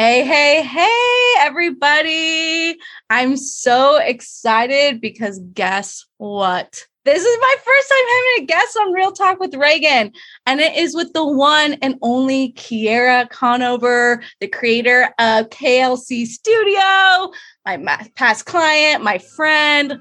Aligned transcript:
Hey, 0.00 0.24
hey, 0.24 0.62
hey, 0.62 1.32
everybody. 1.40 2.78
I'm 3.10 3.36
so 3.36 3.98
excited 3.98 4.98
because 4.98 5.40
guess 5.52 6.06
what? 6.16 6.86
This 7.04 7.22
is 7.22 7.38
my 7.38 7.56
first 7.62 7.88
time 7.90 7.98
having 7.98 8.42
a 8.42 8.46
guest 8.46 8.78
on 8.80 8.92
Real 8.94 9.12
Talk 9.12 9.40
with 9.40 9.54
Reagan, 9.54 10.10
and 10.46 10.58
it 10.58 10.74
is 10.74 10.94
with 10.94 11.12
the 11.12 11.26
one 11.26 11.74
and 11.82 11.96
only 12.00 12.54
Kiera 12.54 13.28
Conover, 13.28 14.22
the 14.40 14.48
creator 14.48 15.14
of 15.18 15.50
KLC 15.50 16.24
Studio, 16.24 17.30
my 17.66 18.10
past 18.14 18.46
client, 18.46 19.04
my 19.04 19.18
friend. 19.18 20.00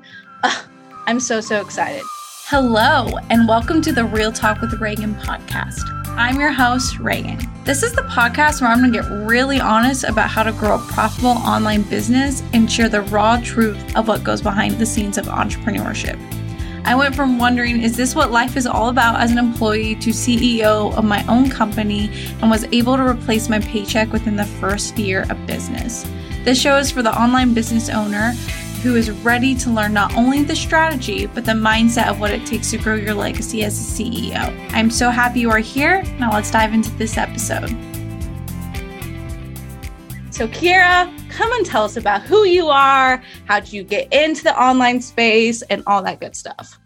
I'm 1.07 1.19
so, 1.19 1.41
so 1.41 1.59
excited. 1.59 2.03
Hello, 2.45 3.17
and 3.29 3.49
welcome 3.49 3.81
to 3.81 3.91
the 3.91 4.05
Real 4.05 4.31
Talk 4.31 4.61
with 4.61 4.79
Reagan 4.79 5.13
podcast. 5.15 5.98
I'm 6.19 6.37
your 6.37 6.51
host, 6.51 6.99
Reagan. 6.99 7.39
This 7.63 7.81
is 7.81 7.93
the 7.93 8.01
podcast 8.01 8.59
where 8.59 8.69
I'm 8.69 8.79
going 8.79 8.91
to 8.91 9.01
get 9.01 9.09
really 9.25 9.61
honest 9.61 10.03
about 10.03 10.29
how 10.29 10.43
to 10.43 10.51
grow 10.51 10.75
a 10.75 10.79
profitable 10.79 11.29
online 11.29 11.83
business 11.83 12.43
and 12.51 12.69
share 12.69 12.89
the 12.89 13.03
raw 13.03 13.39
truth 13.41 13.95
of 13.95 14.09
what 14.09 14.25
goes 14.25 14.41
behind 14.41 14.73
the 14.73 14.85
scenes 14.85 15.17
of 15.17 15.27
entrepreneurship. 15.27 16.19
I 16.83 16.93
went 16.93 17.15
from 17.15 17.39
wondering, 17.39 17.81
is 17.81 17.95
this 17.95 18.15
what 18.15 18.31
life 18.31 18.57
is 18.57 18.67
all 18.67 18.89
about 18.89 19.21
as 19.21 19.31
an 19.31 19.37
employee, 19.37 19.95
to 19.95 20.09
CEO 20.09 20.93
of 20.93 21.05
my 21.05 21.25
own 21.27 21.49
company 21.49 22.11
and 22.41 22.51
was 22.51 22.65
able 22.73 22.97
to 22.97 23.03
replace 23.03 23.47
my 23.47 23.59
paycheck 23.59 24.11
within 24.11 24.35
the 24.35 24.45
first 24.45 24.97
year 24.99 25.25
of 25.29 25.47
business. 25.47 26.03
This 26.43 26.59
show 26.59 26.75
is 26.75 26.91
for 26.91 27.01
the 27.01 27.17
online 27.17 27.53
business 27.53 27.87
owner 27.87 28.33
who 28.81 28.95
is 28.95 29.11
ready 29.11 29.53
to 29.53 29.69
learn 29.69 29.93
not 29.93 30.15
only 30.15 30.41
the 30.41 30.55
strategy, 30.55 31.25
but 31.25 31.43
the 31.43 31.51
mindset 31.51 32.07
of 32.07 32.21
what 32.21 32.31
it 32.31 32.45
takes 32.45 32.71
to 32.71 32.77
grow 32.77 32.95
your 32.95 33.13
legacy 33.13 33.63
as 33.63 33.77
a 33.77 34.03
CEO. 34.03 34.73
I'm 34.73 34.89
so 34.89 35.09
happy 35.09 35.41
you 35.41 35.51
are 35.51 35.59
here. 35.59 36.03
Now 36.17 36.31
let's 36.31 36.49
dive 36.49 36.73
into 36.73 36.89
this 36.91 37.17
episode. 37.17 37.69
So, 40.31 40.47
Kiera, 40.47 41.13
come 41.29 41.51
and 41.51 41.65
tell 41.65 41.83
us 41.83 41.97
about 41.97 42.21
who 42.21 42.45
you 42.45 42.69
are, 42.69 43.21
how 43.45 43.59
did 43.59 43.73
you 43.73 43.83
get 43.83 44.13
into 44.13 44.43
the 44.43 44.57
online 44.57 45.01
space, 45.01 45.61
and 45.63 45.83
all 45.85 46.01
that 46.03 46.21
good 46.21 46.35
stuff. 46.35 46.79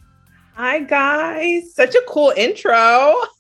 Hi 0.56 0.80
guys, 0.80 1.74
such 1.76 1.94
a 1.94 2.02
cool 2.08 2.34
intro. 2.36 3.16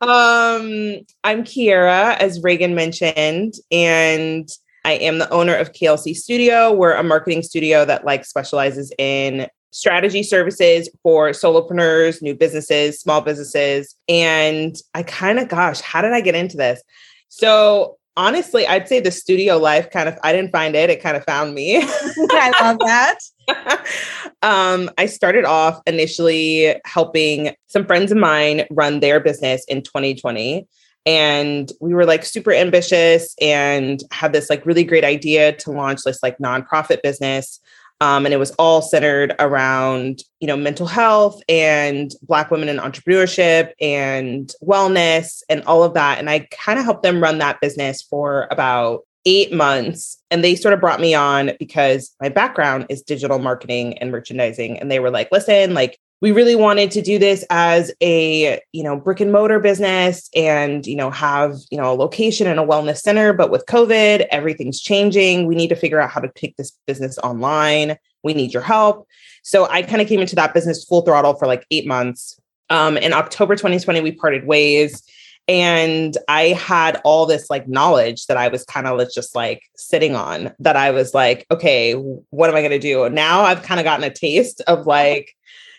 um, 0.00 1.00
I'm 1.22 1.44
Kiera, 1.44 2.16
as 2.18 2.42
Reagan 2.42 2.74
mentioned, 2.74 3.54
and 3.70 4.48
I 4.84 4.92
am 4.92 5.18
the 5.18 5.30
owner 5.30 5.54
of 5.54 5.72
KLC 5.72 6.14
Studio. 6.14 6.72
We're 6.72 6.92
a 6.92 7.02
marketing 7.02 7.42
studio 7.42 7.84
that 7.86 8.04
like 8.04 8.24
specializes 8.24 8.92
in 8.98 9.48
strategy 9.72 10.22
services 10.22 10.88
for 11.02 11.30
solopreneurs, 11.30 12.22
new 12.22 12.34
businesses, 12.34 13.00
small 13.00 13.20
businesses. 13.20 13.96
And 14.08 14.76
I 14.94 15.02
kind 15.02 15.38
of, 15.38 15.48
gosh, 15.48 15.80
how 15.80 16.02
did 16.02 16.12
I 16.12 16.20
get 16.20 16.34
into 16.34 16.56
this? 16.56 16.82
So 17.28 17.96
honestly, 18.16 18.66
I'd 18.66 18.86
say 18.86 19.00
the 19.00 19.10
studio 19.10 19.56
life 19.56 19.90
kind 19.90 20.08
of, 20.08 20.16
I 20.22 20.32
didn't 20.32 20.52
find 20.52 20.76
it, 20.76 20.90
it 20.90 21.02
kind 21.02 21.16
of 21.16 21.24
found 21.24 21.54
me. 21.54 21.78
I 21.82 22.52
love 22.62 22.78
that. 22.80 23.18
um, 24.42 24.90
I 24.98 25.06
started 25.06 25.44
off 25.44 25.80
initially 25.86 26.76
helping 26.84 27.54
some 27.66 27.86
friends 27.86 28.12
of 28.12 28.18
mine 28.18 28.66
run 28.70 29.00
their 29.00 29.18
business 29.18 29.64
in 29.64 29.82
2020 29.82 30.68
and 31.06 31.70
we 31.80 31.94
were 31.94 32.06
like 32.06 32.24
super 32.24 32.52
ambitious 32.52 33.34
and 33.40 34.00
had 34.10 34.32
this 34.32 34.48
like 34.48 34.64
really 34.64 34.84
great 34.84 35.04
idea 35.04 35.52
to 35.52 35.70
launch 35.70 36.02
this 36.02 36.22
like 36.22 36.38
nonprofit 36.38 37.02
business 37.02 37.60
um, 38.00 38.26
and 38.26 38.34
it 38.34 38.38
was 38.38 38.50
all 38.52 38.82
centered 38.82 39.34
around 39.38 40.22
you 40.40 40.46
know 40.46 40.56
mental 40.56 40.86
health 40.86 41.40
and 41.48 42.12
black 42.22 42.50
women 42.50 42.68
in 42.68 42.76
entrepreneurship 42.76 43.72
and 43.80 44.52
wellness 44.62 45.42
and 45.48 45.62
all 45.64 45.82
of 45.82 45.94
that. 45.94 46.18
And 46.18 46.28
i 46.28 46.40
kind 46.50 46.78
of 46.78 46.84
helped 46.84 47.02
them 47.02 47.22
run 47.22 47.38
that 47.38 47.60
business 47.60 48.02
for 48.02 48.48
about 48.50 49.02
eight 49.26 49.52
months. 49.54 50.18
And 50.30 50.44
they 50.44 50.54
sort 50.54 50.74
of 50.74 50.80
brought 50.80 51.00
me 51.00 51.14
on 51.14 51.52
because 51.58 52.14
my 52.20 52.28
background 52.28 52.86
is 52.90 53.00
digital 53.00 53.38
marketing 53.38 53.96
and 53.98 54.10
merchandising. 54.10 54.78
And 54.78 54.90
they 54.90 55.00
were 55.00 55.10
like 55.10 55.28
listen 55.32 55.72
like 55.72 55.98
we 56.24 56.32
really 56.32 56.56
wanted 56.56 56.90
to 56.90 57.02
do 57.02 57.18
this 57.18 57.44
as 57.50 57.92
a 58.00 58.58
you 58.72 58.82
know 58.82 58.96
brick 58.98 59.20
and 59.20 59.30
mortar 59.30 59.60
business 59.60 60.30
and 60.34 60.86
you 60.86 60.96
know 60.96 61.10
have 61.10 61.54
you 61.70 61.76
know 61.76 61.92
a 61.92 61.94
location 61.94 62.46
and 62.46 62.58
a 62.58 62.64
wellness 62.64 63.00
center. 63.00 63.34
But 63.34 63.50
with 63.50 63.66
covid 63.66 64.26
everything's 64.30 64.80
changing. 64.80 65.46
We 65.46 65.54
need 65.54 65.68
to 65.68 65.76
figure 65.76 66.00
out 66.00 66.08
how 66.08 66.20
to 66.20 66.32
take 66.34 66.56
this 66.56 66.72
business 66.86 67.18
online. 67.18 67.98
We 68.22 68.32
need 68.32 68.54
your 68.54 68.62
help. 68.62 69.06
So 69.42 69.68
i 69.68 69.82
kind 69.82 70.00
of 70.00 70.08
came 70.08 70.20
into 70.20 70.34
that 70.36 70.54
business 70.54 70.82
full 70.82 71.02
throttle 71.02 71.34
for 71.34 71.46
like 71.46 71.66
eight 71.70 71.86
months. 71.86 72.40
Um, 72.70 72.96
in 72.96 73.12
october 73.12 73.54
2020 73.54 74.00
we 74.00 74.12
parted 74.12 74.46
ways. 74.46 75.02
And 75.46 76.16
i 76.26 76.54
had 76.72 77.02
all 77.04 77.26
this 77.26 77.50
like 77.50 77.68
knowledge 77.68 78.28
that 78.28 78.38
i 78.38 78.48
was 78.48 78.64
kind 78.64 78.86
of 78.86 78.98
just 79.12 79.34
like 79.34 79.62
sitting 79.76 80.16
on 80.16 80.54
that 80.58 80.74
i 80.74 80.90
was 80.90 81.12
like 81.12 81.44
okay 81.50 81.92
what 81.92 82.48
am 82.48 82.56
i 82.56 82.62
going 82.62 82.70
to 82.70 82.78
do? 82.78 83.10
Now 83.10 83.42
i've 83.42 83.62
kind 83.62 83.78
of 83.78 83.84
gotten 83.84 84.04
a 84.04 84.10
taste 84.10 84.62
of 84.66 84.86
like 84.86 85.36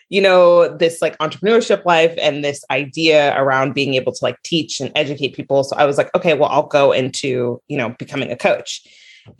you 0.08 0.20
know, 0.20 0.68
this 0.76 1.02
like 1.02 1.18
entrepreneurship 1.18 1.84
life 1.84 2.14
and 2.20 2.44
this 2.44 2.64
idea 2.70 3.36
around 3.40 3.74
being 3.74 3.94
able 3.94 4.12
to 4.12 4.24
like 4.24 4.40
teach 4.42 4.80
and 4.80 4.92
educate 4.94 5.34
people. 5.34 5.64
So 5.64 5.76
I 5.76 5.84
was 5.84 5.98
like, 5.98 6.14
okay, 6.14 6.34
well, 6.34 6.48
I'll 6.48 6.66
go 6.66 6.92
into, 6.92 7.60
you 7.68 7.76
know, 7.76 7.90
becoming 7.98 8.30
a 8.30 8.36
coach. 8.36 8.86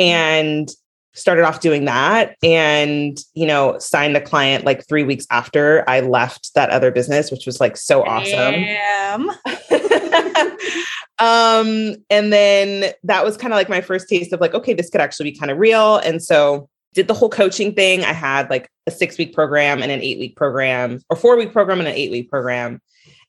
And 0.01 0.69
started 1.17 1.45
off 1.45 1.61
doing 1.61 1.87
that 1.87 2.37
and 2.43 3.19
you 3.33 3.47
know 3.47 3.79
signed 3.79 4.15
a 4.17 4.21
client 4.21 4.67
like 4.67 4.87
three 4.87 5.03
weeks 5.03 5.27
after 5.31 5.83
i 5.89 6.01
left 6.01 6.53
that 6.55 6.69
other 6.69 6.91
business 6.91 7.31
which 7.31 7.47
was 7.47 7.59
like 7.59 7.75
so 7.75 8.05
awesome 8.05 8.53
um 11.19 11.97
and 12.11 12.35
then 12.35 12.93
that 13.03 13.25
was 13.25 13.39
kind 13.39 13.51
of 13.51 13.57
like 13.57 13.71
my 13.71 13.81
first 13.81 14.11
taste 14.11 14.31
of 14.35 14.43
like 14.43 14.53
okay 14.53 14.75
this 14.75 14.91
could 14.91 15.01
actually 15.01 15.31
be 15.31 15.39
kind 15.39 15.51
of 15.51 15.57
real 15.57 15.97
and 15.99 16.23
so 16.23 16.69
did 16.97 17.09
the 17.09 17.15
whole 17.15 17.29
coaching 17.29 17.75
thing. 17.75 18.03
I 18.03 18.13
had 18.13 18.49
like 18.49 18.69
a 18.87 18.91
six 18.91 19.19
week 19.19 19.35
program 19.35 19.83
and 19.83 19.93
an 19.93 20.01
eight 20.01 20.19
week 20.19 20.35
program, 20.35 21.03
or 21.11 21.17
four 21.17 21.37
week 21.37 21.53
program 21.53 21.79
and 21.79 21.87
an 21.87 21.95
eight 21.95 22.11
week 22.11 22.31
program. 22.31 22.81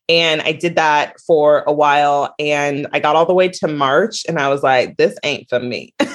And 0.08 0.40
I 0.40 0.52
did 0.52 0.76
that 0.76 1.20
for 1.20 1.64
a 1.66 1.72
while 1.72 2.34
and 2.38 2.88
I 2.94 2.98
got 2.98 3.14
all 3.14 3.26
the 3.26 3.34
way 3.34 3.50
to 3.50 3.68
March 3.68 4.24
and 4.26 4.38
I 4.38 4.48
was 4.48 4.62
like, 4.62 4.96
this 4.96 5.14
ain't 5.22 5.50
for 5.50 5.60
me. 5.60 5.92
Isn't 6.00 6.10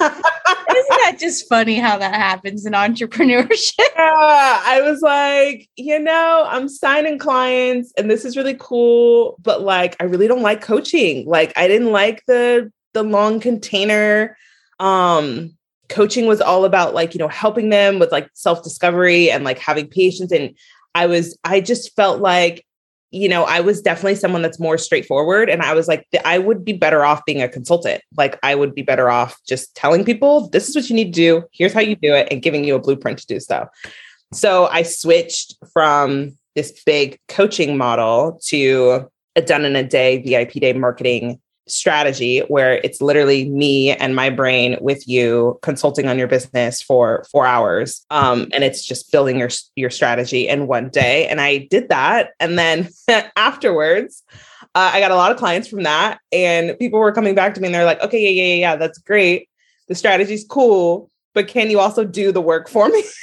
that 0.00 1.16
just 1.20 1.48
funny 1.48 1.76
how 1.76 1.96
that 1.96 2.14
happens 2.14 2.66
in 2.66 2.74
entrepreneurship? 2.74 3.78
Yeah, 3.96 4.62
I 4.64 4.80
was 4.80 5.02
like, 5.02 5.68
you 5.76 5.98
know, 5.98 6.46
I'm 6.48 6.68
signing 6.68 7.18
clients 7.18 7.92
and 7.98 8.10
this 8.10 8.24
is 8.24 8.36
really 8.36 8.56
cool, 8.58 9.36
but 9.42 9.60
like 9.60 9.94
I 10.00 10.04
really 10.04 10.26
don't 10.26 10.42
like 10.42 10.62
coaching. 10.62 11.26
Like 11.26 11.52
I 11.54 11.68
didn't 11.68 11.92
like 11.92 12.24
the 12.26 12.72
the 12.94 13.02
long 13.02 13.38
container 13.38 14.36
um 14.80 15.52
coaching 15.90 16.26
was 16.26 16.40
all 16.40 16.64
about 16.64 16.94
like 16.94 17.12
you 17.14 17.18
know 17.18 17.28
helping 17.28 17.68
them 17.68 17.98
with 17.98 18.10
like 18.10 18.30
self 18.32 18.62
discovery 18.64 19.30
and 19.30 19.44
like 19.44 19.58
having 19.58 19.86
patience. 19.86 20.32
And 20.32 20.56
i 20.94 21.06
was 21.06 21.36
i 21.44 21.60
just 21.60 21.94
felt 21.94 22.20
like 22.20 22.66
you 23.12 23.28
know 23.28 23.44
i 23.44 23.60
was 23.60 23.80
definitely 23.80 24.14
someone 24.14 24.40
that's 24.40 24.58
more 24.58 24.78
straightforward. 24.78 25.50
And 25.50 25.60
i 25.60 25.74
was 25.74 25.88
like 25.88 26.06
i 26.24 26.38
would 26.38 26.64
be 26.64 26.72
better 26.72 27.04
off 27.04 27.24
being 27.26 27.42
a 27.42 27.48
consultant. 27.48 28.02
Like 28.16 28.38
i 28.42 28.54
would 28.54 28.74
be 28.74 28.82
better 28.82 29.10
off 29.10 29.38
just 29.46 29.74
telling 29.74 30.04
people 30.04 30.48
this 30.48 30.68
is 30.68 30.74
what 30.74 30.88
you 30.88 30.96
need 30.96 31.12
to 31.12 31.20
do. 31.20 31.42
Here's 31.52 31.74
how 31.74 31.80
you 31.80 31.96
do 31.96 32.14
it 32.14 32.28
and 32.30 32.40
giving 32.40 32.64
you 32.64 32.74
a 32.76 32.80
blueprint 32.80 33.18
to 33.18 33.26
do 33.26 33.40
stuff 33.40 33.68
so 34.32 34.66
i 34.66 34.82
switched 34.82 35.56
from 35.72 36.36
this 36.54 36.82
big 36.84 37.18
coaching 37.28 37.76
model 37.76 38.38
to 38.44 39.08
a 39.36 39.42
done 39.42 39.64
in 39.64 39.76
a 39.76 39.84
day 39.84 40.22
vip 40.22 40.52
day 40.52 40.72
marketing 40.72 41.40
strategy 41.72 42.40
where 42.48 42.74
it's 42.84 43.00
literally 43.00 43.48
me 43.48 43.92
and 43.92 44.14
my 44.14 44.30
brain 44.30 44.76
with 44.80 45.06
you 45.08 45.58
consulting 45.62 46.08
on 46.08 46.18
your 46.18 46.28
business 46.28 46.82
for 46.82 47.24
four 47.30 47.46
hours 47.46 48.04
um, 48.10 48.48
and 48.52 48.64
it's 48.64 48.84
just 48.84 49.10
building 49.12 49.38
your 49.38 49.50
your 49.76 49.90
strategy 49.90 50.48
in 50.48 50.66
one 50.66 50.88
day. 50.88 51.26
And 51.28 51.40
i 51.40 51.58
did 51.70 51.88
that. 51.88 52.30
And 52.40 52.58
then 52.58 52.88
afterwards 53.36 54.22
uh, 54.74 54.90
i 54.92 55.00
got 55.00 55.10
a 55.10 55.16
lot 55.16 55.32
of 55.32 55.38
clients 55.38 55.68
from 55.68 55.82
that. 55.84 56.20
And 56.32 56.78
people 56.78 57.00
were 57.00 57.12
coming 57.12 57.34
back 57.34 57.54
to 57.54 57.60
me 57.60 57.66
and 57.66 57.74
they're 57.74 57.84
like 57.84 58.02
okay 58.02 58.20
yeah 58.20 58.30
yeah 58.30 58.54
yeah 58.54 58.60
yeah. 58.60 58.76
that's 58.76 58.98
great. 58.98 59.48
The 59.88 59.94
strategy's 59.94 60.44
cool 60.44 61.10
but 61.34 61.48
can 61.48 61.70
you 61.70 61.78
also 61.78 62.04
do 62.04 62.32
the 62.32 62.40
work 62.40 62.68
for 62.68 62.88
me 62.88 63.02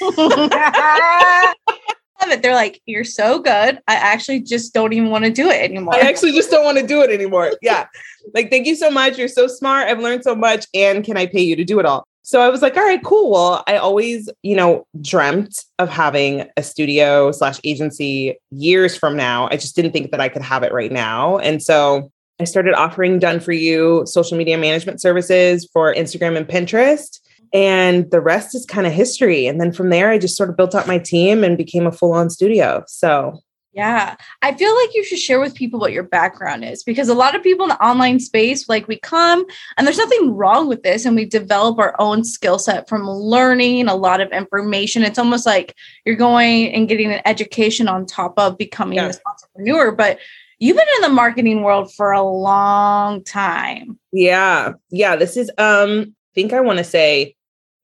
love 2.20 2.30
it. 2.30 2.42
They're 2.42 2.54
like, 2.54 2.80
you're 2.86 3.04
so 3.04 3.38
good. 3.38 3.80
I 3.88 3.94
actually 3.94 4.40
just 4.40 4.74
don't 4.74 4.92
even 4.92 5.10
want 5.10 5.24
to 5.24 5.30
do 5.30 5.48
it 5.48 5.62
anymore. 5.62 5.94
I 5.94 6.00
actually 6.00 6.32
just 6.32 6.50
don't 6.50 6.64
want 6.64 6.78
to 6.78 6.86
do 6.86 7.02
it 7.02 7.10
anymore. 7.10 7.52
Yeah. 7.62 7.86
like, 8.34 8.50
thank 8.50 8.66
you 8.66 8.76
so 8.76 8.90
much. 8.90 9.18
You're 9.18 9.28
so 9.28 9.46
smart. 9.46 9.88
I've 9.88 10.00
learned 10.00 10.24
so 10.24 10.34
much. 10.34 10.66
And 10.74 11.04
can 11.04 11.16
I 11.16 11.26
pay 11.26 11.42
you 11.42 11.56
to 11.56 11.64
do 11.64 11.78
it 11.78 11.86
all? 11.86 12.06
So 12.22 12.42
I 12.42 12.50
was 12.50 12.60
like, 12.60 12.76
all 12.76 12.84
right, 12.84 13.02
cool. 13.02 13.30
Well, 13.30 13.64
I 13.66 13.78
always, 13.78 14.28
you 14.42 14.54
know, 14.54 14.86
dreamt 15.00 15.64
of 15.78 15.88
having 15.88 16.46
a 16.58 16.62
studio 16.62 17.32
slash 17.32 17.58
agency 17.64 18.36
years 18.50 18.94
from 18.94 19.16
now. 19.16 19.48
I 19.50 19.56
just 19.56 19.74
didn't 19.74 19.92
think 19.92 20.10
that 20.10 20.20
I 20.20 20.28
could 20.28 20.42
have 20.42 20.62
it 20.62 20.72
right 20.72 20.92
now. 20.92 21.38
And 21.38 21.62
so 21.62 22.12
I 22.38 22.44
started 22.44 22.74
offering 22.74 23.18
done 23.18 23.40
for 23.40 23.52
you 23.52 24.04
social 24.06 24.36
media 24.36 24.58
management 24.58 25.00
services 25.00 25.66
for 25.72 25.94
Instagram 25.94 26.36
and 26.36 26.46
Pinterest 26.46 27.18
and 27.52 28.10
the 28.10 28.20
rest 28.20 28.54
is 28.54 28.66
kind 28.66 28.86
of 28.86 28.92
history 28.92 29.46
and 29.46 29.60
then 29.60 29.72
from 29.72 29.90
there 29.90 30.10
i 30.10 30.18
just 30.18 30.36
sort 30.36 30.50
of 30.50 30.56
built 30.56 30.74
up 30.74 30.86
my 30.86 30.98
team 30.98 31.44
and 31.44 31.56
became 31.56 31.86
a 31.86 31.92
full-on 31.92 32.30
studio 32.30 32.82
so 32.86 33.38
Yeah. 33.72 34.16
I 34.42 34.54
feel 34.54 34.74
like 34.74 34.94
you 34.94 35.04
should 35.04 35.20
share 35.20 35.38
with 35.38 35.54
people 35.54 35.78
what 35.78 35.92
your 35.92 36.02
background 36.02 36.64
is 36.64 36.82
because 36.82 37.08
a 37.08 37.14
lot 37.14 37.36
of 37.36 37.44
people 37.44 37.64
in 37.64 37.68
the 37.68 37.84
online 37.84 38.18
space, 38.18 38.68
like 38.68 38.88
we 38.88 38.98
come 38.98 39.44
and 39.76 39.86
there's 39.86 39.98
nothing 39.98 40.34
wrong 40.34 40.68
with 40.68 40.82
this. 40.82 41.04
And 41.04 41.14
we 41.14 41.24
develop 41.24 41.78
our 41.78 41.94
own 42.00 42.24
skill 42.24 42.58
set 42.58 42.88
from 42.88 43.08
learning 43.08 43.86
a 43.86 43.94
lot 43.94 44.20
of 44.20 44.32
information. 44.32 45.04
It's 45.04 45.18
almost 45.18 45.46
like 45.46 45.76
you're 46.04 46.16
going 46.16 46.72
and 46.74 46.88
getting 46.88 47.12
an 47.12 47.20
education 47.24 47.86
on 47.86 48.04
top 48.04 48.34
of 48.36 48.58
becoming 48.58 48.96
yeah. 48.96 49.08
this 49.08 49.20
entrepreneur. 49.24 49.92
But 49.92 50.18
you've 50.58 50.76
been 50.76 50.86
in 50.96 51.02
the 51.02 51.14
marketing 51.14 51.62
world 51.62 51.94
for 51.94 52.10
a 52.10 52.22
long 52.22 53.22
time. 53.22 53.96
Yeah. 54.12 54.72
Yeah. 54.90 55.14
This 55.14 55.36
is 55.36 55.52
um, 55.56 56.16
I 56.32 56.34
think 56.34 56.52
I 56.52 56.60
want 56.60 56.78
to 56.78 56.84
say 56.84 57.36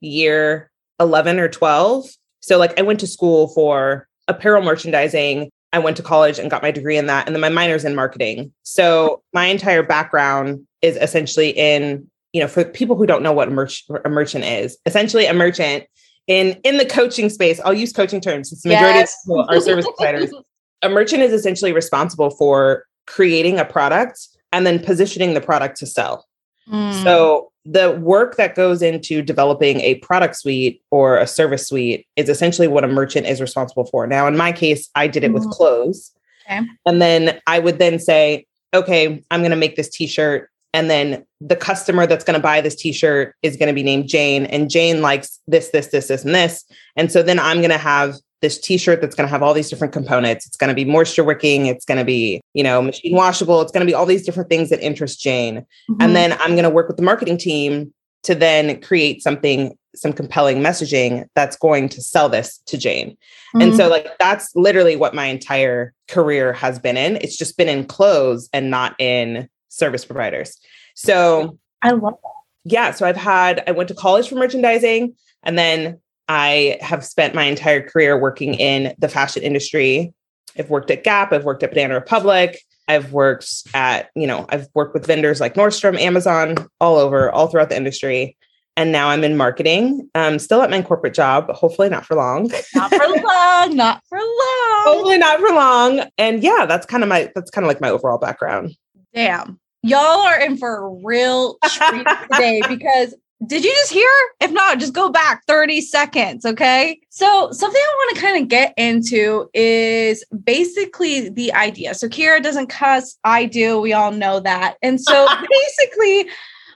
year 0.04 0.70
11 1.00 1.38
or 1.38 1.48
12. 1.48 2.06
So 2.40 2.58
like 2.58 2.78
I 2.78 2.82
went 2.82 3.00
to 3.00 3.06
school 3.06 3.48
for 3.48 4.06
apparel 4.28 4.62
merchandising 4.62 5.50
I 5.74 5.80
went 5.80 5.96
to 5.96 6.04
college 6.04 6.38
and 6.38 6.48
got 6.48 6.62
my 6.62 6.70
degree 6.70 6.96
in 6.96 7.06
that. 7.06 7.26
And 7.26 7.34
then 7.34 7.40
my 7.40 7.48
minor's 7.48 7.84
in 7.84 7.96
marketing. 7.96 8.52
So 8.62 9.22
my 9.32 9.46
entire 9.46 9.82
background 9.82 10.64
is 10.82 10.96
essentially 10.96 11.50
in, 11.50 12.08
you 12.32 12.40
know, 12.40 12.46
for 12.46 12.64
people 12.64 12.94
who 12.94 13.06
don't 13.06 13.24
know 13.24 13.32
what 13.32 13.48
a, 13.48 13.50
merch, 13.50 13.84
a 14.04 14.08
merchant 14.08 14.44
is, 14.44 14.78
essentially 14.86 15.26
a 15.26 15.34
merchant 15.34 15.84
in 16.28 16.60
in 16.62 16.78
the 16.78 16.86
coaching 16.86 17.28
space. 17.28 17.60
I'll 17.64 17.74
use 17.74 17.92
coaching 17.92 18.20
terms 18.20 18.50
since 18.50 18.62
the 18.62 18.68
majority 18.68 19.00
yes. 19.00 19.16
of 19.26 19.32
people 19.32 19.46
are 19.50 19.60
service 19.60 19.86
providers. 19.96 20.32
a 20.82 20.88
merchant 20.88 21.22
is 21.22 21.32
essentially 21.32 21.72
responsible 21.72 22.30
for 22.30 22.84
creating 23.08 23.58
a 23.58 23.64
product 23.64 24.28
and 24.52 24.64
then 24.64 24.78
positioning 24.78 25.34
the 25.34 25.40
product 25.40 25.76
to 25.78 25.86
sell. 25.86 26.24
Mm. 26.70 27.02
So 27.02 27.50
the 27.64 27.92
work 27.92 28.36
that 28.36 28.54
goes 28.54 28.82
into 28.82 29.22
developing 29.22 29.80
a 29.80 29.96
product 29.96 30.36
suite 30.36 30.82
or 30.90 31.16
a 31.18 31.26
service 31.26 31.66
suite 31.66 32.06
is 32.16 32.28
essentially 32.28 32.68
what 32.68 32.84
a 32.84 32.88
merchant 32.88 33.26
is 33.26 33.40
responsible 33.40 33.86
for. 33.86 34.06
Now, 34.06 34.26
in 34.26 34.36
my 34.36 34.52
case, 34.52 34.90
I 34.94 35.06
did 35.06 35.24
it 35.24 35.32
with 35.32 35.44
mm-hmm. 35.44 35.52
clothes. 35.52 36.12
Okay. 36.46 36.60
And 36.84 37.00
then 37.00 37.40
I 37.46 37.58
would 37.58 37.78
then 37.78 37.98
say, 37.98 38.46
okay, 38.74 39.22
I'm 39.30 39.40
going 39.40 39.50
to 39.50 39.56
make 39.56 39.76
this 39.76 39.88
t-shirt 39.88 40.50
and 40.74 40.90
then 40.90 41.24
the 41.40 41.54
customer 41.54 42.04
that's 42.04 42.24
going 42.24 42.34
to 42.34 42.42
buy 42.42 42.60
this 42.60 42.74
t-shirt 42.74 43.36
is 43.42 43.56
going 43.56 43.68
to 43.68 43.72
be 43.72 43.84
named 43.84 44.08
Jane 44.08 44.44
and 44.46 44.68
Jane 44.68 45.00
likes 45.00 45.40
this 45.46 45.70
this 45.70 45.86
this 45.86 46.08
this 46.08 46.24
and 46.24 46.34
this. 46.34 46.64
And 46.96 47.12
so 47.12 47.22
then 47.22 47.38
I'm 47.38 47.58
going 47.58 47.70
to 47.70 47.78
have 47.78 48.16
this 48.40 48.58
t-shirt 48.58 49.00
that's 49.00 49.14
going 49.14 49.26
to 49.26 49.30
have 49.30 49.42
all 49.42 49.54
these 49.54 49.70
different 49.70 49.92
components. 49.92 50.46
It's 50.46 50.56
going 50.56 50.68
to 50.68 50.74
be 50.74 50.84
moisture 50.84 51.24
wicking. 51.24 51.66
It's 51.66 51.84
going 51.84 51.98
to 51.98 52.04
be, 52.04 52.40
you 52.52 52.62
know, 52.62 52.82
machine 52.82 53.14
washable. 53.14 53.62
It's 53.62 53.72
going 53.72 53.86
to 53.86 53.90
be 53.90 53.94
all 53.94 54.06
these 54.06 54.24
different 54.24 54.50
things 54.50 54.70
that 54.70 54.80
interest 54.80 55.20
Jane. 55.20 55.60
Mm-hmm. 55.90 55.96
And 56.00 56.14
then 56.14 56.32
I'm 56.34 56.50
going 56.50 56.64
to 56.64 56.70
work 56.70 56.88
with 56.88 56.96
the 56.96 57.02
marketing 57.02 57.38
team 57.38 57.94
to 58.24 58.34
then 58.34 58.80
create 58.80 59.22
something, 59.22 59.76
some 59.94 60.12
compelling 60.12 60.58
messaging 60.58 61.26
that's 61.34 61.56
going 61.56 61.88
to 61.90 62.02
sell 62.02 62.28
this 62.28 62.58
to 62.66 62.76
Jane. 62.76 63.10
Mm-hmm. 63.10 63.60
And 63.62 63.76
so 63.76 63.88
like 63.88 64.08
that's 64.18 64.54
literally 64.54 64.96
what 64.96 65.14
my 65.14 65.26
entire 65.26 65.94
career 66.08 66.52
has 66.52 66.78
been 66.78 66.96
in. 66.96 67.16
It's 67.16 67.36
just 67.36 67.56
been 67.56 67.68
in 67.68 67.86
clothes 67.86 68.48
and 68.52 68.70
not 68.70 68.94
in 68.98 69.48
service 69.68 70.04
providers. 70.04 70.58
So 70.94 71.58
I 71.82 71.90
love 71.90 72.14
that. 72.22 72.30
Yeah. 72.64 72.90
So 72.92 73.06
I've 73.06 73.16
had, 73.16 73.62
I 73.66 73.72
went 73.72 73.88
to 73.88 73.94
college 73.94 74.28
for 74.28 74.36
merchandising 74.36 75.14
and 75.42 75.58
then 75.58 76.00
I 76.28 76.78
have 76.80 77.04
spent 77.04 77.34
my 77.34 77.44
entire 77.44 77.86
career 77.86 78.18
working 78.18 78.54
in 78.54 78.94
the 78.98 79.08
fashion 79.08 79.42
industry. 79.42 80.12
I've 80.58 80.70
worked 80.70 80.90
at 80.90 81.04
Gap, 81.04 81.32
I've 81.32 81.44
worked 81.44 81.62
at 81.62 81.70
Banana 81.70 81.94
Republic, 81.94 82.58
I've 82.88 83.12
worked 83.12 83.50
at, 83.74 84.10
you 84.14 84.26
know, 84.26 84.46
I've 84.50 84.68
worked 84.74 84.94
with 84.94 85.06
vendors 85.06 85.40
like 85.40 85.54
Nordstrom, 85.54 85.98
Amazon, 85.98 86.56
all 86.80 86.96
over, 86.96 87.30
all 87.30 87.48
throughout 87.48 87.70
the 87.70 87.76
industry. 87.76 88.36
And 88.76 88.90
now 88.90 89.08
I'm 89.08 89.22
in 89.22 89.36
marketing. 89.36 90.10
I'm 90.16 90.40
still 90.40 90.60
at 90.60 90.70
my 90.70 90.82
corporate 90.82 91.14
job, 91.14 91.46
but 91.46 91.54
hopefully 91.54 91.88
not 91.88 92.04
for 92.04 92.16
long. 92.16 92.50
not 92.74 92.92
for 92.92 93.06
long, 93.06 93.76
not 93.76 94.02
for 94.08 94.18
long. 94.18 94.84
Hopefully 94.84 95.18
not 95.18 95.38
for 95.38 95.50
long. 95.50 96.02
And 96.18 96.42
yeah, 96.42 96.66
that's 96.66 96.84
kind 96.84 97.04
of 97.04 97.08
my 97.08 97.30
that's 97.34 97.50
kind 97.50 97.64
of 97.64 97.68
like 97.68 97.80
my 97.80 97.90
overall 97.90 98.18
background. 98.18 98.74
Damn. 99.14 99.60
Y'all 99.82 100.26
are 100.26 100.40
in 100.40 100.56
for 100.56 100.86
a 100.86 100.88
real 101.04 101.56
treat 101.64 102.06
today 102.32 102.62
because 102.68 103.14
did 103.46 103.64
you 103.64 103.72
just 103.72 103.92
hear? 103.92 104.08
If 104.40 104.50
not, 104.50 104.78
just 104.78 104.92
go 104.92 105.10
back 105.10 105.44
30 105.46 105.80
seconds. 105.80 106.44
Okay. 106.44 107.00
So, 107.10 107.50
something 107.52 107.80
I 107.80 107.94
want 107.96 108.16
to 108.16 108.22
kind 108.22 108.42
of 108.42 108.48
get 108.48 108.74
into 108.76 109.48
is 109.54 110.24
basically 110.44 111.28
the 111.28 111.52
idea. 111.52 111.94
So, 111.94 112.08
Kiera 112.08 112.42
doesn't 112.42 112.68
cuss. 112.68 113.18
I 113.24 113.46
do. 113.46 113.80
We 113.80 113.92
all 113.92 114.12
know 114.12 114.40
that. 114.40 114.76
And 114.82 115.00
so, 115.00 115.26
basically, 115.50 116.30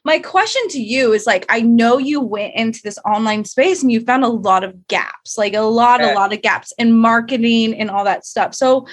my 0.04 0.18
question 0.18 0.62
to 0.70 0.80
you 0.80 1.12
is 1.12 1.26
like, 1.26 1.44
I 1.48 1.60
know 1.60 1.98
you 1.98 2.20
went 2.20 2.54
into 2.54 2.80
this 2.82 2.98
online 3.04 3.44
space 3.44 3.82
and 3.82 3.92
you 3.92 4.00
found 4.00 4.24
a 4.24 4.28
lot 4.28 4.64
of 4.64 4.86
gaps, 4.88 5.36
like 5.36 5.54
a 5.54 5.60
lot, 5.60 6.00
a 6.00 6.14
lot 6.14 6.32
of 6.32 6.42
gaps 6.42 6.72
in 6.78 6.92
marketing 6.92 7.74
and 7.74 7.90
all 7.90 8.04
that 8.04 8.24
stuff. 8.24 8.54
So, 8.54 8.86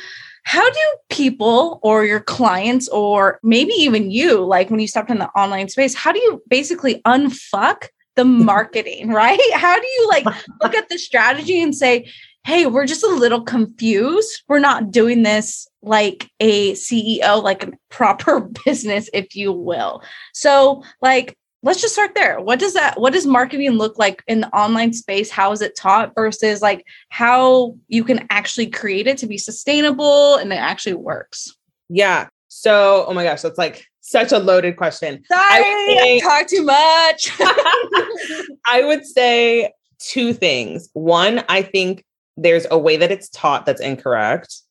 how 0.46 0.70
do 0.70 0.80
people 1.10 1.80
or 1.82 2.06
your 2.06 2.20
clients, 2.20 2.88
or 2.90 3.40
maybe 3.44 3.74
even 3.74 4.12
you, 4.12 4.46
like 4.46 4.70
when 4.70 4.80
you 4.80 4.88
stepped 4.88 5.10
in 5.10 5.18
the 5.18 5.30
online 5.30 5.70
space, 5.70 5.96
how 5.96 6.12
do 6.12 6.20
you 6.20 6.42
basically 6.48 7.02
unfuck 7.02 7.88
the 8.16 8.26
marketing, 8.26 9.10
right? 9.10 9.40
How 9.54 9.80
do 9.80 9.88
you 9.88 10.08
like 10.08 10.26
look 10.62 10.76
at 10.76 10.88
the 10.90 10.98
strategy 10.98 11.62
and 11.62 11.76
say, 11.76 12.10
hey, 12.46 12.68
we're 12.68 12.86
just 12.86 13.04
a 13.04 13.08
little 13.08 13.42
confused. 13.42 14.44
We're 14.48 14.60
not 14.60 14.92
doing 14.92 15.24
this 15.24 15.68
like 15.82 16.30
a 16.40 16.74
CEO, 16.74 17.42
like 17.42 17.64
a 17.64 17.72
proper 17.90 18.42
business, 18.66 19.10
if 19.14 19.36
you 19.36 19.52
will. 19.52 20.04
So, 20.34 20.84
like, 21.02 21.36
let's 21.66 21.82
just 21.82 21.96
start 21.96 22.14
there. 22.14 22.40
What 22.40 22.60
does 22.60 22.76
that 22.76 23.00
what 23.02 23.12
does 23.12 23.26
marketing 23.26 23.72
look 23.72 23.98
like 23.98 24.24
in 24.28 24.42
the 24.42 24.56
online 24.56 24.94
space? 24.94 25.32
How 25.32 25.52
is 25.52 25.62
it 25.62 25.76
taught 25.76 26.14
versus 26.16 26.62
like 26.62 26.86
how 27.10 27.76
you 27.88 28.04
can 28.04 28.26
actually 28.30 28.68
create 28.68 29.08
it 29.08 29.18
to 29.18 29.28
be 29.28 29.38
sustainable 29.38 30.36
and 30.36 30.54
it 30.54 30.58
actually 30.58 30.94
works? 30.94 31.54
Yeah. 31.90 32.28
So, 32.48 33.06
oh 33.08 33.14
my 33.14 33.24
gosh, 33.24 33.42
that's 33.42 33.58
like 33.58 33.86
such 34.00 34.32
a 34.32 34.38
loaded 34.38 34.78
question. 34.78 35.24
Sorry, 35.26 35.44
I, 35.44 35.98
say, 35.98 36.18
I 36.18 36.20
talk 36.20 36.48
too 36.48 36.64
much. 36.64 37.32
I 38.68 38.84
would 38.86 39.06
say 39.06 39.74
two 40.00 40.34
things. 40.34 40.90
One, 40.94 41.44
I 41.50 41.64
think 41.64 42.06
there's 42.38 42.68
a 42.70 42.78
way 42.78 42.96
that 42.98 43.12
it's 43.12 43.30
taught 43.30 43.66
that's 43.66 43.82
incorrect. 43.82 44.62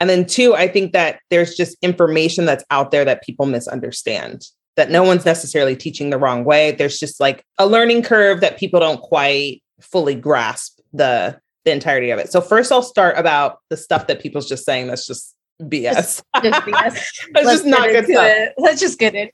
And 0.00 0.10
then 0.10 0.26
two, 0.26 0.54
I 0.54 0.68
think 0.68 0.92
that 0.92 1.20
there's 1.30 1.54
just 1.54 1.78
information 1.80 2.44
that's 2.44 2.64
out 2.70 2.90
there 2.90 3.04
that 3.04 3.22
people 3.22 3.46
misunderstand 3.46 4.44
that 4.76 4.90
no 4.90 5.02
one's 5.02 5.24
necessarily 5.24 5.76
teaching 5.76 6.10
the 6.10 6.18
wrong 6.18 6.44
way. 6.44 6.72
There's 6.72 6.98
just 6.98 7.20
like 7.20 7.44
a 7.58 7.66
learning 7.66 8.02
curve 8.02 8.40
that 8.40 8.58
people 8.58 8.80
don't 8.80 9.00
quite 9.00 9.62
fully 9.80 10.14
grasp 10.14 10.78
the 10.92 11.38
the 11.64 11.72
entirety 11.72 12.10
of 12.10 12.18
it. 12.18 12.30
So 12.32 12.40
first 12.40 12.72
I'll 12.72 12.82
start 12.82 13.16
about 13.16 13.58
the 13.70 13.76
stuff 13.76 14.08
that 14.08 14.20
people's 14.20 14.48
just 14.48 14.64
saying 14.64 14.88
that's 14.88 15.06
just 15.06 15.34
BS. 15.62 15.94
Just, 15.94 16.24
just 16.42 16.62
BS. 16.62 16.98
just 17.36 17.66
not 17.66 17.88
good 17.88 18.06
stuff. 18.06 18.26
It. 18.26 18.54
Let's 18.58 18.80
just 18.80 18.98
get 18.98 19.14
it. 19.14 19.32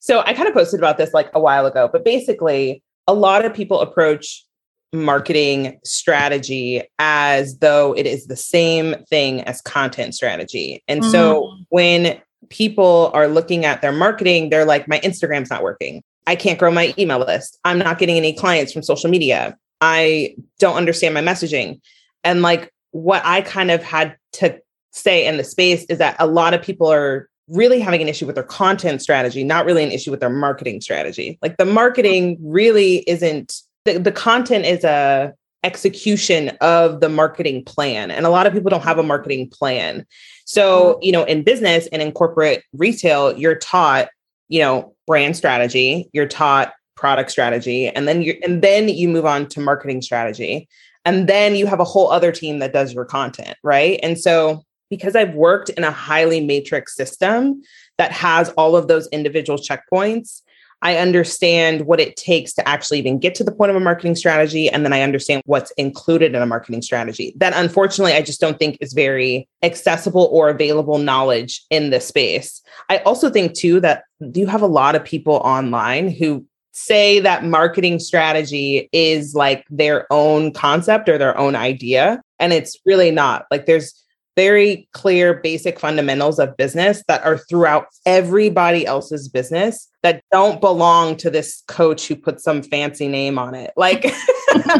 So 0.00 0.20
I 0.20 0.34
kind 0.34 0.48
of 0.48 0.54
posted 0.54 0.80
about 0.80 0.98
this 0.98 1.14
like 1.14 1.30
a 1.34 1.40
while 1.40 1.64
ago, 1.66 1.88
but 1.90 2.04
basically 2.04 2.82
a 3.06 3.14
lot 3.14 3.44
of 3.44 3.54
people 3.54 3.80
approach 3.80 4.44
marketing 4.92 5.78
strategy 5.84 6.82
as 6.98 7.58
though 7.58 7.92
it 7.94 8.06
is 8.06 8.26
the 8.26 8.36
same 8.36 8.96
thing 9.08 9.42
as 9.42 9.60
content 9.60 10.14
strategy. 10.14 10.82
And 10.88 11.02
mm. 11.02 11.10
so 11.10 11.56
when 11.68 12.20
people 12.48 13.10
are 13.14 13.28
looking 13.28 13.64
at 13.64 13.82
their 13.82 13.92
marketing, 13.92 14.50
they're 14.50 14.64
like, 14.64 14.88
my 14.88 15.00
Instagram's 15.00 15.50
not 15.50 15.62
working. 15.62 16.02
I 16.26 16.36
can't 16.36 16.58
grow 16.58 16.70
my 16.70 16.94
email 16.98 17.18
list. 17.18 17.58
I'm 17.64 17.78
not 17.78 17.98
getting 17.98 18.16
any 18.16 18.32
clients 18.32 18.72
from 18.72 18.82
social 18.82 19.10
media. 19.10 19.56
I 19.80 20.34
don't 20.58 20.76
understand 20.76 21.14
my 21.14 21.20
messaging. 21.20 21.80
And 22.24 22.42
like 22.42 22.72
what 22.90 23.22
I 23.24 23.42
kind 23.42 23.70
of 23.70 23.82
had 23.82 24.16
to 24.34 24.60
say 24.92 25.26
in 25.26 25.36
the 25.36 25.44
space 25.44 25.84
is 25.84 25.98
that 25.98 26.16
a 26.18 26.26
lot 26.26 26.54
of 26.54 26.62
people 26.62 26.90
are 26.90 27.28
really 27.48 27.78
having 27.78 28.02
an 28.02 28.08
issue 28.08 28.26
with 28.26 28.34
their 28.34 28.44
content 28.44 29.02
strategy, 29.02 29.44
not 29.44 29.66
really 29.66 29.84
an 29.84 29.92
issue 29.92 30.10
with 30.10 30.20
their 30.20 30.30
marketing 30.30 30.80
strategy. 30.80 31.38
Like 31.42 31.58
the 31.58 31.64
marketing 31.64 32.38
really 32.40 33.04
isn't 33.08 33.60
the, 33.84 33.98
the 33.98 34.10
content 34.10 34.64
is 34.64 34.82
a 34.82 35.32
execution 35.66 36.50
of 36.60 37.00
the 37.00 37.08
marketing 37.08 37.64
plan. 37.64 38.10
And 38.10 38.24
a 38.24 38.30
lot 38.30 38.46
of 38.46 38.52
people 38.52 38.70
don't 38.70 38.84
have 38.84 38.98
a 38.98 39.02
marketing 39.02 39.50
plan. 39.50 40.06
So, 40.44 40.94
mm-hmm. 40.94 41.02
you 41.02 41.12
know, 41.12 41.24
in 41.24 41.42
business 41.42 41.88
and 41.88 42.00
in 42.00 42.12
corporate 42.12 42.62
retail, 42.72 43.36
you're 43.36 43.56
taught, 43.56 44.08
you 44.48 44.60
know, 44.60 44.94
brand 45.06 45.36
strategy, 45.36 46.08
you're 46.12 46.28
taught 46.28 46.72
product 46.94 47.30
strategy, 47.30 47.88
and 47.88 48.06
then 48.06 48.22
you 48.22 48.38
and 48.42 48.62
then 48.62 48.88
you 48.88 49.08
move 49.08 49.26
on 49.26 49.46
to 49.48 49.60
marketing 49.60 50.00
strategy. 50.00 50.68
And 51.04 51.28
then 51.28 51.54
you 51.54 51.66
have 51.66 51.80
a 51.80 51.84
whole 51.84 52.10
other 52.10 52.32
team 52.32 52.58
that 52.60 52.72
does 52.72 52.94
your 52.94 53.04
content, 53.04 53.56
right? 53.62 54.00
And 54.02 54.18
so 54.18 54.64
because 54.88 55.14
I've 55.16 55.34
worked 55.34 55.68
in 55.70 55.84
a 55.84 55.90
highly 55.90 56.40
matrix 56.40 56.96
system 56.96 57.62
that 57.98 58.12
has 58.12 58.50
all 58.50 58.76
of 58.76 58.88
those 58.88 59.08
individual 59.08 59.58
checkpoints, 59.58 60.42
I 60.82 60.98
understand 60.98 61.86
what 61.86 62.00
it 62.00 62.16
takes 62.16 62.52
to 62.54 62.68
actually 62.68 62.98
even 62.98 63.18
get 63.18 63.34
to 63.36 63.44
the 63.44 63.52
point 63.52 63.70
of 63.70 63.76
a 63.76 63.80
marketing 63.80 64.14
strategy. 64.14 64.68
And 64.68 64.84
then 64.84 64.92
I 64.92 65.02
understand 65.02 65.42
what's 65.46 65.70
included 65.72 66.34
in 66.34 66.42
a 66.42 66.46
marketing 66.46 66.82
strategy. 66.82 67.34
That 67.36 67.54
unfortunately, 67.56 68.12
I 68.12 68.22
just 68.22 68.40
don't 68.40 68.58
think 68.58 68.76
is 68.80 68.92
very 68.92 69.48
accessible 69.62 70.28
or 70.30 70.48
available 70.48 70.98
knowledge 70.98 71.64
in 71.70 71.90
this 71.90 72.06
space. 72.06 72.62
I 72.90 72.98
also 72.98 73.30
think, 73.30 73.54
too, 73.54 73.80
that 73.80 74.04
you 74.20 74.46
have 74.46 74.62
a 74.62 74.66
lot 74.66 74.94
of 74.94 75.04
people 75.04 75.34
online 75.36 76.10
who 76.10 76.44
say 76.72 77.20
that 77.20 77.42
marketing 77.42 77.98
strategy 77.98 78.88
is 78.92 79.34
like 79.34 79.64
their 79.70 80.06
own 80.12 80.52
concept 80.52 81.08
or 81.08 81.16
their 81.16 81.36
own 81.38 81.56
idea. 81.56 82.20
And 82.38 82.52
it's 82.52 82.76
really 82.84 83.10
not. 83.10 83.46
Like 83.50 83.64
there's 83.64 83.94
very 84.36 84.88
clear 84.92 85.34
basic 85.34 85.80
fundamentals 85.80 86.38
of 86.38 86.56
business 86.56 87.02
that 87.08 87.24
are 87.24 87.38
throughout 87.38 87.86
everybody 88.04 88.86
else's 88.86 89.28
business 89.28 89.88
that 90.02 90.22
don't 90.30 90.60
belong 90.60 91.16
to 91.16 91.30
this 91.30 91.62
coach 91.66 92.06
who 92.06 92.14
put 92.14 92.40
some 92.40 92.62
fancy 92.62 93.08
name 93.08 93.38
on 93.38 93.54
it. 93.54 93.72
Like 93.76 94.14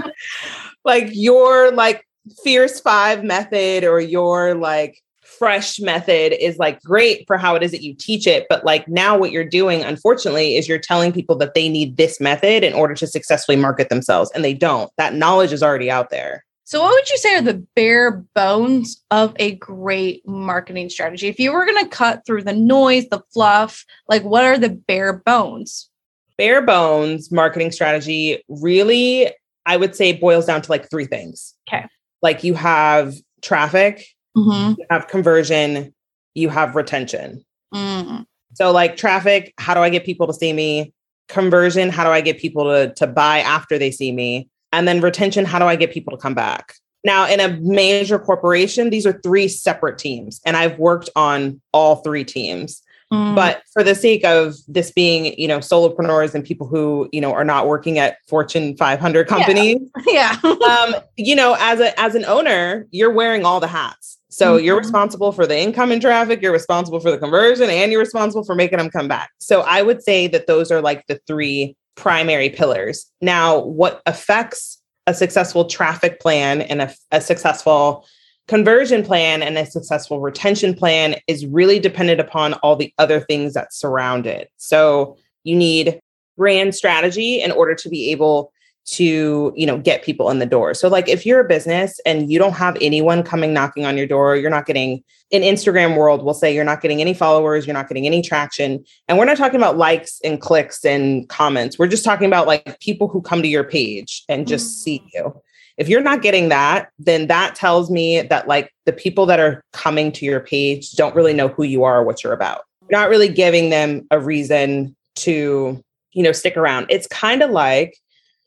like 0.84 1.08
your 1.12 1.72
like 1.72 2.06
fierce 2.44 2.80
5 2.80 3.24
method 3.24 3.84
or 3.84 3.98
your 4.00 4.54
like 4.54 4.98
fresh 5.38 5.80
method 5.80 6.32
is 6.32 6.56
like 6.58 6.80
great 6.82 7.24
for 7.26 7.36
how 7.36 7.54
it 7.54 7.62
is 7.62 7.70
that 7.70 7.82
you 7.82 7.94
teach 7.94 8.26
it 8.26 8.46
but 8.48 8.64
like 8.64 8.86
now 8.88 9.18
what 9.18 9.32
you're 9.32 9.44
doing 9.44 9.82
unfortunately 9.82 10.56
is 10.56 10.68
you're 10.68 10.78
telling 10.78 11.12
people 11.12 11.36
that 11.36 11.52
they 11.52 11.68
need 11.68 11.96
this 11.96 12.20
method 12.20 12.64
in 12.64 12.72
order 12.72 12.94
to 12.94 13.06
successfully 13.06 13.56
market 13.56 13.88
themselves 13.88 14.30
and 14.34 14.44
they 14.44 14.54
don't 14.54 14.90
that 14.96 15.14
knowledge 15.14 15.52
is 15.52 15.62
already 15.62 15.90
out 15.90 16.10
there 16.10 16.45
so, 16.66 16.82
what 16.82 16.90
would 16.90 17.08
you 17.08 17.16
say 17.18 17.36
are 17.36 17.42
the 17.42 17.64
bare 17.76 18.24
bones 18.34 19.00
of 19.12 19.36
a 19.38 19.54
great 19.54 20.26
marketing 20.26 20.90
strategy? 20.90 21.28
If 21.28 21.38
you 21.38 21.52
were 21.52 21.64
going 21.64 21.84
to 21.84 21.88
cut 21.88 22.26
through 22.26 22.42
the 22.42 22.52
noise, 22.52 23.06
the 23.08 23.22
fluff, 23.32 23.84
like 24.08 24.24
what 24.24 24.42
are 24.42 24.58
the 24.58 24.70
bare 24.70 25.12
bones? 25.12 25.88
Bare 26.36 26.60
bones 26.60 27.30
marketing 27.30 27.70
strategy 27.70 28.42
really, 28.48 29.30
I 29.64 29.76
would 29.76 29.94
say, 29.94 30.12
boils 30.12 30.46
down 30.46 30.60
to 30.60 30.70
like 30.72 30.90
three 30.90 31.04
things. 31.04 31.54
Okay. 31.68 31.86
Like 32.20 32.42
you 32.42 32.54
have 32.54 33.14
traffic, 33.42 34.04
mm-hmm. 34.36 34.74
you 34.76 34.86
have 34.90 35.06
conversion, 35.06 35.94
you 36.34 36.48
have 36.48 36.74
retention. 36.74 37.44
Mm. 37.72 38.26
So, 38.54 38.72
like 38.72 38.96
traffic, 38.96 39.54
how 39.58 39.74
do 39.74 39.80
I 39.80 39.88
get 39.88 40.04
people 40.04 40.26
to 40.26 40.34
see 40.34 40.52
me? 40.52 40.92
Conversion, 41.28 41.90
how 41.90 42.02
do 42.02 42.10
I 42.10 42.22
get 42.22 42.40
people 42.40 42.64
to, 42.64 42.92
to 42.94 43.06
buy 43.06 43.38
after 43.38 43.78
they 43.78 43.92
see 43.92 44.10
me? 44.10 44.48
And 44.76 44.86
then 44.86 45.00
retention, 45.00 45.46
how 45.46 45.58
do 45.58 45.64
I 45.64 45.74
get 45.74 45.90
people 45.90 46.14
to 46.14 46.20
come 46.20 46.34
back? 46.34 46.74
Now, 47.02 47.26
in 47.26 47.40
a 47.40 47.56
major 47.60 48.18
corporation, 48.18 48.90
these 48.90 49.06
are 49.06 49.18
three 49.22 49.48
separate 49.48 49.96
teams, 49.96 50.40
and 50.44 50.54
I've 50.54 50.78
worked 50.78 51.08
on 51.16 51.62
all 51.72 51.96
three 51.96 52.24
teams. 52.24 52.82
Mm. 53.12 53.34
But 53.34 53.62
for 53.72 53.82
the 53.82 53.94
sake 53.94 54.24
of 54.24 54.56
this 54.68 54.90
being, 54.90 55.38
you 55.40 55.48
know, 55.48 55.60
solopreneurs 55.60 56.34
and 56.34 56.44
people 56.44 56.66
who, 56.66 57.08
you 57.12 57.20
know, 57.20 57.32
are 57.32 57.44
not 57.44 57.66
working 57.66 57.98
at 57.98 58.16
Fortune 58.28 58.76
500 58.76 59.28
companies, 59.28 59.78
yeah, 60.08 60.36
yeah. 60.44 60.50
um, 60.50 60.96
you 61.16 61.36
know, 61.36 61.56
as 61.58 61.80
a 61.80 61.98
as 61.98 62.14
an 62.14 62.24
owner, 62.24 62.86
you're 62.90 63.12
wearing 63.12 63.44
all 63.44 63.60
the 63.60 63.68
hats. 63.68 64.18
So 64.28 64.56
mm-hmm. 64.56 64.66
you're 64.66 64.76
responsible 64.76 65.32
for 65.32 65.46
the 65.46 65.56
income 65.56 65.92
and 65.92 66.02
traffic, 66.02 66.42
you're 66.42 66.52
responsible 66.52 67.00
for 67.00 67.10
the 67.10 67.18
conversion, 67.18 67.70
and 67.70 67.92
you're 67.92 68.00
responsible 68.00 68.44
for 68.44 68.54
making 68.56 68.78
them 68.78 68.90
come 68.90 69.08
back. 69.08 69.30
So 69.38 69.60
I 69.62 69.80
would 69.80 70.02
say 70.02 70.26
that 70.26 70.48
those 70.48 70.70
are 70.70 70.82
like 70.82 71.06
the 71.06 71.18
three 71.26 71.76
primary 71.96 72.50
pillars. 72.50 73.06
Now, 73.20 73.58
what 73.58 74.02
affects 74.06 74.80
a 75.06 75.14
successful 75.14 75.64
traffic 75.64 76.20
plan 76.20 76.62
and 76.62 76.82
a, 76.82 76.94
a, 77.12 77.20
successful 77.20 78.04
conversion 78.48 79.04
plan 79.04 79.42
and 79.42 79.56
a 79.56 79.66
successful 79.66 80.20
retention 80.20 80.74
plan 80.74 81.16
is 81.26 81.46
really 81.46 81.78
dependent 81.78 82.20
upon 82.20 82.54
all 82.54 82.76
the 82.76 82.92
other 82.98 83.20
things 83.20 83.54
that 83.54 83.72
surround 83.72 84.26
it. 84.26 84.50
So, 84.56 85.16
you 85.44 85.56
need 85.56 86.00
brand 86.36 86.74
strategy 86.74 87.40
in 87.40 87.50
order 87.50 87.74
to 87.74 87.88
be 87.88 88.10
able 88.10 88.52
to 88.86 89.52
you 89.56 89.66
know 89.66 89.78
get 89.78 90.04
people 90.04 90.30
in 90.30 90.38
the 90.38 90.46
door. 90.46 90.72
So 90.72 90.88
like 90.88 91.08
if 91.08 91.26
you're 91.26 91.40
a 91.40 91.48
business 91.48 92.00
and 92.06 92.30
you 92.30 92.38
don't 92.38 92.52
have 92.52 92.78
anyone 92.80 93.22
coming 93.24 93.52
knocking 93.52 93.84
on 93.84 93.96
your 93.96 94.06
door 94.06 94.36
you're 94.36 94.50
not 94.50 94.66
getting 94.66 95.02
in 95.30 95.42
instagram 95.42 95.96
world 95.96 96.24
we'll 96.24 96.34
say 96.34 96.54
you're 96.54 96.62
not 96.62 96.80
getting 96.80 97.00
any 97.00 97.12
followers 97.12 97.66
you're 97.66 97.74
not 97.74 97.88
getting 97.88 98.06
any 98.06 98.22
traction. 98.22 98.84
And 99.08 99.18
we're 99.18 99.24
not 99.24 99.36
talking 99.36 99.56
about 99.56 99.76
likes 99.76 100.20
and 100.22 100.40
clicks 100.40 100.84
and 100.84 101.28
comments. 101.28 101.78
We're 101.78 101.88
just 101.88 102.04
talking 102.04 102.26
about 102.26 102.46
like 102.46 102.78
people 102.80 103.08
who 103.08 103.20
come 103.20 103.42
to 103.42 103.48
your 103.48 103.64
page 103.64 104.24
and 104.28 104.46
just 104.46 104.66
mm-hmm. 104.66 104.82
see 104.82 105.10
you. 105.12 105.42
If 105.78 105.88
you're 105.88 106.00
not 106.00 106.22
getting 106.22 106.48
that 106.50 106.90
then 106.98 107.26
that 107.26 107.56
tells 107.56 107.90
me 107.90 108.22
that 108.22 108.46
like 108.46 108.72
the 108.84 108.92
people 108.92 109.26
that 109.26 109.40
are 109.40 109.64
coming 109.72 110.12
to 110.12 110.24
your 110.24 110.40
page 110.40 110.92
don't 110.92 111.14
really 111.16 111.34
know 111.34 111.48
who 111.48 111.64
you 111.64 111.82
are 111.82 111.98
or 111.98 112.04
what 112.04 112.22
you're 112.22 112.32
about. 112.32 112.62
You're 112.88 113.00
not 113.00 113.10
really 113.10 113.28
giving 113.28 113.70
them 113.70 114.06
a 114.12 114.20
reason 114.20 114.94
to 115.16 115.82
you 116.12 116.22
know 116.22 116.32
stick 116.32 116.56
around. 116.56 116.86
It's 116.88 117.08
kind 117.08 117.42
of 117.42 117.50
like 117.50 117.98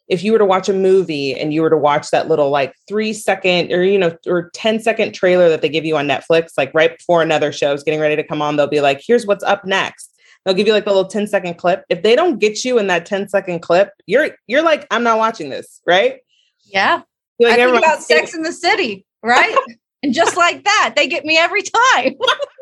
if 0.09 0.23
you 0.23 0.31
were 0.31 0.39
to 0.39 0.45
watch 0.45 0.67
a 0.67 0.73
movie 0.73 1.39
and 1.39 1.53
you 1.53 1.61
were 1.61 1.69
to 1.69 1.77
watch 1.77 2.09
that 2.09 2.27
little 2.27 2.49
like 2.49 2.73
three 2.87 3.13
second 3.13 3.71
or 3.71 3.83
you 3.83 3.97
know 3.97 4.17
or 4.27 4.49
10 4.53 4.79
second 4.79 5.13
trailer 5.13 5.47
that 5.47 5.61
they 5.61 5.69
give 5.69 5.85
you 5.85 5.95
on 5.95 6.07
netflix 6.07 6.49
like 6.57 6.71
right 6.73 6.97
before 6.97 7.21
another 7.21 7.51
show 7.51 7.71
is 7.73 7.83
getting 7.83 7.99
ready 7.99 8.15
to 8.15 8.23
come 8.23 8.41
on 8.41 8.55
they'll 8.55 8.67
be 8.67 8.81
like 8.81 9.01
here's 9.05 9.25
what's 9.25 9.43
up 9.43 9.63
next. 9.63 10.15
They'll 10.45 10.55
give 10.55 10.67
you 10.67 10.73
like 10.73 10.85
a 10.85 10.89
little 10.89 11.05
10 11.05 11.27
second 11.27 11.55
clip. 11.55 11.83
If 11.89 12.01
they 12.01 12.15
don't 12.15 12.39
get 12.39 12.63
you 12.63 12.79
in 12.79 12.87
that 12.87 13.05
10 13.05 13.29
second 13.29 13.59
clip 13.59 13.91
you're 14.07 14.31
you're 14.47 14.63
like 14.63 14.87
i'm 14.91 15.03
not 15.03 15.17
watching 15.17 15.49
this 15.49 15.81
right? 15.85 16.19
Yeah. 16.65 17.01
Like, 17.39 17.59
I 17.59 17.65
think 17.65 17.77
about 17.77 18.03
sex 18.03 18.35
in 18.35 18.41
the 18.41 18.53
city 18.53 19.05
right? 19.23 19.55
And 20.01 20.13
just 20.13 20.37
like 20.37 20.63
that 20.63 20.93
they 20.95 21.07
get 21.07 21.25
me 21.25 21.37
every 21.37 21.61
time 21.61 22.15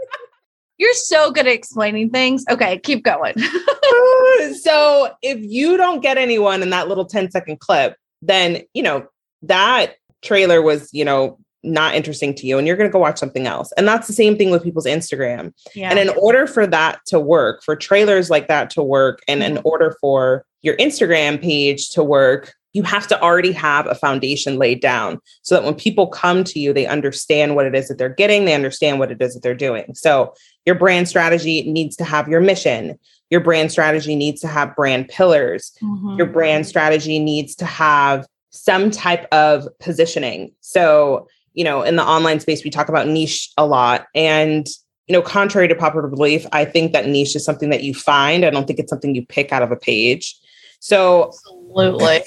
You're 0.78 0.94
so 0.94 1.32
good 1.32 1.48
at 1.48 1.54
explaining 1.54 2.10
things. 2.12 2.46
Okay, 2.50 2.80
keep 2.80 3.04
going. 3.04 3.34
so 4.62 5.12
if 5.22 5.40
you 5.40 5.78
don't 5.78 6.02
get 6.02 6.18
anyone 6.18 6.62
in 6.62 6.70
that 6.70 6.88
little 6.88 7.06
10 7.06 7.32
second 7.32 7.60
clip, 7.60 7.96
then, 8.22 8.62
you 8.74 8.84
know, 8.84 9.08
that 9.44 9.96
trailer 10.22 10.62
was, 10.62 10.90
you 10.94 11.06
know, 11.06 11.40
not 11.64 11.96
interesting 11.96 12.34
to 12.34 12.48
you 12.48 12.58
and 12.58 12.68
you're 12.68 12.78
going 12.78 12.90
to 12.90 12.94
go 12.94 13.00
watch 13.00 13.18
something 13.18 13.48
else. 13.48 13.72
And 13.78 13.88
that's 13.88 14.08
the 14.08 14.14
same 14.14 14.38
thing 14.38 14.52
with 14.52 14.64
people's 14.64 14.86
Instagram. 14.86 15.54
Yeah. 15.76 15.90
And 15.90 16.00
in 16.00 16.10
order 16.10 16.48
for 16.48 16.66
that 16.68 17.00
to 17.08 17.20
work, 17.20 17.64
for 17.64 17.76
trailers 17.76 18.30
like 18.30 18.48
that 18.48 18.70
to 18.72 18.84
work, 18.84 19.22
and 19.28 19.44
in 19.44 19.56
mm-hmm. 19.56 19.68
order 19.68 19.96
for 20.00 20.46
your 20.62 20.78
Instagram 20.78 21.42
page 21.42 21.90
to 21.90 22.04
work, 22.04 22.54
you 22.74 22.84
have 22.84 23.08
to 23.08 23.20
already 23.22 23.52
have 23.52 23.88
a 23.88 23.96
foundation 23.96 24.58
laid 24.58 24.82
down 24.82 25.20
so 25.42 25.56
that 25.56 25.64
when 25.64 25.74
people 25.74 26.08
come 26.08 26.44
to 26.44 26.60
you, 26.60 26.74
they 26.74 26.86
understand 26.86 27.56
what 27.56 27.66
it 27.66 27.74
is 27.74 27.88
that 27.88 27.98
they're 27.98 28.08
getting, 28.08 28.46
they 28.46 28.54
understand 28.54 29.00
what 29.00 29.12
it 29.12 29.22
is 29.22 29.34
that 29.34 29.42
they're 29.42 29.56
doing. 29.56 29.96
So, 29.96 30.34
your 30.68 30.76
brand 30.76 31.08
strategy 31.08 31.64
needs 31.64 31.96
to 31.96 32.04
have 32.04 32.28
your 32.28 32.42
mission. 32.42 33.00
Your 33.30 33.40
brand 33.40 33.72
strategy 33.72 34.18
needs 34.18 34.42
to 34.42 34.50
have 34.50 34.76
brand 34.76 35.08
pillars. 35.08 35.72
Mm-hmm. 35.82 36.18
Your 36.18 36.28
brand 36.28 36.68
strategy 36.68 37.20
needs 37.20 37.56
to 37.56 37.66
have 37.66 38.28
some 38.50 38.92
type 38.92 39.28
of 39.32 39.66
positioning. 39.80 40.52
So, 40.60 41.30
you 41.54 41.64
know, 41.64 41.84
in 41.84 41.96
the 41.96 42.04
online 42.04 42.42
space, 42.42 42.66
we 42.66 42.70
talk 42.70 42.90
about 42.90 43.08
niche 43.08 43.50
a 43.58 43.66
lot. 43.66 44.08
And, 44.14 44.68
you 45.08 45.14
know, 45.14 45.22
contrary 45.22 45.70
to 45.70 45.76
popular 45.76 46.10
belief, 46.10 46.46
I 46.52 46.66
think 46.66 46.92
that 46.92 47.08
niche 47.08 47.38
is 47.38 47.46
something 47.46 47.70
that 47.70 47.84
you 47.84 47.94
find. 47.94 48.44
I 48.44 48.50
don't 48.50 48.68
think 48.68 48.80
it's 48.80 48.90
something 48.90 49.16
you 49.16 49.26
pick 49.26 49.54
out 49.54 49.64
of 49.64 49.72
a 49.72 49.78
page. 49.78 50.38
So, 50.82 51.30
absolutely. 51.30 52.24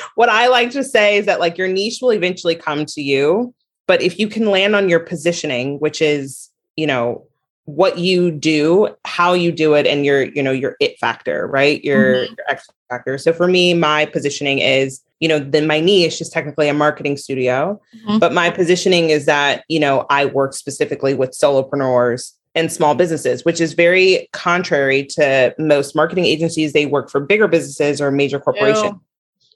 what 0.16 0.28
I 0.28 0.48
like 0.48 0.72
to 0.72 0.82
say 0.82 1.18
is 1.18 1.26
that 1.26 1.38
like 1.38 1.56
your 1.56 1.68
niche 1.68 2.00
will 2.02 2.10
eventually 2.10 2.56
come 2.56 2.86
to 2.86 3.00
you, 3.00 3.54
but 3.86 4.02
if 4.02 4.18
you 4.18 4.26
can 4.26 4.46
land 4.46 4.74
on 4.74 4.88
your 4.88 5.00
positioning, 5.00 5.78
which 5.78 6.02
is, 6.02 6.50
you 6.74 6.88
know, 6.88 7.28
what 7.64 7.98
you 7.98 8.30
do, 8.30 8.88
how 9.04 9.32
you 9.32 9.52
do 9.52 9.74
it, 9.74 9.86
and 9.86 10.04
your, 10.04 10.24
you 10.24 10.42
know, 10.42 10.50
your 10.52 10.76
it 10.80 10.98
factor, 10.98 11.46
right? 11.46 11.82
Your, 11.84 12.14
mm-hmm. 12.14 12.34
your 12.36 12.50
X 12.50 12.68
factor. 12.88 13.18
So 13.18 13.32
for 13.32 13.46
me, 13.46 13.74
my 13.74 14.06
positioning 14.06 14.58
is, 14.58 15.00
you 15.20 15.28
know, 15.28 15.38
then 15.38 15.66
my 15.66 15.80
niche 15.80 16.20
is 16.20 16.28
technically 16.28 16.68
a 16.68 16.74
marketing 16.74 17.16
studio, 17.16 17.80
mm-hmm. 17.96 18.18
but 18.18 18.32
my 18.32 18.50
positioning 18.50 19.10
is 19.10 19.26
that, 19.26 19.64
you 19.68 19.78
know, 19.78 20.06
I 20.10 20.26
work 20.26 20.54
specifically 20.54 21.14
with 21.14 21.30
solopreneurs 21.30 22.32
and 22.54 22.70
small 22.70 22.94
businesses, 22.94 23.44
which 23.44 23.60
is 23.60 23.72
very 23.72 24.28
contrary 24.32 25.04
to 25.04 25.54
most 25.58 25.94
marketing 25.94 26.26
agencies. 26.26 26.72
They 26.72 26.86
work 26.86 27.10
for 27.10 27.20
bigger 27.20 27.48
businesses 27.48 28.00
or 28.00 28.10
major 28.10 28.40
corporations. 28.40 28.94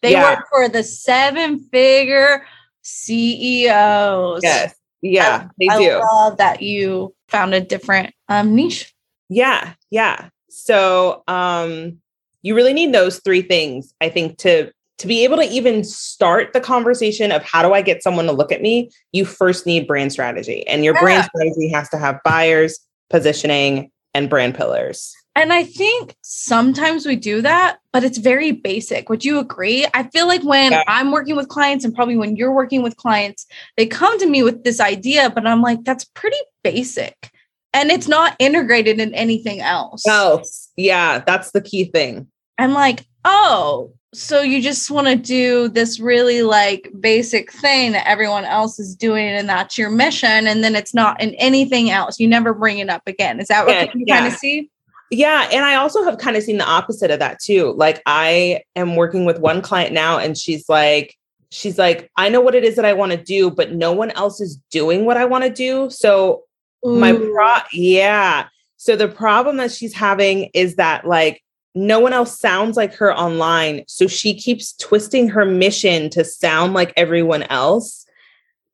They 0.02 0.12
yeah. 0.12 0.36
work 0.36 0.46
for 0.50 0.68
the 0.68 0.82
seven 0.82 1.58
figure 1.58 2.46
CEOs. 2.82 4.40
Yes. 4.42 4.74
Yeah, 5.02 5.48
they 5.58 5.68
I 5.68 5.78
do. 5.78 5.90
I 5.90 5.98
love 5.98 6.38
that 6.38 6.62
you 6.62 7.14
found 7.28 7.54
a 7.54 7.60
different 7.60 8.14
um, 8.28 8.54
niche. 8.54 8.94
Yeah. 9.28 9.74
Yeah. 9.90 10.28
So 10.48 11.22
um, 11.28 11.98
you 12.42 12.54
really 12.54 12.72
need 12.72 12.94
those 12.94 13.20
three 13.20 13.42
things, 13.42 13.92
I 14.00 14.08
think, 14.08 14.38
to 14.38 14.72
to 14.98 15.06
be 15.06 15.24
able 15.24 15.36
to 15.36 15.42
even 15.42 15.84
start 15.84 16.54
the 16.54 16.60
conversation 16.60 17.30
of 17.30 17.42
how 17.42 17.62
do 17.62 17.74
I 17.74 17.82
get 17.82 18.02
someone 18.02 18.24
to 18.26 18.32
look 18.32 18.50
at 18.50 18.62
me, 18.62 18.90
you 19.12 19.26
first 19.26 19.66
need 19.66 19.86
brand 19.86 20.10
strategy. 20.10 20.66
And 20.66 20.84
your 20.84 20.94
yeah. 20.94 21.00
brand 21.00 21.24
strategy 21.24 21.68
has 21.68 21.90
to 21.90 21.98
have 21.98 22.18
buyers, 22.24 22.78
positioning, 23.10 23.90
and 24.14 24.30
brand 24.30 24.54
pillars. 24.54 25.14
And 25.34 25.52
I 25.52 25.64
think 25.64 26.16
sometimes 26.22 27.04
we 27.04 27.14
do 27.14 27.42
that, 27.42 27.78
but 27.92 28.04
it's 28.04 28.16
very 28.16 28.52
basic. 28.52 29.10
Would 29.10 29.22
you 29.22 29.38
agree? 29.38 29.86
I 29.92 30.04
feel 30.04 30.26
like 30.26 30.42
when 30.42 30.72
yeah. 30.72 30.82
I'm 30.88 31.12
working 31.12 31.36
with 31.36 31.48
clients 31.48 31.84
and 31.84 31.94
probably 31.94 32.16
when 32.16 32.36
you're 32.36 32.54
working 32.54 32.82
with 32.82 32.96
clients, 32.96 33.46
they 33.76 33.84
come 33.84 34.18
to 34.18 34.26
me 34.26 34.42
with 34.42 34.64
this 34.64 34.80
idea, 34.80 35.28
but 35.28 35.46
I'm 35.46 35.60
like, 35.60 35.84
that's 35.84 36.04
pretty 36.04 36.38
basic. 36.70 37.30
And 37.72 37.90
it's 37.90 38.08
not 38.08 38.36
integrated 38.38 39.00
in 39.00 39.14
anything 39.14 39.60
else. 39.60 40.06
Else. 40.06 40.72
Yeah, 40.76 41.22
that's 41.26 41.50
the 41.50 41.60
key 41.60 41.84
thing. 41.84 42.26
I'm 42.58 42.72
like, 42.72 43.04
oh, 43.24 43.92
so 44.14 44.40
you 44.40 44.62
just 44.62 44.90
want 44.90 45.08
to 45.08 45.16
do 45.16 45.68
this 45.68 46.00
really 46.00 46.42
like 46.42 46.90
basic 46.98 47.52
thing 47.52 47.92
that 47.92 48.08
everyone 48.08 48.46
else 48.46 48.78
is 48.78 48.96
doing 48.96 49.26
and 49.26 49.48
that's 49.48 49.76
your 49.76 49.90
mission 49.90 50.46
and 50.46 50.64
then 50.64 50.74
it's 50.74 50.94
not 50.94 51.20
in 51.20 51.34
anything 51.34 51.90
else 51.90 52.18
you 52.18 52.26
never 52.26 52.54
bring 52.54 52.78
it 52.78 52.88
up 52.88 53.02
again 53.06 53.40
is 53.40 53.48
that 53.48 53.66
what 53.66 53.74
yeah, 53.74 53.92
you 53.94 54.04
yeah. 54.06 54.18
kind 54.18 54.32
of 54.32 54.38
see 54.38 54.70
yeah 55.10 55.48
and 55.52 55.66
i 55.66 55.74
also 55.74 56.02
have 56.02 56.16
kind 56.16 56.34
of 56.34 56.42
seen 56.42 56.56
the 56.56 56.64
opposite 56.64 57.10
of 57.10 57.18
that 57.18 57.38
too 57.40 57.74
like 57.76 58.00
i 58.06 58.60
am 58.74 58.96
working 58.96 59.26
with 59.26 59.38
one 59.38 59.60
client 59.60 59.92
now 59.92 60.18
and 60.18 60.38
she's 60.38 60.66
like 60.66 61.14
she's 61.50 61.78
like, 61.78 62.10
I 62.16 62.28
know 62.28 62.40
what 62.40 62.54
it 62.54 62.64
is 62.64 62.76
that 62.76 62.84
I 62.84 62.92
want 62.92 63.12
to 63.12 63.18
do, 63.18 63.50
but 63.50 63.72
no 63.72 63.92
one 63.92 64.10
else 64.12 64.40
is 64.40 64.56
doing 64.70 65.04
what 65.04 65.16
I 65.16 65.24
want 65.24 65.44
to 65.44 65.50
do. 65.50 65.88
So 65.90 66.42
Ooh. 66.86 66.98
my 66.98 67.12
mm. 67.12 67.32
pro 67.32 67.56
yeah. 67.72 68.48
So 68.76 68.94
the 68.94 69.08
problem 69.08 69.56
that 69.56 69.72
she's 69.72 69.94
having 69.94 70.50
is 70.54 70.76
that 70.76 71.06
like 71.06 71.42
no 71.74 72.00
one 72.00 72.12
else 72.12 72.38
sounds 72.38 72.76
like 72.76 72.94
her 72.94 73.14
online. 73.14 73.84
So 73.86 74.06
she 74.06 74.34
keeps 74.34 74.72
twisting 74.74 75.28
her 75.28 75.44
mission 75.44 76.08
to 76.10 76.24
sound 76.24 76.72
like 76.72 76.92
everyone 76.96 77.42
else. 77.44 78.06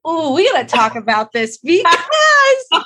Oh, 0.04 0.34
we 0.34 0.50
gotta 0.50 0.66
talk 0.66 0.94
about 0.94 1.32
this 1.32 1.58
because 1.64 2.84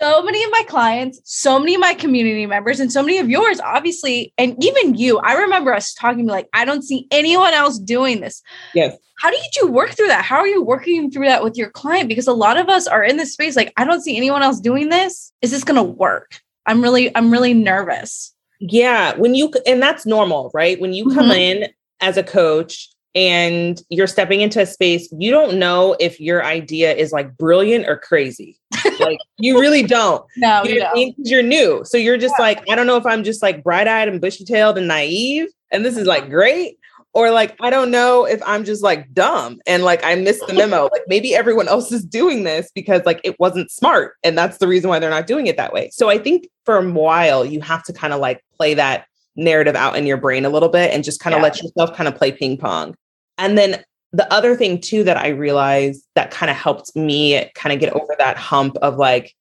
so 0.00 0.22
many 0.22 0.42
of 0.44 0.50
my 0.50 0.62
clients, 0.68 1.20
so 1.24 1.58
many 1.58 1.74
of 1.74 1.80
my 1.80 1.94
community 1.94 2.46
members, 2.46 2.80
and 2.80 2.92
so 2.92 3.02
many 3.02 3.18
of 3.18 3.30
yours, 3.30 3.60
obviously, 3.60 4.32
and 4.36 4.62
even 4.62 4.94
you. 4.94 5.18
I 5.18 5.34
remember 5.34 5.72
us 5.72 5.94
talking 5.94 6.26
like, 6.26 6.48
I 6.52 6.64
don't 6.64 6.82
see 6.82 7.06
anyone 7.10 7.54
else 7.54 7.78
doing 7.78 8.20
this. 8.20 8.42
Yes. 8.74 8.96
How 9.18 9.30
did 9.30 9.40
you 9.56 9.68
work 9.68 9.90
through 9.90 10.08
that? 10.08 10.24
How 10.24 10.36
are 10.36 10.46
you 10.46 10.62
working 10.62 11.10
through 11.10 11.26
that 11.26 11.42
with 11.42 11.56
your 11.56 11.70
client? 11.70 12.08
Because 12.08 12.26
a 12.26 12.34
lot 12.34 12.58
of 12.58 12.68
us 12.68 12.86
are 12.86 13.02
in 13.02 13.16
this 13.16 13.32
space, 13.32 13.56
like, 13.56 13.72
I 13.76 13.84
don't 13.84 14.02
see 14.02 14.16
anyone 14.16 14.42
else 14.42 14.60
doing 14.60 14.90
this. 14.90 15.32
Is 15.40 15.50
this 15.50 15.64
gonna 15.64 15.82
work? 15.82 16.40
I'm 16.66 16.82
really, 16.82 17.14
I'm 17.16 17.30
really 17.30 17.54
nervous. 17.54 18.34
Yeah. 18.60 19.16
When 19.16 19.34
you 19.34 19.52
and 19.66 19.80
that's 19.80 20.04
normal, 20.04 20.50
right? 20.52 20.80
When 20.80 20.92
you 20.92 21.06
come 21.14 21.30
mm-hmm. 21.30 21.62
in 21.62 21.68
as 22.00 22.16
a 22.16 22.22
coach 22.22 22.88
and 23.16 23.82
you're 23.88 24.06
stepping 24.06 24.42
into 24.42 24.60
a 24.60 24.66
space, 24.66 25.08
you 25.18 25.30
don't 25.30 25.58
know 25.58 25.96
if 25.98 26.20
your 26.20 26.44
idea 26.44 26.94
is 26.94 27.12
like 27.12 27.34
brilliant 27.38 27.88
or 27.88 27.96
crazy. 27.96 28.58
like 29.00 29.18
you 29.38 29.58
really 29.58 29.82
don't. 29.82 30.22
No, 30.36 30.62
you 30.64 30.80
know 30.80 30.92
you 30.94 31.14
you're 31.16 31.42
new. 31.42 31.82
So 31.86 31.96
you're 31.96 32.18
just 32.18 32.34
yeah. 32.38 32.44
like, 32.44 32.70
I 32.70 32.74
don't 32.74 32.86
know 32.86 32.98
if 32.98 33.06
I'm 33.06 33.24
just 33.24 33.42
like 33.42 33.64
bright-eyed 33.64 34.08
and 34.08 34.20
bushy-tailed 34.20 34.76
and 34.76 34.86
naive, 34.86 35.48
and 35.72 35.82
this 35.84 35.96
is 35.96 36.06
like 36.06 36.28
great. 36.28 36.78
Or 37.14 37.30
like, 37.30 37.56
I 37.62 37.70
don't 37.70 37.90
know 37.90 38.26
if 38.26 38.42
I'm 38.44 38.62
just 38.62 38.82
like 38.82 39.14
dumb 39.14 39.58
and 39.66 39.82
like 39.82 40.04
I 40.04 40.16
missed 40.16 40.46
the 40.46 40.52
memo. 40.52 40.82
like 40.92 41.04
maybe 41.06 41.34
everyone 41.34 41.66
else 41.66 41.90
is 41.90 42.04
doing 42.04 42.44
this 42.44 42.70
because 42.74 43.00
like 43.06 43.22
it 43.24 43.40
wasn't 43.40 43.70
smart. 43.70 44.16
And 44.22 44.36
that's 44.36 44.58
the 44.58 44.68
reason 44.68 44.90
why 44.90 44.98
they're 44.98 45.08
not 45.08 45.26
doing 45.26 45.46
it 45.46 45.56
that 45.56 45.72
way. 45.72 45.88
So 45.94 46.10
I 46.10 46.18
think 46.18 46.46
for 46.66 46.76
a 46.76 46.92
while 46.92 47.46
you 47.46 47.62
have 47.62 47.82
to 47.84 47.94
kind 47.94 48.12
of 48.12 48.20
like 48.20 48.44
play 48.54 48.74
that 48.74 49.06
narrative 49.34 49.74
out 49.74 49.96
in 49.96 50.04
your 50.04 50.18
brain 50.18 50.44
a 50.44 50.50
little 50.50 50.68
bit 50.68 50.92
and 50.92 51.02
just 51.02 51.20
kind 51.20 51.32
of 51.32 51.38
yeah. 51.38 51.44
let 51.44 51.62
yourself 51.62 51.96
kind 51.96 52.06
of 52.06 52.14
play 52.16 52.32
ping 52.32 52.58
pong. 52.58 52.94
And 53.38 53.56
then 53.56 53.84
the 54.12 54.32
other 54.32 54.56
thing 54.56 54.80
too 54.80 55.04
that 55.04 55.16
I 55.16 55.28
realized 55.28 56.04
that 56.14 56.30
kind 56.30 56.50
of 56.50 56.56
helped 56.56 56.94
me 56.96 57.50
kind 57.54 57.72
of 57.72 57.80
get 57.80 57.92
over 57.92 58.14
that 58.18 58.36
hump 58.36 58.76
of 58.78 58.96
like, 58.96 59.34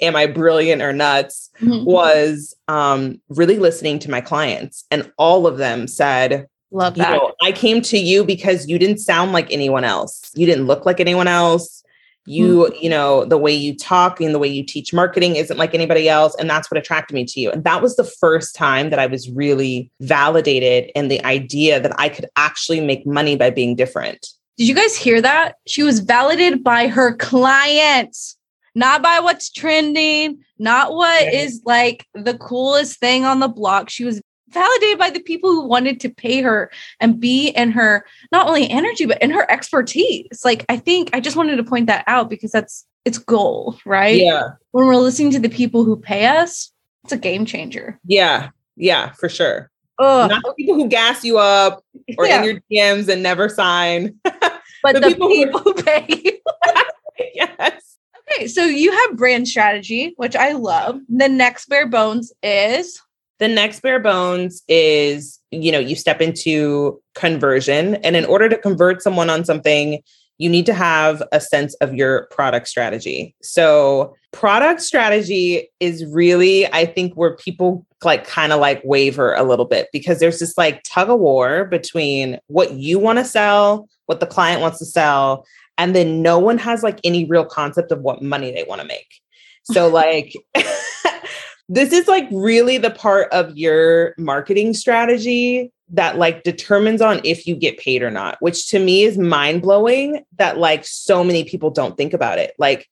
am 0.00 0.16
I 0.16 0.26
brilliant 0.26 0.82
or 0.82 0.92
nuts? 0.92 1.50
Mm-hmm. 1.60 1.84
Was 1.84 2.54
um, 2.68 3.20
really 3.28 3.58
listening 3.58 3.98
to 4.00 4.10
my 4.10 4.20
clients. 4.20 4.84
And 4.90 5.12
all 5.18 5.46
of 5.46 5.58
them 5.58 5.86
said, 5.86 6.46
Love 6.74 6.94
that. 6.94 7.12
You 7.12 7.16
know, 7.18 7.34
I 7.42 7.52
came 7.52 7.82
to 7.82 7.98
you 7.98 8.24
because 8.24 8.66
you 8.66 8.78
didn't 8.78 8.98
sound 8.98 9.32
like 9.32 9.52
anyone 9.52 9.84
else. 9.84 10.30
You 10.34 10.46
didn't 10.46 10.66
look 10.66 10.86
like 10.86 11.00
anyone 11.00 11.28
else 11.28 11.82
you 12.24 12.64
mm-hmm. 12.64 12.74
you 12.80 12.88
know 12.88 13.24
the 13.24 13.38
way 13.38 13.52
you 13.52 13.76
talk 13.76 14.20
and 14.20 14.34
the 14.34 14.38
way 14.38 14.48
you 14.48 14.64
teach 14.64 14.92
marketing 14.92 15.36
isn't 15.36 15.56
like 15.56 15.74
anybody 15.74 16.08
else 16.08 16.34
and 16.36 16.48
that's 16.48 16.70
what 16.70 16.78
attracted 16.78 17.14
me 17.14 17.24
to 17.24 17.40
you. 17.40 17.50
And 17.50 17.64
that 17.64 17.82
was 17.82 17.96
the 17.96 18.04
first 18.04 18.54
time 18.54 18.90
that 18.90 18.98
i 18.98 19.06
was 19.06 19.30
really 19.30 19.90
validated 20.00 20.90
in 20.94 21.08
the 21.08 21.24
idea 21.24 21.80
that 21.80 21.98
i 21.98 22.08
could 22.08 22.26
actually 22.36 22.80
make 22.80 23.06
money 23.06 23.36
by 23.36 23.50
being 23.50 23.74
different. 23.74 24.28
Did 24.58 24.68
you 24.68 24.74
guys 24.74 24.96
hear 24.96 25.20
that? 25.22 25.56
She 25.66 25.82
was 25.82 26.00
validated 26.00 26.62
by 26.62 26.88
her 26.88 27.16
clients 27.16 28.36
not 28.74 29.02
by 29.02 29.20
what's 29.20 29.50
trending 29.50 30.38
not 30.58 30.94
what 30.94 31.34
is 31.34 31.60
like 31.64 32.06
the 32.14 32.38
coolest 32.38 33.00
thing 33.00 33.24
on 33.24 33.40
the 33.40 33.48
block. 33.48 33.90
She 33.90 34.04
was 34.04 34.22
validated 34.52 34.98
by 34.98 35.10
the 35.10 35.20
people 35.20 35.50
who 35.50 35.66
wanted 35.66 36.00
to 36.00 36.08
pay 36.08 36.42
her 36.42 36.70
and 37.00 37.20
be 37.20 37.48
in 37.48 37.70
her 37.72 38.04
not 38.30 38.46
only 38.46 38.68
energy 38.68 39.06
but 39.06 39.22
in 39.22 39.30
her 39.30 39.50
expertise. 39.50 40.42
Like 40.44 40.64
i 40.68 40.76
think 40.76 41.10
i 41.12 41.20
just 41.20 41.36
wanted 41.36 41.56
to 41.56 41.64
point 41.64 41.86
that 41.86 42.04
out 42.06 42.30
because 42.30 42.52
that's 42.52 42.86
it's 43.04 43.18
goal 43.18 43.78
right? 43.84 44.16
Yeah. 44.16 44.50
When 44.70 44.86
we're 44.86 44.96
listening 44.96 45.32
to 45.32 45.40
the 45.40 45.48
people 45.48 45.84
who 45.84 45.96
pay 45.96 46.26
us 46.26 46.72
it's 47.04 47.12
a 47.12 47.16
game 47.16 47.46
changer. 47.46 47.98
Yeah. 48.04 48.50
Yeah 48.76 49.12
for 49.12 49.28
sure. 49.28 49.70
Ugh. 49.98 50.30
not 50.30 50.42
the 50.42 50.54
people 50.54 50.74
who 50.74 50.88
gas 50.88 51.24
you 51.24 51.38
up 51.38 51.84
or 52.18 52.26
yeah. 52.26 52.42
in 52.42 52.44
your 52.44 52.60
dms 52.70 53.08
and 53.08 53.22
never 53.22 53.48
sign. 53.48 54.18
But 54.84 54.94
the, 54.94 55.00
the 55.00 55.06
people, 55.10 55.28
people, 55.28 55.60
who 55.60 55.74
pay 55.74 56.40
yes. 57.34 57.98
Okay 58.32 58.48
so 58.48 58.64
you 58.64 58.90
have 58.90 59.16
brand 59.16 59.46
strategy 59.46 60.14
which 60.16 60.34
i 60.34 60.52
love. 60.52 61.00
The 61.08 61.28
next 61.28 61.68
bare 61.68 61.86
bones 61.86 62.32
is 62.42 63.00
the 63.42 63.48
next 63.48 63.80
bare 63.80 63.98
bones 63.98 64.62
is, 64.68 65.40
you 65.50 65.72
know, 65.72 65.80
you 65.80 65.96
step 65.96 66.20
into 66.20 67.02
conversion. 67.16 67.96
And 67.96 68.14
in 68.14 68.24
order 68.24 68.48
to 68.48 68.56
convert 68.56 69.02
someone 69.02 69.28
on 69.28 69.44
something, 69.44 70.00
you 70.38 70.48
need 70.48 70.64
to 70.66 70.74
have 70.74 71.24
a 71.32 71.40
sense 71.40 71.74
of 71.80 71.92
your 71.92 72.28
product 72.30 72.68
strategy. 72.68 73.34
So, 73.42 74.14
product 74.30 74.80
strategy 74.80 75.68
is 75.80 76.06
really, 76.06 76.72
I 76.72 76.86
think, 76.86 77.14
where 77.14 77.34
people 77.34 77.84
like 78.04 78.24
kind 78.24 78.52
of 78.52 78.60
like 78.60 78.80
waver 78.84 79.34
a 79.34 79.42
little 79.42 79.64
bit 79.64 79.88
because 79.92 80.20
there's 80.20 80.38
this 80.38 80.56
like 80.56 80.80
tug 80.84 81.10
of 81.10 81.18
war 81.18 81.64
between 81.64 82.38
what 82.46 82.74
you 82.74 83.00
want 83.00 83.18
to 83.18 83.24
sell, 83.24 83.88
what 84.06 84.20
the 84.20 84.26
client 84.26 84.60
wants 84.60 84.78
to 84.78 84.86
sell, 84.86 85.44
and 85.78 85.96
then 85.96 86.22
no 86.22 86.38
one 86.38 86.58
has 86.58 86.84
like 86.84 87.00
any 87.02 87.24
real 87.24 87.44
concept 87.44 87.90
of 87.90 88.02
what 88.02 88.22
money 88.22 88.52
they 88.52 88.62
want 88.62 88.80
to 88.80 88.86
make. 88.86 89.20
So, 89.64 89.88
like, 90.02 90.32
this 91.72 91.90
is 91.90 92.06
like 92.06 92.28
really 92.30 92.76
the 92.76 92.90
part 92.90 93.32
of 93.32 93.56
your 93.56 94.14
marketing 94.18 94.74
strategy 94.74 95.72
that 95.88 96.18
like 96.18 96.42
determines 96.42 97.00
on 97.00 97.18
if 97.24 97.46
you 97.46 97.56
get 97.56 97.78
paid 97.78 98.02
or 98.02 98.10
not, 98.10 98.36
which 98.40 98.68
to 98.68 98.78
me 98.78 99.04
is 99.04 99.16
mind 99.16 99.62
blowing 99.62 100.22
that 100.36 100.58
like 100.58 100.84
so 100.84 101.24
many 101.24 101.44
people 101.44 101.70
don't 101.70 101.96
think 101.96 102.12
about 102.12 102.38
it. 102.38 102.54
Like 102.58 102.90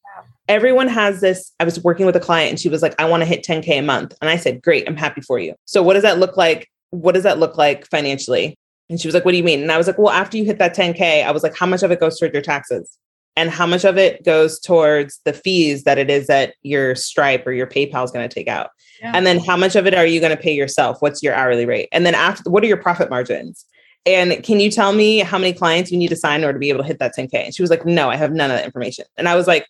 everyone 0.48 0.88
has 0.88 1.20
this. 1.20 1.52
I 1.60 1.64
was 1.64 1.78
working 1.84 2.06
with 2.06 2.16
a 2.16 2.20
client 2.20 2.50
and 2.50 2.58
she 2.58 2.70
was 2.70 2.80
like, 2.80 2.94
I 2.98 3.04
want 3.04 3.20
to 3.20 3.26
hit 3.26 3.44
10K 3.44 3.80
a 3.80 3.82
month. 3.82 4.14
And 4.22 4.30
I 4.30 4.36
said, 4.36 4.62
Great, 4.62 4.88
I'm 4.88 4.96
happy 4.96 5.20
for 5.20 5.38
you. 5.38 5.54
So 5.66 5.82
what 5.82 5.92
does 5.92 6.02
that 6.02 6.18
look 6.18 6.38
like? 6.38 6.66
What 6.88 7.12
does 7.12 7.24
that 7.24 7.38
look 7.38 7.58
like 7.58 7.86
financially? 7.86 8.56
And 8.88 8.98
she 8.98 9.08
was 9.08 9.14
like, 9.14 9.26
What 9.26 9.32
do 9.32 9.36
you 9.36 9.44
mean? 9.44 9.60
And 9.60 9.70
I 9.70 9.76
was 9.76 9.88
like, 9.88 9.98
Well, 9.98 10.12
after 10.12 10.38
you 10.38 10.44
hit 10.46 10.58
that 10.58 10.74
10K, 10.74 11.22
I 11.22 11.30
was 11.32 11.42
like, 11.42 11.54
How 11.54 11.66
much 11.66 11.82
of 11.82 11.90
it 11.90 12.00
goes 12.00 12.18
toward 12.18 12.32
your 12.32 12.42
taxes? 12.42 12.96
And 13.36 13.50
how 13.50 13.66
much 13.66 13.84
of 13.84 13.96
it 13.96 14.24
goes 14.24 14.58
towards 14.60 15.20
the 15.24 15.32
fees 15.32 15.84
that 15.84 15.98
it 15.98 16.10
is 16.10 16.26
that 16.26 16.54
your 16.62 16.94
Stripe 16.94 17.46
or 17.46 17.52
your 17.52 17.66
PayPal 17.66 18.04
is 18.04 18.10
going 18.10 18.28
to 18.28 18.34
take 18.34 18.48
out. 18.48 18.70
Yeah. 19.00 19.12
And 19.14 19.26
then 19.26 19.38
how 19.38 19.56
much 19.56 19.76
of 19.76 19.86
it 19.86 19.94
are 19.94 20.06
you 20.06 20.20
going 20.20 20.36
to 20.36 20.42
pay 20.42 20.52
yourself? 20.52 20.98
What's 21.00 21.22
your 21.22 21.34
hourly 21.34 21.64
rate? 21.64 21.88
And 21.92 22.04
then 22.04 22.14
after, 22.14 22.50
what 22.50 22.62
are 22.62 22.66
your 22.66 22.76
profit 22.76 23.08
margins? 23.08 23.64
And 24.06 24.42
can 24.42 24.60
you 24.60 24.70
tell 24.70 24.92
me 24.92 25.18
how 25.18 25.38
many 25.38 25.52
clients 25.52 25.90
you 25.90 25.98
need 25.98 26.08
to 26.08 26.16
sign 26.16 26.40
in 26.40 26.44
order 26.44 26.54
to 26.54 26.60
be 26.60 26.70
able 26.70 26.80
to 26.80 26.86
hit 26.86 26.98
that 26.98 27.14
10K? 27.16 27.34
And 27.34 27.54
she 27.54 27.62
was 27.62 27.70
like, 27.70 27.86
no, 27.86 28.10
I 28.10 28.16
have 28.16 28.32
none 28.32 28.50
of 28.50 28.56
that 28.56 28.64
information. 28.64 29.04
And 29.16 29.28
I 29.28 29.36
was 29.36 29.46
like, 29.46 29.66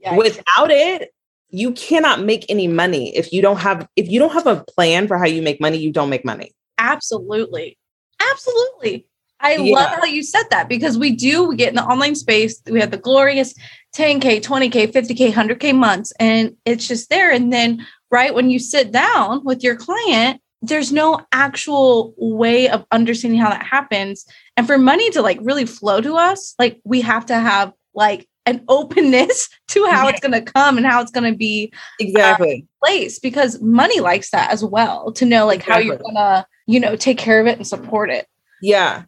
yeah, 0.00 0.16
without 0.16 0.70
it, 0.70 1.12
you 1.48 1.72
cannot 1.72 2.20
make 2.22 2.44
any 2.48 2.66
money 2.66 3.16
if 3.16 3.32
you 3.32 3.40
don't 3.40 3.58
have 3.58 3.86
if 3.94 4.08
you 4.08 4.18
don't 4.18 4.32
have 4.32 4.46
a 4.46 4.64
plan 4.64 5.06
for 5.06 5.18
how 5.18 5.26
you 5.26 5.40
make 5.40 5.60
money, 5.60 5.78
you 5.78 5.92
don't 5.92 6.10
make 6.10 6.24
money. 6.24 6.52
Absolutely. 6.78 7.78
Absolutely. 8.20 9.06
I 9.40 9.56
yeah. 9.56 9.74
love 9.74 9.90
how 9.90 10.04
you 10.04 10.22
said 10.22 10.44
that 10.50 10.68
because 10.68 10.96
we 10.96 11.10
do, 11.10 11.48
we 11.48 11.56
get 11.56 11.68
in 11.68 11.74
the 11.74 11.84
online 11.84 12.14
space, 12.14 12.62
we 12.70 12.80
have 12.80 12.90
the 12.90 12.96
glorious 12.96 13.54
10K, 13.94 14.42
20K, 14.42 14.92
50K, 14.92 15.32
100K 15.32 15.74
months, 15.74 16.12
and 16.18 16.56
it's 16.64 16.88
just 16.88 17.10
there. 17.10 17.30
And 17.30 17.52
then, 17.52 17.86
right 18.10 18.34
when 18.34 18.50
you 18.50 18.58
sit 18.58 18.92
down 18.92 19.44
with 19.44 19.62
your 19.62 19.76
client, 19.76 20.40
there's 20.62 20.92
no 20.92 21.20
actual 21.32 22.14
way 22.16 22.68
of 22.68 22.86
understanding 22.90 23.40
how 23.40 23.50
that 23.50 23.64
happens. 23.64 24.24
And 24.56 24.66
for 24.66 24.78
money 24.78 25.10
to 25.10 25.22
like 25.22 25.38
really 25.42 25.66
flow 25.66 26.00
to 26.00 26.16
us, 26.16 26.54
like 26.58 26.80
we 26.84 27.00
have 27.02 27.26
to 27.26 27.34
have 27.34 27.72
like 27.94 28.28
an 28.46 28.64
openness 28.68 29.48
to 29.68 29.86
how 29.86 30.08
it's 30.08 30.20
going 30.20 30.32
to 30.32 30.52
come 30.52 30.76
and 30.76 30.86
how 30.86 31.00
it's 31.00 31.10
going 31.10 31.30
to 31.30 31.36
be 31.36 31.72
exactly 32.00 32.66
uh, 32.66 32.86
place 32.86 33.18
because 33.18 33.60
money 33.60 34.00
likes 34.00 34.30
that 34.30 34.50
as 34.50 34.64
well 34.64 35.12
to 35.12 35.24
know 35.24 35.46
like 35.46 35.60
exactly. 35.60 35.74
how 35.74 35.86
you're 35.86 35.98
going 35.98 36.14
to, 36.14 36.46
you 36.66 36.80
know, 36.80 36.96
take 36.96 37.18
care 37.18 37.40
of 37.40 37.46
it 37.46 37.58
and 37.58 37.66
support 37.66 38.10
it. 38.10 38.26
Yeah. 38.62 39.02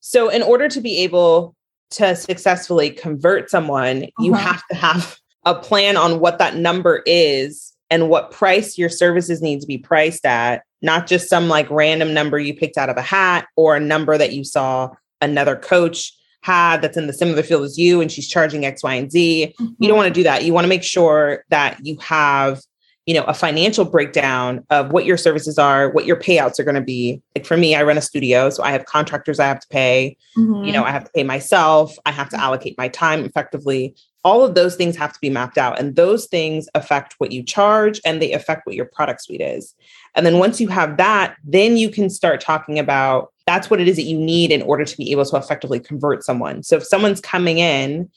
So, 0.00 0.28
in 0.28 0.42
order 0.42 0.68
to 0.68 0.80
be 0.80 0.98
able 0.98 1.54
to 1.92 2.16
successfully 2.16 2.90
convert 2.90 3.50
someone, 3.50 4.04
uh-huh. 4.04 4.24
you 4.24 4.34
have 4.34 4.62
to 4.68 4.76
have 4.76 5.18
a 5.44 5.54
plan 5.54 5.96
on 5.96 6.20
what 6.20 6.38
that 6.38 6.56
number 6.56 7.02
is 7.06 7.72
and 7.90 8.08
what 8.08 8.32
price 8.32 8.76
your 8.76 8.88
services 8.88 9.40
need 9.40 9.60
to 9.60 9.66
be 9.66 9.78
priced 9.78 10.26
at, 10.26 10.62
not 10.82 11.06
just 11.06 11.28
some 11.28 11.48
like 11.48 11.70
random 11.70 12.12
number 12.12 12.38
you 12.38 12.54
picked 12.54 12.76
out 12.76 12.88
of 12.88 12.96
a 12.96 13.02
hat 13.02 13.46
or 13.56 13.76
a 13.76 13.80
number 13.80 14.18
that 14.18 14.32
you 14.32 14.42
saw 14.42 14.90
another 15.20 15.56
coach 15.56 16.12
had 16.42 16.82
that's 16.82 16.96
in 16.96 17.06
the 17.06 17.12
similar 17.12 17.42
field 17.42 17.64
as 17.64 17.78
you 17.78 18.00
and 18.00 18.10
she's 18.10 18.28
charging 18.28 18.64
X, 18.64 18.82
Y, 18.82 18.94
and 18.94 19.10
Z. 19.10 19.54
Mm-hmm. 19.58 19.72
You 19.78 19.88
don't 19.88 19.96
want 19.96 20.08
to 20.08 20.14
do 20.14 20.22
that. 20.24 20.44
You 20.44 20.52
want 20.52 20.64
to 20.64 20.68
make 20.68 20.84
sure 20.84 21.44
that 21.50 21.78
you 21.84 21.96
have 22.00 22.60
you 23.06 23.14
know 23.14 23.22
a 23.24 23.34
financial 23.34 23.84
breakdown 23.84 24.64
of 24.70 24.90
what 24.92 25.06
your 25.06 25.16
services 25.16 25.58
are 25.58 25.90
what 25.90 26.06
your 26.06 26.16
payouts 26.16 26.58
are 26.58 26.64
going 26.64 26.74
to 26.74 26.80
be 26.80 27.22
like 27.34 27.46
for 27.46 27.56
me 27.56 27.74
i 27.74 27.82
run 27.82 27.96
a 27.96 28.02
studio 28.02 28.50
so 28.50 28.62
i 28.62 28.70
have 28.70 28.84
contractors 28.84 29.40
i 29.40 29.46
have 29.46 29.60
to 29.60 29.68
pay 29.68 30.16
mm-hmm. 30.36 30.64
you 30.64 30.72
know 30.72 30.84
i 30.84 30.90
have 30.90 31.04
to 31.04 31.10
pay 31.12 31.22
myself 31.22 31.96
i 32.04 32.10
have 32.10 32.28
to 32.28 32.38
allocate 32.40 32.76
my 32.76 32.88
time 32.88 33.24
effectively 33.24 33.94
all 34.24 34.42
of 34.42 34.56
those 34.56 34.74
things 34.74 34.96
have 34.96 35.12
to 35.12 35.20
be 35.20 35.30
mapped 35.30 35.56
out 35.56 35.78
and 35.78 35.94
those 35.94 36.26
things 36.26 36.68
affect 36.74 37.14
what 37.18 37.30
you 37.30 37.44
charge 37.44 38.00
and 38.04 38.20
they 38.20 38.32
affect 38.32 38.66
what 38.66 38.74
your 38.74 38.86
product 38.86 39.22
suite 39.22 39.40
is 39.40 39.74
and 40.14 40.26
then 40.26 40.38
once 40.38 40.60
you 40.60 40.68
have 40.68 40.96
that 40.96 41.36
then 41.44 41.76
you 41.76 41.88
can 41.88 42.10
start 42.10 42.40
talking 42.40 42.78
about 42.78 43.32
that's 43.46 43.70
what 43.70 43.80
it 43.80 43.88
is 43.88 43.96
that 43.96 44.02
you 44.02 44.18
need 44.18 44.50
in 44.50 44.60
order 44.62 44.84
to 44.84 44.96
be 44.96 45.12
able 45.12 45.24
to 45.24 45.36
effectively 45.36 45.78
convert 45.78 46.24
someone. 46.24 46.62
So 46.62 46.76
if 46.76 46.84
someone's 46.84 47.20
coming 47.20 47.58
in 47.58 48.10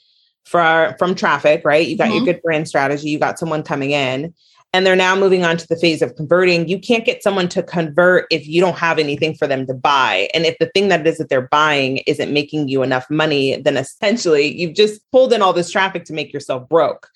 for 0.46 0.96
from 0.98 1.14
traffic, 1.14 1.62
right? 1.64 1.88
You 1.88 1.96
got 1.96 2.08
mm-hmm. 2.08 2.16
your 2.16 2.26
good 2.26 2.42
brand 2.42 2.68
strategy, 2.68 3.10
you 3.10 3.20
got 3.20 3.38
someone 3.38 3.62
coming 3.62 3.92
in 3.92 4.34
and 4.74 4.86
they're 4.86 4.96
now 4.96 5.16
moving 5.16 5.44
on 5.44 5.58
to 5.58 5.68
the 5.68 5.76
phase 5.76 6.02
of 6.02 6.16
converting. 6.16 6.68
You 6.68 6.80
can't 6.80 7.06
get 7.06 7.24
someone 7.24 7.50
to 7.50 7.64
convert 7.64 8.28
if 8.30 8.48
you 8.48 8.62
don't 8.62 8.78
have 8.78 9.00
anything 9.00 9.34
for 9.34 9.48
them 9.48 9.66
to 9.66 9.74
buy. 9.74 10.30
And 10.34 10.46
if 10.46 10.58
the 10.60 10.68
thing 10.68 10.90
that 10.90 11.02
it 11.02 11.08
is 11.08 11.18
that 11.18 11.30
they're 11.30 11.48
buying 11.48 11.98
isn't 12.06 12.32
making 12.32 12.68
you 12.68 12.84
enough 12.84 13.10
money, 13.10 13.60
then 13.62 13.78
essentially 13.78 14.56
you've 14.56 14.76
just 14.76 15.02
pulled 15.12 15.34
in 15.34 15.42
all 15.42 15.54
this 15.54 15.72
traffic 15.72 16.06
to 16.06 16.14
make 16.14 16.32
yourself 16.32 16.70
broke. 16.70 17.10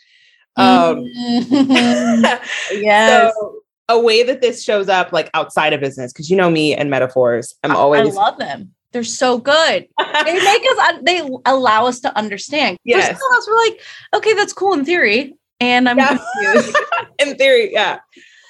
Um, 0.55 1.03
yes. 2.71 3.33
So 3.35 3.59
a 3.89 3.99
way 3.99 4.23
that 4.23 4.41
this 4.41 4.63
shows 4.63 4.89
up 4.89 5.11
like 5.11 5.29
outside 5.33 5.73
of 5.73 5.79
business, 5.79 6.11
because 6.11 6.29
you 6.29 6.37
know 6.37 6.49
me 6.49 6.73
and 6.75 6.89
metaphors, 6.89 7.53
I'm 7.63 7.75
always 7.75 8.15
I 8.15 8.21
love 8.21 8.37
them. 8.39 8.73
They're 8.93 9.03
so 9.03 9.39
good. 9.39 9.87
they 10.25 10.43
make 10.43 10.63
us. 10.71 10.99
They 11.01 11.27
allow 11.45 11.87
us 11.87 11.99
to 12.01 12.15
understand. 12.15 12.77
Yes, 12.83 13.09
us, 13.09 13.47
we're 13.47 13.57
like, 13.57 13.81
okay, 14.15 14.33
that's 14.33 14.53
cool 14.53 14.73
in 14.73 14.85
theory, 14.85 15.35
and 15.59 15.87
I'm 15.87 15.97
yeah. 15.97 16.17
confused. 16.43 16.77
in 17.19 17.35
theory, 17.35 17.71
yeah. 17.71 17.99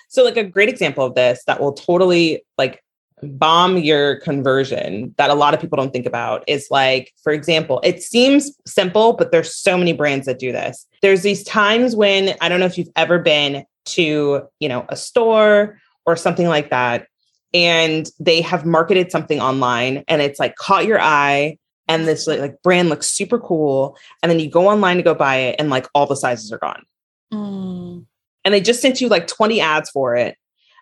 So, 0.09 0.23
like 0.23 0.37
a 0.37 0.43
great 0.43 0.69
example 0.69 1.05
of 1.05 1.15
this 1.15 1.43
that 1.47 1.59
will 1.59 1.73
totally 1.73 2.43
like 2.57 2.83
bomb 3.23 3.77
your 3.77 4.17
conversion 4.17 5.13
that 5.17 5.29
a 5.29 5.33
lot 5.33 5.53
of 5.53 5.61
people 5.61 5.77
don't 5.77 5.91
think 5.91 6.05
about 6.05 6.43
is 6.47 6.67
like, 6.69 7.13
for 7.23 7.31
example, 7.31 7.79
it 7.83 8.03
seems 8.03 8.51
simple, 8.65 9.13
but 9.13 9.31
there's 9.31 9.55
so 9.55 9.77
many 9.77 9.93
brands 9.93 10.25
that 10.25 10.39
do 10.39 10.51
this. 10.51 10.85
There's 11.01 11.23
these 11.23 11.43
times 11.43 11.95
when 11.95 12.35
I 12.41 12.49
don't 12.49 12.59
know 12.59 12.65
if 12.65 12.77
you've 12.77 12.91
ever 12.95 13.19
been 13.19 13.65
to, 13.85 14.47
you 14.59 14.69
know, 14.69 14.85
a 14.89 14.95
store 14.95 15.79
or 16.05 16.15
something 16.15 16.47
like 16.47 16.69
that 16.69 17.07
and 17.53 18.09
they 18.19 18.41
have 18.41 18.65
marketed 18.65 19.11
something 19.11 19.39
online 19.39 20.03
and 20.07 20.21
it's 20.21 20.39
like 20.39 20.55
caught 20.55 20.85
your 20.85 20.99
eye 20.99 21.57
and 21.87 22.07
this 22.07 22.27
like, 22.27 22.39
like 22.39 22.61
brand 22.63 22.89
looks 22.89 23.07
super 23.07 23.39
cool 23.39 23.97
and 24.21 24.31
then 24.31 24.39
you 24.39 24.49
go 24.49 24.69
online 24.69 24.97
to 24.97 25.03
go 25.03 25.13
buy 25.13 25.37
it 25.37 25.55
and 25.59 25.69
like 25.69 25.87
all 25.93 26.05
the 26.05 26.15
sizes 26.15 26.51
are 26.51 26.57
gone. 26.57 26.83
Mm. 27.31 28.05
And 28.45 28.53
they 28.53 28.61
just 28.61 28.81
sent 28.81 29.01
you 29.01 29.07
like 29.07 29.27
20 29.27 29.61
ads 29.61 29.89
for 29.89 30.15
it 30.15 30.35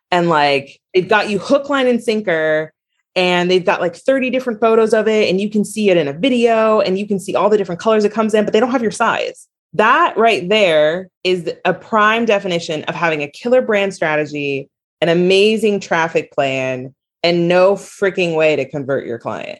and 0.09 0.29
like 0.29 0.79
they've 0.93 1.07
got 1.07 1.29
you 1.29 1.37
hook 1.39 1.69
line 1.69 1.87
and 1.87 2.01
sinker 2.01 2.73
and 3.15 3.51
they've 3.51 3.65
got 3.65 3.81
like 3.81 3.95
30 3.95 4.29
different 4.29 4.61
photos 4.61 4.93
of 4.93 5.07
it 5.07 5.29
and 5.29 5.41
you 5.41 5.49
can 5.49 5.65
see 5.65 5.89
it 5.89 5.97
in 5.97 6.07
a 6.07 6.13
video 6.13 6.79
and 6.79 6.97
you 6.97 7.07
can 7.07 7.19
see 7.19 7.35
all 7.35 7.49
the 7.49 7.57
different 7.57 7.81
colors 7.81 8.03
it 8.03 8.11
comes 8.11 8.33
in 8.33 8.45
but 8.45 8.53
they 8.53 8.59
don't 8.59 8.71
have 8.71 8.81
your 8.81 8.91
size 8.91 9.47
that 9.73 10.17
right 10.17 10.47
there 10.49 11.09
is 11.23 11.51
a 11.63 11.73
prime 11.73 12.25
definition 12.25 12.83
of 12.83 12.95
having 12.95 13.21
a 13.21 13.27
killer 13.27 13.61
brand 13.61 13.93
strategy, 13.93 14.69
an 14.99 15.09
amazing 15.09 15.79
traffic 15.79 16.31
plan, 16.31 16.93
and 17.23 17.47
no 17.47 17.75
freaking 17.75 18.35
way 18.35 18.55
to 18.55 18.69
convert 18.69 19.05
your 19.05 19.19
client 19.19 19.59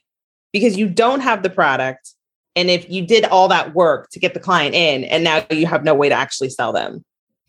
because 0.52 0.78
you 0.78 0.90
don't 0.90 1.22
have 1.22 1.44
the 1.44 1.50
product. 1.50 2.14
And 2.56 2.70
if 2.70 2.90
you 2.90 3.06
did 3.06 3.26
all 3.26 3.48
that 3.48 3.74
work 3.74 4.10
to 4.12 4.20
get 4.20 4.34
the 4.34 4.40
client 4.40 4.76
in, 4.76 5.04
and 5.06 5.24
now 5.24 5.46
you 5.50 5.66
have 5.68 5.84
no 5.84 5.94
way 5.94 6.10
to 6.10 6.16
actually 6.16 6.50
sell 6.50 6.74
them. 6.74 7.04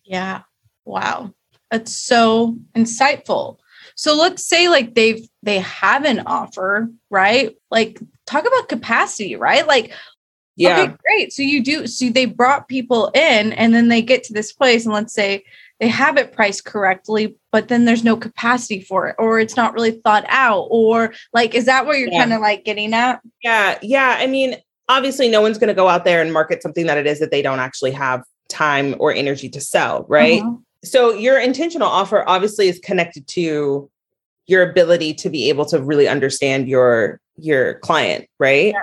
Yeah. 0.04 0.42
Wow. 0.84 1.32
That's 1.70 1.96
so 1.96 2.56
insightful. 2.76 3.58
So 3.94 4.14
let's 4.14 4.46
say 4.46 4.68
like 4.68 4.94
they've 4.94 5.26
they 5.42 5.58
have 5.60 6.04
an 6.04 6.22
offer, 6.26 6.90
right? 7.10 7.56
Like 7.70 8.00
talk 8.26 8.46
about 8.46 8.68
capacity, 8.68 9.36
right? 9.36 9.66
Like 9.66 9.92
yeah. 10.56 10.82
Okay, 10.82 10.94
great. 11.02 11.32
So 11.32 11.42
you 11.42 11.62
do 11.62 11.86
so 11.86 12.10
they 12.10 12.26
brought 12.26 12.68
people 12.68 13.10
in 13.14 13.52
and 13.52 13.74
then 13.74 13.88
they 13.88 14.02
get 14.02 14.22
to 14.24 14.34
this 14.34 14.52
place 14.52 14.84
and 14.84 14.94
let's 14.94 15.14
say 15.14 15.44
they 15.80 15.88
have 15.88 16.16
it 16.16 16.32
priced 16.32 16.64
correctly, 16.64 17.36
but 17.50 17.68
then 17.68 17.86
there's 17.86 18.04
no 18.04 18.16
capacity 18.16 18.82
for 18.82 19.08
it 19.08 19.16
or 19.18 19.40
it's 19.40 19.56
not 19.56 19.72
really 19.72 19.92
thought 19.92 20.24
out 20.28 20.68
or 20.70 21.14
like 21.32 21.54
is 21.54 21.64
that 21.66 21.86
what 21.86 21.98
you're 21.98 22.12
yeah. 22.12 22.20
kind 22.20 22.32
of 22.32 22.40
like 22.40 22.64
getting 22.64 22.92
at? 22.92 23.20
Yeah. 23.42 23.78
Yeah. 23.82 24.16
I 24.18 24.26
mean, 24.26 24.56
obviously 24.88 25.28
no 25.28 25.40
one's 25.40 25.58
going 25.58 25.68
to 25.68 25.74
go 25.74 25.88
out 25.88 26.04
there 26.04 26.20
and 26.20 26.32
market 26.32 26.62
something 26.62 26.86
that 26.86 26.98
it 26.98 27.06
is 27.06 27.18
that 27.20 27.30
they 27.30 27.42
don't 27.42 27.60
actually 27.60 27.92
have 27.92 28.22
time 28.48 28.94
or 28.98 29.12
energy 29.12 29.48
to 29.48 29.60
sell, 29.60 30.04
right? 30.08 30.42
Uh-huh. 30.42 30.56
So 30.84 31.14
your 31.14 31.38
intentional 31.38 31.88
offer 31.88 32.28
obviously 32.28 32.68
is 32.68 32.78
connected 32.80 33.26
to 33.28 33.88
your 34.46 34.68
ability 34.68 35.14
to 35.14 35.30
be 35.30 35.48
able 35.48 35.64
to 35.66 35.80
really 35.80 36.08
understand 36.08 36.68
your 36.68 37.20
your 37.36 37.74
client, 37.78 38.26
right? 38.38 38.72
Yeah. 38.74 38.82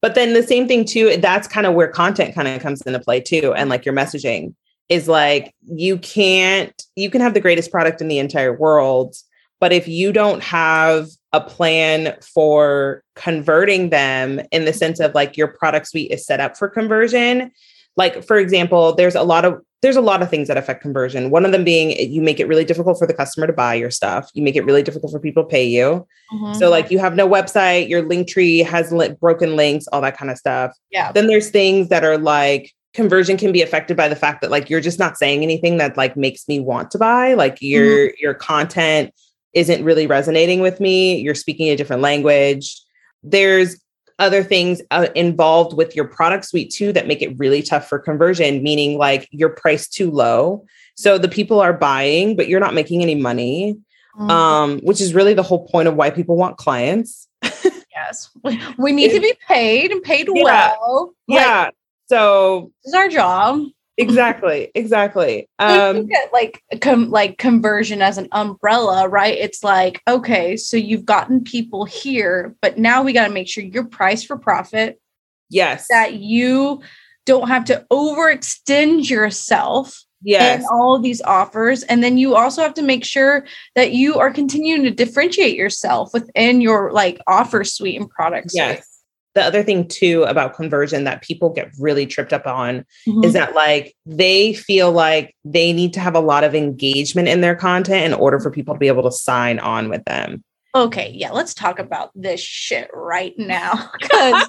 But 0.00 0.14
then 0.14 0.32
the 0.32 0.42
same 0.42 0.66
thing 0.66 0.84
too, 0.84 1.16
that's 1.18 1.46
kind 1.46 1.66
of 1.66 1.74
where 1.74 1.88
content 1.88 2.34
kind 2.34 2.48
of 2.48 2.60
comes 2.62 2.80
into 2.82 3.00
play 3.00 3.20
too. 3.20 3.52
And 3.54 3.68
like 3.68 3.84
your 3.84 3.94
messaging 3.94 4.54
is 4.88 5.08
like, 5.08 5.54
you 5.66 5.98
can't, 5.98 6.82
you 6.96 7.10
can 7.10 7.20
have 7.20 7.34
the 7.34 7.40
greatest 7.40 7.70
product 7.70 8.00
in 8.00 8.08
the 8.08 8.18
entire 8.18 8.56
world. 8.56 9.14
But 9.60 9.72
if 9.72 9.86
you 9.86 10.12
don't 10.12 10.42
have 10.42 11.08
a 11.32 11.40
plan 11.40 12.16
for 12.34 13.04
converting 13.14 13.90
them 13.90 14.40
in 14.50 14.64
the 14.64 14.72
sense 14.72 14.98
of 14.98 15.14
like 15.14 15.36
your 15.36 15.48
product 15.48 15.88
suite 15.88 16.10
is 16.10 16.26
set 16.26 16.40
up 16.40 16.56
for 16.56 16.68
conversion, 16.68 17.52
like 17.96 18.24
for 18.24 18.38
example, 18.38 18.94
there's 18.94 19.14
a 19.14 19.22
lot 19.22 19.44
of 19.44 19.60
there's 19.82 19.96
a 19.96 20.00
lot 20.02 20.22
of 20.22 20.28
things 20.28 20.48
that 20.48 20.58
affect 20.58 20.82
conversion. 20.82 21.30
One 21.30 21.46
of 21.46 21.52
them 21.52 21.64
being 21.64 21.90
you 21.90 22.20
make 22.20 22.38
it 22.38 22.48
really 22.48 22.64
difficult 22.64 22.98
for 22.98 23.06
the 23.06 23.14
customer 23.14 23.46
to 23.46 23.52
buy 23.52 23.74
your 23.74 23.90
stuff. 23.90 24.30
You 24.34 24.42
make 24.42 24.56
it 24.56 24.64
really 24.64 24.82
difficult 24.82 25.12
for 25.12 25.20
people 25.20 25.44
to 25.44 25.48
pay 25.48 25.66
you. 25.66 26.06
Mm-hmm. 26.32 26.58
So 26.58 26.68
like 26.68 26.90
you 26.90 26.98
have 26.98 27.14
no 27.14 27.28
website, 27.28 27.88
your 27.88 28.02
Linktree 28.02 28.64
has 28.64 28.92
li- 28.92 29.14
broken 29.20 29.56
links, 29.56 29.86
all 29.88 30.00
that 30.02 30.16
kind 30.16 30.30
of 30.30 30.38
stuff. 30.38 30.76
Yeah. 30.90 31.12
Then 31.12 31.26
there's 31.28 31.50
things 31.50 31.88
that 31.88 32.04
are 32.04 32.18
like 32.18 32.72
conversion 32.92 33.36
can 33.36 33.52
be 33.52 33.62
affected 33.62 33.96
by 33.96 34.08
the 34.08 34.16
fact 34.16 34.42
that 34.42 34.50
like 34.50 34.68
you're 34.68 34.80
just 34.80 34.98
not 34.98 35.16
saying 35.16 35.42
anything 35.42 35.78
that 35.78 35.96
like 35.96 36.16
makes 36.16 36.46
me 36.46 36.60
want 36.60 36.90
to 36.90 36.98
buy. 36.98 37.34
Like 37.34 37.62
your 37.62 38.08
mm-hmm. 38.08 38.14
your 38.18 38.34
content 38.34 39.14
isn't 39.52 39.84
really 39.84 40.06
resonating 40.06 40.60
with 40.60 40.80
me. 40.80 41.18
You're 41.20 41.34
speaking 41.34 41.68
a 41.68 41.76
different 41.76 42.02
language. 42.02 42.80
There's 43.22 43.80
other 44.18 44.42
things 44.42 44.82
uh, 44.90 45.08
involved 45.14 45.76
with 45.76 45.96
your 45.96 46.04
product 46.04 46.44
suite 46.44 46.70
too 46.70 46.92
that 46.92 47.06
make 47.06 47.22
it 47.22 47.38
really 47.38 47.62
tough 47.62 47.88
for 47.88 47.98
conversion, 47.98 48.62
meaning 48.62 48.98
like 48.98 49.26
your 49.30 49.48
price 49.48 49.88
too 49.88 50.10
low. 50.10 50.64
So 50.94 51.18
the 51.18 51.28
people 51.28 51.60
are 51.60 51.72
buying, 51.72 52.36
but 52.36 52.46
you're 52.46 52.60
not 52.60 52.74
making 52.74 53.02
any 53.02 53.14
money, 53.14 53.78
mm-hmm. 54.16 54.30
um, 54.30 54.78
which 54.80 55.00
is 55.00 55.14
really 55.14 55.34
the 55.34 55.42
whole 55.42 55.66
point 55.66 55.88
of 55.88 55.96
why 55.96 56.10
people 56.10 56.36
want 56.36 56.58
clients. 56.58 57.26
yes, 57.42 58.30
we 58.76 58.92
need 58.92 59.10
to 59.12 59.20
be 59.20 59.34
paid 59.48 59.90
and 59.90 60.02
paid 60.02 60.28
yeah. 60.32 60.44
well. 60.44 61.14
Like, 61.26 61.40
yeah. 61.40 61.70
So 62.08 62.72
this 62.84 62.90
is 62.90 62.94
our 62.94 63.08
job 63.08 63.62
exactly 64.00 64.70
exactly. 64.74 65.48
Um 65.58 66.08
like 66.32 66.62
com- 66.80 67.10
like 67.10 67.38
conversion 67.38 68.02
as 68.02 68.18
an 68.18 68.28
umbrella 68.32 69.08
right? 69.08 69.36
It's 69.36 69.62
like 69.62 70.02
okay 70.08 70.56
so 70.56 70.76
you've 70.76 71.04
gotten 71.04 71.42
people 71.42 71.84
here 71.84 72.54
but 72.60 72.78
now 72.78 73.02
we 73.02 73.12
got 73.12 73.28
to 73.28 73.32
make 73.32 73.48
sure 73.48 73.64
you're 73.64 73.84
priced 73.84 74.26
for 74.26 74.38
profit. 74.38 75.00
Yes. 75.48 75.86
That 75.90 76.14
you 76.14 76.80
don't 77.26 77.48
have 77.48 77.64
to 77.66 77.84
overextend 77.92 79.10
yourself 79.10 80.04
yes. 80.22 80.60
in 80.60 80.66
all 80.70 80.94
of 80.94 81.02
these 81.02 81.22
offers 81.22 81.82
and 81.84 82.02
then 82.02 82.18
you 82.18 82.34
also 82.34 82.62
have 82.62 82.74
to 82.74 82.82
make 82.82 83.04
sure 83.04 83.44
that 83.74 83.92
you 83.92 84.18
are 84.18 84.30
continuing 84.30 84.82
to 84.84 84.90
differentiate 84.90 85.56
yourself 85.56 86.12
within 86.12 86.60
your 86.60 86.92
like 86.92 87.20
offer 87.26 87.64
suite 87.64 88.00
and 88.00 88.10
products 88.10 88.54
yes 88.54 88.89
the 89.34 89.42
other 89.42 89.62
thing 89.62 89.86
too 89.86 90.24
about 90.24 90.54
conversion 90.54 91.04
that 91.04 91.22
people 91.22 91.50
get 91.50 91.70
really 91.78 92.06
tripped 92.06 92.32
up 92.32 92.46
on 92.46 92.84
mm-hmm. 93.06 93.24
is 93.24 93.32
that 93.34 93.54
like 93.54 93.94
they 94.04 94.52
feel 94.52 94.90
like 94.90 95.36
they 95.44 95.72
need 95.72 95.92
to 95.94 96.00
have 96.00 96.14
a 96.14 96.20
lot 96.20 96.44
of 96.44 96.54
engagement 96.54 97.28
in 97.28 97.40
their 97.40 97.54
content 97.54 98.12
in 98.12 98.14
order 98.14 98.40
for 98.40 98.50
people 98.50 98.74
to 98.74 98.80
be 98.80 98.88
able 98.88 99.04
to 99.04 99.12
sign 99.12 99.58
on 99.58 99.88
with 99.88 100.04
them. 100.04 100.42
Okay, 100.74 101.12
yeah, 101.14 101.30
let's 101.30 101.54
talk 101.54 101.78
about 101.78 102.10
this 102.14 102.40
shit 102.40 102.90
right 102.92 103.34
now 103.38 103.90
cuz 104.10 104.48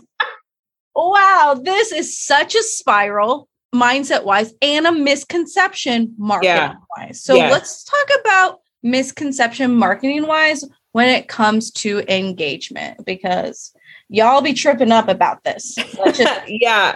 wow, 0.95 1.59
this 1.63 1.91
is 1.91 2.17
such 2.17 2.55
a 2.55 2.63
spiral 2.63 3.47
mindset 3.73 4.23
wise 4.23 4.53
and 4.61 4.85
a 4.85 4.91
misconception 4.91 6.13
marketing 6.17 6.55
yeah. 6.55 6.75
wise. 6.97 7.23
So 7.23 7.35
yes. 7.35 7.51
let's 7.51 7.83
talk 7.83 8.19
about 8.21 8.59
misconception 8.83 9.75
marketing 9.75 10.27
wise 10.27 10.65
when 10.91 11.09
it 11.09 11.27
comes 11.27 11.71
to 11.71 12.03
engagement 12.13 13.05
because 13.05 13.73
y'all 14.09 14.41
be 14.41 14.53
tripping 14.53 14.91
up 14.91 15.07
about 15.07 15.43
this. 15.43 15.75
Just- 15.75 16.41
yeah. 16.47 16.93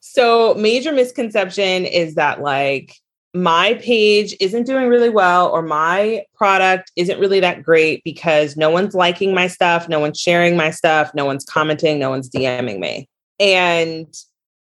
so, 0.00 0.54
major 0.54 0.92
misconception 0.92 1.84
is 1.86 2.14
that 2.16 2.40
like 2.40 2.94
my 3.32 3.74
page 3.74 4.34
isn't 4.40 4.64
doing 4.64 4.88
really 4.88 5.08
well 5.08 5.48
or 5.50 5.62
my 5.62 6.24
product 6.34 6.90
isn't 6.96 7.20
really 7.20 7.40
that 7.40 7.62
great 7.62 8.02
because 8.02 8.56
no 8.56 8.70
one's 8.70 8.94
liking 8.94 9.34
my 9.34 9.46
stuff, 9.46 9.88
no 9.88 10.00
one's 10.00 10.18
sharing 10.18 10.56
my 10.56 10.70
stuff, 10.70 11.12
no 11.14 11.24
one's 11.24 11.44
commenting, 11.44 11.98
no 11.98 12.10
one's 12.10 12.28
DMing 12.28 12.80
me. 12.80 13.08
And 13.38 14.12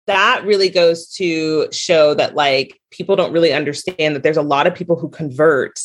that 0.06 0.44
really 0.46 0.70
goes 0.70 1.08
to 1.16 1.68
show 1.72 2.14
that 2.14 2.36
like 2.36 2.80
people 2.92 3.16
don't 3.16 3.34
really 3.34 3.54
understand 3.54 4.16
that 4.16 4.24
there's 4.24 4.38
a 4.38 4.42
lot 4.42 4.68
of 4.68 4.76
people 4.76 4.96
who 4.96 5.10
convert 5.10 5.80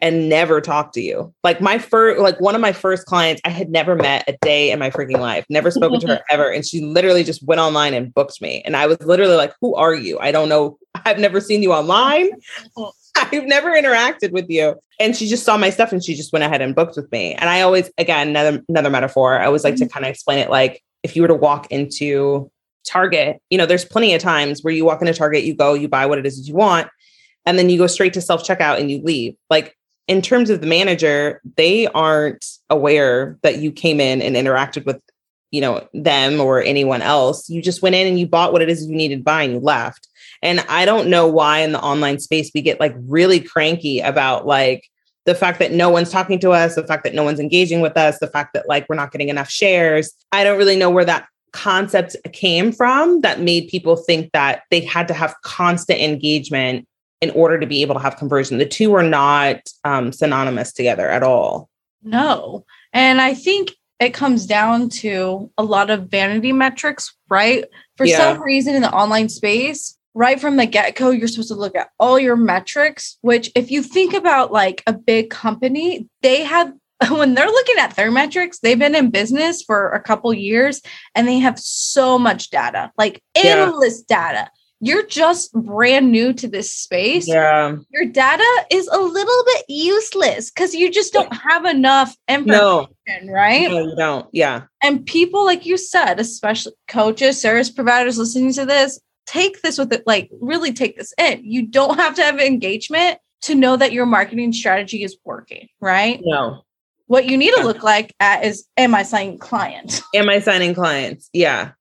and 0.00 0.28
never 0.28 0.60
talk 0.60 0.92
to 0.92 1.00
you. 1.00 1.34
Like 1.42 1.60
my 1.60 1.78
first, 1.78 2.20
like 2.20 2.40
one 2.40 2.54
of 2.54 2.60
my 2.60 2.72
first 2.72 3.06
clients, 3.06 3.40
I 3.44 3.50
had 3.50 3.70
never 3.70 3.96
met 3.96 4.24
a 4.28 4.36
day 4.42 4.70
in 4.70 4.78
my 4.78 4.90
freaking 4.90 5.18
life, 5.18 5.44
never 5.50 5.70
spoken 5.70 6.00
to 6.00 6.06
her 6.06 6.20
ever. 6.30 6.50
And 6.50 6.64
she 6.64 6.80
literally 6.80 7.24
just 7.24 7.42
went 7.42 7.60
online 7.60 7.94
and 7.94 8.12
booked 8.12 8.40
me. 8.40 8.62
And 8.64 8.76
I 8.76 8.86
was 8.86 9.00
literally 9.00 9.36
like, 9.36 9.54
who 9.60 9.74
are 9.74 9.94
you? 9.94 10.18
I 10.20 10.30
don't 10.30 10.48
know. 10.48 10.78
I've 11.04 11.18
never 11.18 11.40
seen 11.40 11.62
you 11.62 11.72
online. 11.72 12.30
I've 13.16 13.46
never 13.46 13.70
interacted 13.70 14.30
with 14.30 14.48
you. 14.48 14.76
And 15.00 15.16
she 15.16 15.26
just 15.26 15.44
saw 15.44 15.56
my 15.56 15.70
stuff 15.70 15.92
and 15.92 16.04
she 16.04 16.14
just 16.14 16.32
went 16.32 16.44
ahead 16.44 16.60
and 16.60 16.74
booked 16.74 16.96
with 16.96 17.10
me. 17.10 17.34
And 17.34 17.50
I 17.50 17.62
always, 17.62 17.90
again, 17.98 18.28
another 18.28 18.62
another 18.68 18.90
metaphor. 18.90 19.38
I 19.38 19.46
always 19.46 19.64
like 19.64 19.76
to 19.76 19.84
mm-hmm. 19.84 19.92
kind 19.92 20.06
of 20.06 20.10
explain 20.10 20.38
it 20.38 20.50
like 20.50 20.82
if 21.02 21.16
you 21.16 21.22
were 21.22 21.28
to 21.28 21.34
walk 21.34 21.70
into 21.70 22.50
Target, 22.86 23.40
you 23.50 23.58
know, 23.58 23.66
there's 23.66 23.84
plenty 23.84 24.14
of 24.14 24.22
times 24.22 24.62
where 24.62 24.72
you 24.72 24.84
walk 24.84 25.00
into 25.00 25.14
Target, 25.14 25.44
you 25.44 25.54
go, 25.54 25.74
you 25.74 25.88
buy 25.88 26.06
what 26.06 26.18
it 26.18 26.26
is 26.26 26.36
that 26.38 26.48
you 26.48 26.54
want, 26.54 26.88
and 27.44 27.58
then 27.58 27.70
you 27.70 27.78
go 27.78 27.86
straight 27.86 28.12
to 28.14 28.20
self 28.20 28.44
checkout 28.46 28.78
and 28.78 28.90
you 28.90 29.02
leave. 29.02 29.34
Like 29.50 29.76
in 30.08 30.22
terms 30.22 30.50
of 30.50 30.60
the 30.60 30.66
manager, 30.66 31.40
they 31.56 31.86
aren't 31.88 32.44
aware 32.70 33.38
that 33.42 33.58
you 33.58 33.70
came 33.70 34.00
in 34.00 34.22
and 34.22 34.34
interacted 34.34 34.86
with, 34.86 35.00
you 35.50 35.60
know, 35.60 35.86
them 35.92 36.40
or 36.40 36.62
anyone 36.62 37.02
else. 37.02 37.48
You 37.48 37.62
just 37.62 37.82
went 37.82 37.94
in 37.94 38.06
and 38.06 38.18
you 38.18 38.26
bought 38.26 38.52
what 38.52 38.62
it 38.62 38.70
is 38.70 38.86
you 38.86 38.96
needed 38.96 39.18
to 39.18 39.22
buy 39.22 39.42
and 39.42 39.52
you 39.52 39.58
left. 39.60 40.08
And 40.42 40.60
I 40.68 40.86
don't 40.86 41.08
know 41.08 41.26
why 41.26 41.58
in 41.58 41.72
the 41.72 41.80
online 41.80 42.20
space 42.20 42.50
we 42.54 42.62
get 42.62 42.80
like 42.80 42.94
really 43.06 43.38
cranky 43.38 44.00
about 44.00 44.46
like 44.46 44.88
the 45.26 45.34
fact 45.34 45.58
that 45.58 45.72
no 45.72 45.90
one's 45.90 46.10
talking 46.10 46.38
to 46.40 46.52
us, 46.52 46.74
the 46.74 46.86
fact 46.86 47.04
that 47.04 47.14
no 47.14 47.22
one's 47.22 47.40
engaging 47.40 47.82
with 47.82 47.96
us, 47.98 48.18
the 48.18 48.28
fact 48.28 48.54
that 48.54 48.66
like 48.66 48.88
we're 48.88 48.96
not 48.96 49.12
getting 49.12 49.28
enough 49.28 49.50
shares. 49.50 50.12
I 50.32 50.42
don't 50.42 50.56
really 50.56 50.76
know 50.76 50.90
where 50.90 51.04
that 51.04 51.28
concept 51.52 52.16
came 52.32 52.72
from 52.72 53.20
that 53.20 53.40
made 53.40 53.68
people 53.68 53.96
think 53.96 54.32
that 54.32 54.62
they 54.70 54.80
had 54.80 55.06
to 55.08 55.14
have 55.14 55.34
constant 55.42 56.00
engagement 56.00 56.86
in 57.20 57.30
order 57.30 57.58
to 57.58 57.66
be 57.66 57.82
able 57.82 57.94
to 57.94 58.00
have 58.00 58.16
conversion. 58.16 58.58
The 58.58 58.66
two 58.66 58.94
are 58.94 59.02
not 59.02 59.68
um, 59.84 60.12
synonymous 60.12 60.72
together 60.72 61.08
at 61.08 61.22
all. 61.22 61.68
No. 62.02 62.64
And 62.92 63.20
I 63.20 63.34
think 63.34 63.72
it 64.00 64.14
comes 64.14 64.46
down 64.46 64.88
to 64.88 65.50
a 65.58 65.64
lot 65.64 65.90
of 65.90 66.08
vanity 66.08 66.52
metrics, 66.52 67.14
right? 67.28 67.64
For 67.96 68.06
yeah. 68.06 68.18
some 68.18 68.42
reason 68.42 68.74
in 68.74 68.82
the 68.82 68.92
online 68.92 69.28
space, 69.28 69.98
right 70.14 70.40
from 70.40 70.56
the 70.56 70.66
get 70.66 70.94
go, 70.94 71.10
you're 71.10 71.28
supposed 71.28 71.48
to 71.48 71.54
look 71.54 71.76
at 71.76 71.90
all 71.98 72.18
your 72.18 72.36
metrics, 72.36 73.18
which, 73.22 73.50
if 73.56 73.70
you 73.70 73.82
think 73.82 74.14
about 74.14 74.52
like 74.52 74.82
a 74.86 74.92
big 74.92 75.30
company, 75.30 76.08
they 76.22 76.44
have 76.44 76.72
when 77.10 77.34
they're 77.34 77.46
looking 77.46 77.76
at 77.78 77.94
their 77.94 78.10
metrics, 78.10 78.58
they've 78.58 78.78
been 78.78 78.94
in 78.94 79.10
business 79.10 79.62
for 79.62 79.90
a 79.90 80.00
couple 80.00 80.32
years 80.34 80.82
and 81.14 81.28
they 81.28 81.38
have 81.38 81.58
so 81.58 82.18
much 82.18 82.50
data, 82.50 82.90
like 82.98 83.22
endless 83.36 84.04
yeah. 84.08 84.32
data 84.32 84.50
you're 84.80 85.06
just 85.06 85.52
brand 85.52 86.12
new 86.12 86.32
to 86.34 86.46
this 86.46 86.72
space. 86.72 87.26
Yeah. 87.26 87.76
Your 87.90 88.04
data 88.06 88.66
is 88.70 88.86
a 88.88 88.98
little 88.98 89.44
bit 89.46 89.64
useless 89.68 90.50
because 90.50 90.74
you 90.74 90.90
just 90.90 91.12
don't 91.12 91.32
have 91.32 91.64
enough 91.64 92.16
information, 92.28 92.86
no. 93.06 93.32
right? 93.32 93.68
No, 93.70 93.80
you 93.80 93.96
don't. 93.96 94.28
Yeah. 94.32 94.62
And 94.82 95.04
people, 95.04 95.44
like 95.44 95.66
you 95.66 95.76
said, 95.76 96.20
especially 96.20 96.74
coaches, 96.86 97.40
service 97.40 97.70
providers 97.70 98.18
listening 98.18 98.52
to 98.54 98.66
this, 98.66 99.00
take 99.26 99.62
this 99.62 99.78
with 99.78 99.92
it, 99.92 100.06
like 100.06 100.30
really 100.40 100.72
take 100.72 100.96
this 100.96 101.12
in. 101.18 101.40
You 101.44 101.66
don't 101.66 101.98
have 101.98 102.14
to 102.14 102.22
have 102.22 102.38
engagement 102.38 103.18
to 103.42 103.54
know 103.54 103.76
that 103.76 103.92
your 103.92 104.06
marketing 104.06 104.52
strategy 104.52 105.02
is 105.02 105.16
working, 105.24 105.68
right? 105.80 106.20
No. 106.24 106.62
What 107.06 107.26
you 107.26 107.36
need 107.36 107.54
to 107.54 107.62
look 107.62 107.82
like 107.82 108.14
at 108.20 108.44
is 108.44 108.66
am 108.76 108.94
I 108.94 109.02
signing 109.02 109.38
clients? 109.38 110.02
Am 110.14 110.28
I 110.28 110.40
signing 110.40 110.74
clients? 110.74 111.30
Yeah. 111.32 111.72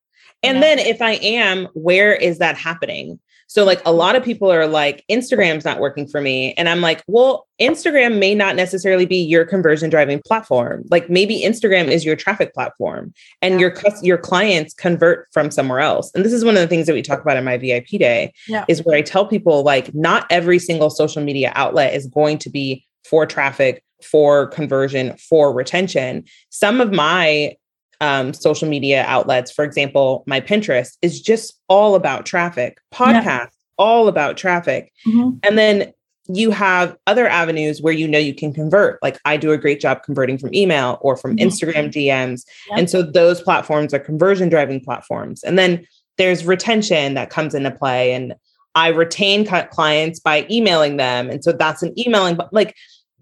And 0.43 0.61
then 0.61 0.79
if 0.79 1.01
I 1.01 1.13
am, 1.13 1.67
where 1.73 2.13
is 2.13 2.39
that 2.39 2.57
happening? 2.57 3.19
So, 3.49 3.63
like, 3.63 3.81
a 3.85 3.93
lot 3.93 4.17
of 4.17 4.25
people 4.25 4.51
are 4.51 4.67
like, 4.67 5.05
Instagram's 5.09 5.63
not 5.63 5.79
working 5.79 6.05
for 6.05 6.19
me. 6.19 6.53
And 6.55 6.67
I'm 6.67 6.81
like, 6.81 7.01
well, 7.07 7.47
Instagram 7.61 8.19
may 8.19 8.35
not 8.35 8.57
necessarily 8.57 9.05
be 9.05 9.15
your 9.17 9.45
conversion 9.45 9.89
driving 9.89 10.21
platform. 10.21 10.83
Like, 10.91 11.09
maybe 11.09 11.41
Instagram 11.41 11.87
is 11.87 12.03
your 12.03 12.17
traffic 12.17 12.53
platform 12.53 13.13
and 13.41 13.53
yeah. 13.53 13.59
your, 13.59 13.75
your 14.03 14.17
clients 14.17 14.73
convert 14.73 15.29
from 15.31 15.49
somewhere 15.49 15.79
else. 15.79 16.11
And 16.13 16.25
this 16.25 16.33
is 16.33 16.43
one 16.43 16.55
of 16.55 16.61
the 16.61 16.67
things 16.67 16.87
that 16.87 16.93
we 16.93 17.01
talk 17.01 17.21
about 17.21 17.37
in 17.37 17.45
my 17.45 17.57
VIP 17.57 17.87
day 17.91 18.33
yeah. 18.49 18.65
is 18.67 18.83
where 18.83 18.97
I 18.97 19.01
tell 19.01 19.25
people, 19.25 19.63
like, 19.63 19.95
not 19.95 20.27
every 20.29 20.59
single 20.59 20.89
social 20.89 21.23
media 21.23 21.53
outlet 21.55 21.93
is 21.93 22.05
going 22.07 22.39
to 22.39 22.49
be 22.49 22.85
for 23.05 23.25
traffic, 23.25 23.81
for 24.03 24.47
conversion, 24.47 25.15
for 25.17 25.53
retention. 25.53 26.25
Some 26.49 26.81
of 26.81 26.91
my 26.91 27.55
um, 28.01 28.33
social 28.33 28.67
media 28.67 29.03
outlets, 29.07 29.51
for 29.51 29.63
example, 29.65 30.23
my 30.27 30.39
Pinterest 30.41 30.97
is 31.01 31.21
just 31.21 31.59
all 31.67 31.95
about 31.95 32.25
traffic, 32.25 32.79
podcast, 32.93 33.23
yeah. 33.23 33.47
all 33.77 34.07
about 34.07 34.37
traffic. 34.37 34.91
Mm-hmm. 35.05 35.37
And 35.43 35.57
then 35.57 35.93
you 36.29 36.51
have 36.51 36.97
other 37.07 37.27
avenues 37.27 37.81
where 37.81 37.93
you 37.93 38.07
know 38.07 38.19
you 38.19 38.33
can 38.33 38.53
convert. 38.53 39.01
Like 39.01 39.19
I 39.25 39.37
do 39.37 39.51
a 39.51 39.57
great 39.57 39.79
job 39.79 40.03
converting 40.03 40.37
from 40.37 40.53
email 40.53 40.97
or 41.01 41.15
from 41.15 41.37
mm-hmm. 41.37 41.47
Instagram 41.47 41.91
DMs. 41.91 42.43
And 42.75 42.89
so 42.89 43.01
those 43.01 43.41
platforms 43.41 43.93
are 43.93 43.99
conversion 43.99 44.49
driving 44.49 44.81
platforms. 44.81 45.43
And 45.43 45.57
then 45.57 45.87
there's 46.17 46.45
retention 46.45 47.13
that 47.13 47.29
comes 47.29 47.55
into 47.55 47.71
play. 47.71 48.13
And 48.13 48.35
I 48.75 48.89
retain 48.89 49.45
clients 49.45 50.19
by 50.19 50.45
emailing 50.51 50.97
them. 50.97 51.29
And 51.29 51.43
so 51.43 51.51
that's 51.51 51.81
an 51.81 51.97
emailing, 51.97 52.35
but 52.35 52.53
like 52.53 52.75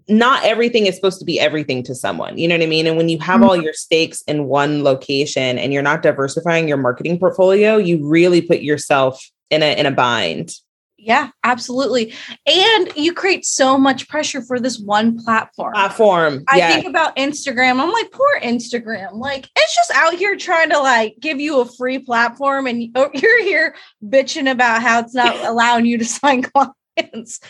not 0.08 0.44
everything 0.44 0.86
is 0.86 0.94
supposed 0.94 1.18
to 1.18 1.24
be 1.24 1.40
everything 1.40 1.82
to 1.84 1.94
someone. 1.94 2.38
You 2.38 2.48
know 2.48 2.56
what 2.56 2.62
I 2.62 2.66
mean? 2.66 2.86
And 2.86 2.96
when 2.96 3.08
you 3.08 3.18
have 3.18 3.42
all 3.42 3.50
mm-hmm. 3.50 3.62
your 3.62 3.72
stakes 3.72 4.22
in 4.22 4.44
one 4.44 4.84
location 4.84 5.58
and 5.58 5.72
you're 5.72 5.82
not 5.82 6.02
diversifying 6.02 6.68
your 6.68 6.76
marketing 6.76 7.18
portfolio, 7.18 7.76
you 7.76 8.06
really 8.06 8.40
put 8.40 8.60
yourself 8.60 9.20
in 9.50 9.62
a 9.62 9.76
in 9.78 9.86
a 9.86 9.90
bind. 9.90 10.52
Yeah, 10.98 11.30
absolutely. 11.44 12.14
And 12.46 12.90
you 12.96 13.12
create 13.12 13.44
so 13.44 13.78
much 13.78 14.08
pressure 14.08 14.42
for 14.42 14.58
this 14.58 14.80
one 14.80 15.22
platform. 15.22 15.72
Platform. 15.74 16.44
I 16.48 16.72
think 16.72 16.86
about 16.86 17.14
Instagram. 17.14 17.80
I'm 17.80 17.92
like, 17.92 18.10
poor 18.10 18.40
Instagram. 18.42 19.12
Like, 19.12 19.48
it's 19.54 19.76
just 19.76 19.92
out 19.92 20.14
here 20.14 20.34
trying 20.36 20.70
to 20.70 20.78
like 20.78 21.14
give 21.20 21.38
you 21.38 21.60
a 21.60 21.64
free 21.64 22.00
platform, 22.00 22.66
and 22.66 22.82
you're 23.14 23.42
here 23.44 23.76
bitching 24.04 24.50
about 24.50 24.82
how 24.82 25.00
it's 25.00 25.14
not 25.14 25.36
allowing 25.44 25.86
you 25.86 25.98
to 25.98 26.04
sign 26.04 26.42
clients 26.96 27.40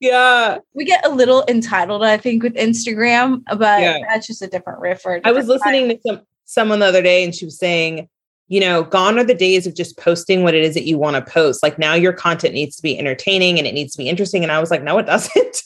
yeah 0.00 0.58
we 0.74 0.84
get 0.84 1.04
a 1.06 1.08
little 1.08 1.44
entitled 1.48 2.04
i 2.04 2.16
think 2.16 2.42
with 2.42 2.54
instagram 2.54 3.42
but 3.56 3.80
yeah. 3.80 3.98
that's 4.08 4.26
just 4.26 4.42
a 4.42 4.46
different 4.46 4.78
riff 4.80 5.04
or 5.04 5.20
i 5.24 5.32
was 5.32 5.46
listening 5.46 5.88
time. 5.88 5.96
to 5.96 6.02
some 6.06 6.20
someone 6.44 6.78
the 6.80 6.86
other 6.86 7.02
day 7.02 7.24
and 7.24 7.34
she 7.34 7.44
was 7.44 7.58
saying 7.58 8.08
you 8.48 8.60
know 8.60 8.82
gone 8.82 9.18
are 9.18 9.24
the 9.24 9.34
days 9.34 9.66
of 9.66 9.74
just 9.74 9.96
posting 9.96 10.42
what 10.42 10.54
it 10.54 10.62
is 10.62 10.74
that 10.74 10.84
you 10.84 10.98
want 10.98 11.16
to 11.16 11.32
post 11.32 11.62
like 11.62 11.78
now 11.78 11.94
your 11.94 12.12
content 12.12 12.54
needs 12.54 12.76
to 12.76 12.82
be 12.82 12.98
entertaining 12.98 13.58
and 13.58 13.66
it 13.66 13.72
needs 13.72 13.92
to 13.92 13.98
be 13.98 14.08
interesting 14.08 14.42
and 14.42 14.52
i 14.52 14.60
was 14.60 14.70
like 14.70 14.82
no 14.82 14.98
it 14.98 15.06
doesn't 15.06 15.62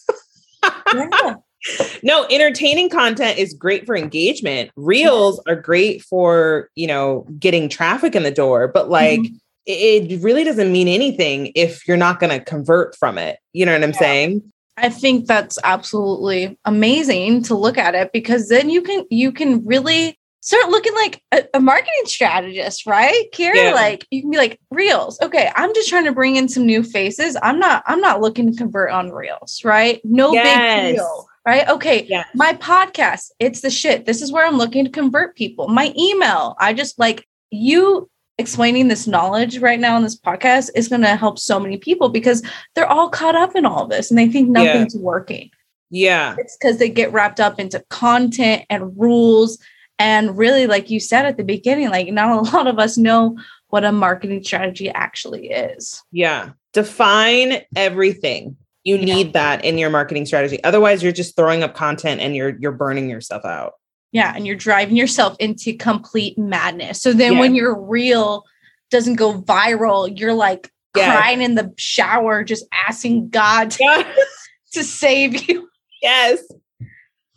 yeah. 0.94 1.34
no 2.02 2.26
entertaining 2.30 2.88
content 2.88 3.36
is 3.36 3.52
great 3.52 3.84
for 3.84 3.96
engagement 3.96 4.70
reels 4.76 5.40
yeah. 5.46 5.52
are 5.52 5.56
great 5.60 6.02
for 6.02 6.70
you 6.76 6.86
know 6.86 7.26
getting 7.38 7.68
traffic 7.68 8.14
in 8.14 8.22
the 8.22 8.30
door 8.30 8.68
but 8.68 8.88
like 8.88 9.20
mm-hmm 9.20 9.36
it 9.70 10.22
really 10.22 10.44
doesn't 10.44 10.72
mean 10.72 10.88
anything 10.88 11.52
if 11.54 11.86
you're 11.86 11.96
not 11.96 12.20
going 12.20 12.36
to 12.36 12.44
convert 12.44 12.96
from 12.96 13.18
it. 13.18 13.38
You 13.52 13.66
know 13.66 13.72
what 13.72 13.82
I'm 13.82 13.90
yeah. 13.90 13.98
saying? 13.98 14.52
I 14.76 14.88
think 14.88 15.26
that's 15.26 15.58
absolutely 15.62 16.58
amazing 16.64 17.42
to 17.44 17.54
look 17.54 17.76
at 17.76 17.94
it 17.94 18.12
because 18.12 18.48
then 18.48 18.70
you 18.70 18.82
can 18.82 19.04
you 19.10 19.30
can 19.32 19.64
really 19.64 20.18
start 20.40 20.70
looking 20.70 20.94
like 20.94 21.22
a, 21.32 21.44
a 21.54 21.60
marketing 21.60 22.06
strategist, 22.06 22.86
right? 22.86 23.26
Kiera, 23.32 23.54
yeah. 23.54 23.74
like 23.74 24.06
you 24.10 24.22
can 24.22 24.30
be 24.30 24.38
like 24.38 24.58
reels. 24.70 25.20
Okay, 25.20 25.50
I'm 25.54 25.74
just 25.74 25.88
trying 25.88 26.06
to 26.06 26.12
bring 26.12 26.36
in 26.36 26.48
some 26.48 26.64
new 26.64 26.82
faces. 26.82 27.36
I'm 27.42 27.58
not 27.58 27.82
I'm 27.86 28.00
not 28.00 28.20
looking 28.20 28.50
to 28.50 28.56
convert 28.56 28.90
on 28.90 29.10
reels, 29.10 29.62
right? 29.64 30.00
No 30.04 30.32
yes. 30.32 30.86
big 30.88 30.96
deal. 30.96 31.26
Right. 31.46 31.66
Okay. 31.68 32.04
Yes. 32.04 32.26
My 32.34 32.52
podcast, 32.54 33.30
it's 33.38 33.62
the 33.62 33.70
shit. 33.70 34.04
This 34.04 34.20
is 34.20 34.30
where 34.30 34.46
I'm 34.46 34.58
looking 34.58 34.84
to 34.84 34.90
convert 34.90 35.36
people. 35.36 35.68
My 35.68 35.92
email, 35.98 36.54
I 36.60 36.74
just 36.74 36.98
like 36.98 37.26
you 37.50 38.10
explaining 38.40 38.88
this 38.88 39.06
knowledge 39.06 39.58
right 39.58 39.78
now 39.78 39.94
on 39.94 40.02
this 40.02 40.18
podcast 40.18 40.70
is 40.74 40.88
going 40.88 41.02
to 41.02 41.14
help 41.14 41.38
so 41.38 41.60
many 41.60 41.76
people 41.76 42.08
because 42.08 42.42
they're 42.74 42.86
all 42.86 43.08
caught 43.08 43.36
up 43.36 43.54
in 43.54 43.64
all 43.64 43.86
this 43.86 44.10
and 44.10 44.18
they 44.18 44.28
think 44.28 44.48
nothing's 44.48 44.94
yeah. 44.94 45.00
working. 45.00 45.50
Yeah. 45.90 46.34
It's 46.38 46.56
because 46.56 46.78
they 46.78 46.88
get 46.88 47.12
wrapped 47.12 47.40
up 47.40 47.60
into 47.60 47.84
content 47.90 48.64
and 48.70 48.98
rules. 48.98 49.58
And 49.98 50.36
really, 50.36 50.66
like 50.66 50.90
you 50.90 50.98
said 50.98 51.26
at 51.26 51.36
the 51.36 51.44
beginning, 51.44 51.90
like 51.90 52.08
not 52.08 52.30
a 52.30 52.50
lot 52.56 52.66
of 52.66 52.78
us 52.78 52.96
know 52.96 53.38
what 53.68 53.84
a 53.84 53.92
marketing 53.92 54.42
strategy 54.42 54.88
actually 54.88 55.50
is. 55.50 56.02
Yeah. 56.10 56.50
Define 56.72 57.62
everything. 57.76 58.56
You 58.84 58.96
yeah. 58.96 59.04
need 59.04 59.32
that 59.34 59.64
in 59.64 59.78
your 59.78 59.90
marketing 59.90 60.26
strategy. 60.26 60.62
Otherwise, 60.64 61.02
you're 61.02 61.12
just 61.12 61.36
throwing 61.36 61.62
up 61.62 61.74
content 61.74 62.20
and 62.20 62.34
you're 62.34 62.56
you're 62.58 62.72
burning 62.72 63.10
yourself 63.10 63.44
out. 63.44 63.74
Yeah. 64.12 64.32
And 64.34 64.46
you're 64.46 64.56
driving 64.56 64.96
yourself 64.96 65.36
into 65.38 65.76
complete 65.76 66.36
madness. 66.38 67.00
So 67.00 67.12
then 67.12 67.34
yeah. 67.34 67.40
when 67.40 67.54
your 67.54 67.80
reel 67.80 68.44
doesn't 68.90 69.14
go 69.14 69.40
viral, 69.40 70.18
you're 70.18 70.34
like 70.34 70.70
yeah. 70.96 71.16
crying 71.16 71.42
in 71.42 71.54
the 71.54 71.72
shower, 71.76 72.42
just 72.42 72.64
asking 72.86 73.30
God 73.30 73.70
to, 73.72 73.78
yeah. 73.84 74.14
to 74.72 74.84
save 74.84 75.48
you. 75.48 75.68
Yes. 76.02 76.42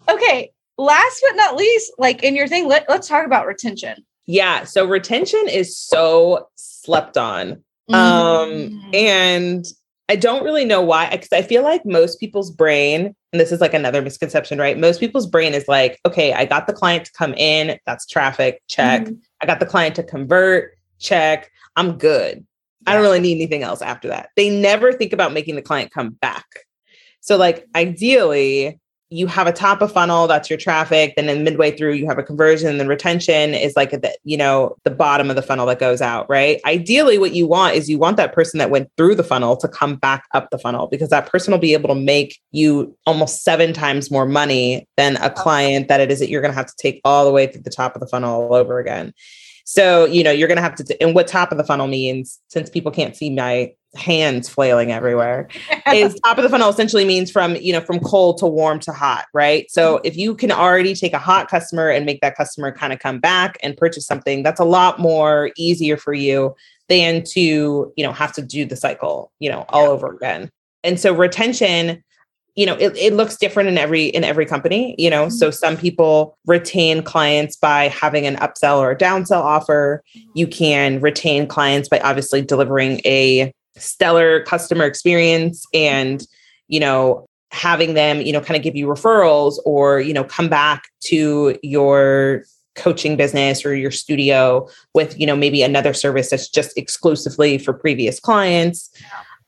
Okay. 0.09 0.51
Last 0.77 1.23
but 1.29 1.35
not 1.35 1.55
least, 1.55 1.93
like 1.97 2.23
in 2.23 2.35
your 2.35 2.47
thing, 2.47 2.67
let, 2.67 2.89
let's 2.89 3.07
talk 3.07 3.25
about 3.25 3.45
retention. 3.45 4.03
Yeah. 4.25 4.63
So 4.63 4.85
retention 4.85 5.47
is 5.47 5.77
so 5.77 6.47
slept 6.55 7.17
on. 7.17 7.63
Mm. 7.91 7.95
Um, 7.95 8.89
and 8.93 9.65
I 10.09 10.15
don't 10.17 10.43
really 10.43 10.65
know 10.65 10.81
why, 10.81 11.09
because 11.09 11.31
I 11.31 11.41
feel 11.41 11.63
like 11.63 11.85
most 11.85 12.19
people's 12.19 12.51
brain, 12.51 13.15
and 13.31 13.39
this 13.39 13.51
is 13.51 13.61
like 13.61 13.73
another 13.73 14.01
misconception, 14.01 14.59
right? 14.59 14.77
Most 14.77 14.99
people's 14.99 15.27
brain 15.27 15.53
is 15.53 15.67
like, 15.67 15.99
okay, 16.05 16.33
I 16.33 16.45
got 16.45 16.67
the 16.67 16.73
client 16.73 17.05
to 17.05 17.11
come 17.13 17.33
in, 17.35 17.79
that's 17.85 18.05
traffic, 18.05 18.61
check. 18.67 19.03
Mm-hmm. 19.03 19.13
I 19.41 19.45
got 19.45 19.59
the 19.59 19.65
client 19.65 19.95
to 19.95 20.03
convert, 20.03 20.77
check. 20.99 21.49
I'm 21.75 21.97
good. 21.97 22.45
Yeah. 22.81 22.91
I 22.91 22.93
don't 22.93 23.01
really 23.01 23.21
need 23.21 23.37
anything 23.37 23.63
else 23.63 23.81
after 23.81 24.09
that. 24.09 24.29
They 24.35 24.49
never 24.49 24.91
think 24.91 25.13
about 25.13 25.33
making 25.33 25.55
the 25.55 25.61
client 25.61 25.91
come 25.91 26.09
back. 26.09 26.45
So, 27.21 27.37
like, 27.37 27.65
ideally, 27.73 28.79
you 29.09 29.27
have 29.27 29.47
a 29.47 29.51
top 29.51 29.81
of 29.81 29.91
funnel 29.91 30.27
that's 30.27 30.49
your 30.49 30.57
traffic 30.57 31.13
then 31.15 31.29
in 31.29 31.43
midway 31.43 31.75
through 31.75 31.93
you 31.93 32.07
have 32.07 32.17
a 32.17 32.23
conversion 32.23 32.69
and 32.69 32.79
then 32.79 32.87
retention 32.87 33.53
is 33.53 33.75
like 33.75 33.91
the 33.91 34.15
you 34.23 34.35
know 34.35 34.75
the 34.83 34.89
bottom 34.89 35.29
of 35.29 35.35
the 35.35 35.41
funnel 35.41 35.65
that 35.65 35.79
goes 35.79 36.01
out 36.01 36.29
right? 36.29 36.59
Ideally 36.65 37.17
what 37.17 37.33
you 37.33 37.47
want 37.47 37.75
is 37.75 37.89
you 37.89 37.97
want 37.97 38.17
that 38.17 38.33
person 38.33 38.57
that 38.57 38.69
went 38.69 38.89
through 38.97 39.15
the 39.15 39.23
funnel 39.23 39.55
to 39.57 39.67
come 39.67 39.95
back 39.95 40.25
up 40.33 40.49
the 40.49 40.57
funnel 40.57 40.87
because 40.87 41.09
that 41.09 41.27
person 41.27 41.51
will 41.51 41.59
be 41.59 41.73
able 41.73 41.89
to 41.89 41.95
make 41.95 42.39
you 42.51 42.95
almost 43.05 43.43
seven 43.43 43.73
times 43.73 44.09
more 44.09 44.25
money 44.25 44.87
than 44.97 45.17
a 45.17 45.29
client 45.29 45.87
that 45.87 46.01
it 46.01 46.11
is 46.11 46.19
that 46.19 46.29
you're 46.29 46.41
going 46.41 46.51
to 46.51 46.57
have 46.57 46.65
to 46.65 46.75
take 46.77 47.01
all 47.05 47.25
the 47.25 47.31
way 47.31 47.47
through 47.47 47.61
the 47.61 47.69
top 47.69 47.95
of 47.95 47.99
the 47.99 48.07
funnel 48.07 48.41
all 48.41 48.55
over 48.55 48.79
again. 48.79 49.13
So 49.65 50.05
you 50.05 50.23
know 50.23 50.31
you're 50.31 50.47
going 50.47 50.57
to 50.57 50.63
have 50.63 50.75
to 50.75 51.01
and 51.01 51.13
what 51.13 51.27
top 51.27 51.51
of 51.51 51.57
the 51.57 51.63
funnel 51.63 51.87
means 51.87 52.39
since 52.49 52.69
people 52.69 52.91
can't 52.91 53.15
see 53.15 53.29
my 53.29 53.73
hands 53.95 54.49
flailing 54.49 54.91
everywhere 54.91 55.47
is 55.93 56.19
top 56.21 56.37
of 56.37 56.43
the 56.43 56.49
funnel 56.49 56.69
essentially 56.69 57.05
means 57.05 57.29
from 57.29 57.55
you 57.57 57.71
know 57.71 57.81
from 57.81 57.99
cold 57.99 58.37
to 58.37 58.47
warm 58.47 58.79
to 58.79 58.91
hot 58.91 59.25
right 59.33 59.69
so 59.69 59.97
mm-hmm. 59.97 60.05
if 60.05 60.17
you 60.17 60.35
can 60.35 60.51
already 60.51 60.95
take 60.95 61.13
a 61.13 61.19
hot 61.19 61.47
customer 61.47 61.89
and 61.89 62.05
make 62.05 62.19
that 62.21 62.35
customer 62.35 62.71
kind 62.71 62.91
of 62.91 62.99
come 62.99 63.19
back 63.19 63.57
and 63.61 63.77
purchase 63.77 64.05
something 64.05 64.41
that's 64.41 64.59
a 64.59 64.65
lot 64.65 64.99
more 64.99 65.51
easier 65.57 65.95
for 65.97 66.13
you 66.13 66.55
than 66.89 67.23
to 67.23 67.93
you 67.95 68.03
know 68.03 68.11
have 68.11 68.33
to 68.33 68.41
do 68.41 68.65
the 68.65 68.75
cycle 68.75 69.31
you 69.39 69.49
know 69.49 69.65
all 69.69 69.83
yeah. 69.83 69.89
over 69.89 70.11
again 70.15 70.49
and 70.83 70.99
so 70.99 71.13
retention 71.13 72.03
you 72.55 72.65
know 72.65 72.75
it, 72.75 72.95
it 72.97 73.13
looks 73.13 73.37
different 73.37 73.69
in 73.69 73.77
every 73.77 74.05
in 74.05 74.23
every 74.23 74.45
company 74.45 74.95
you 74.97 75.09
know 75.09 75.25
mm-hmm. 75.25 75.35
so 75.35 75.51
some 75.51 75.77
people 75.77 76.37
retain 76.45 77.03
clients 77.03 77.55
by 77.55 77.87
having 77.89 78.25
an 78.25 78.35
upsell 78.37 78.79
or 78.79 78.91
a 78.91 78.97
downsell 78.97 79.41
offer 79.41 80.03
you 80.33 80.47
can 80.47 80.99
retain 80.99 81.47
clients 81.47 81.89
by 81.89 81.99
obviously 81.99 82.41
delivering 82.41 82.99
a 83.05 83.53
stellar 83.75 84.43
customer 84.43 84.85
experience 84.85 85.65
and 85.73 86.25
you 86.67 86.79
know 86.79 87.25
having 87.51 87.93
them 87.93 88.21
you 88.21 88.33
know 88.33 88.41
kind 88.41 88.57
of 88.57 88.63
give 88.63 88.75
you 88.75 88.87
referrals 88.87 89.57
or 89.65 89.99
you 89.99 90.13
know 90.13 90.23
come 90.23 90.49
back 90.49 90.89
to 90.99 91.57
your 91.61 92.43
coaching 92.75 93.15
business 93.15 93.65
or 93.65 93.75
your 93.75 93.91
studio 93.91 94.67
with 94.93 95.19
you 95.19 95.27
know 95.27 95.35
maybe 95.35 95.61
another 95.61 95.93
service 95.93 96.29
that's 96.29 96.49
just 96.49 96.77
exclusively 96.77 97.57
for 97.57 97.73
previous 97.73 98.19
clients. 98.19 98.89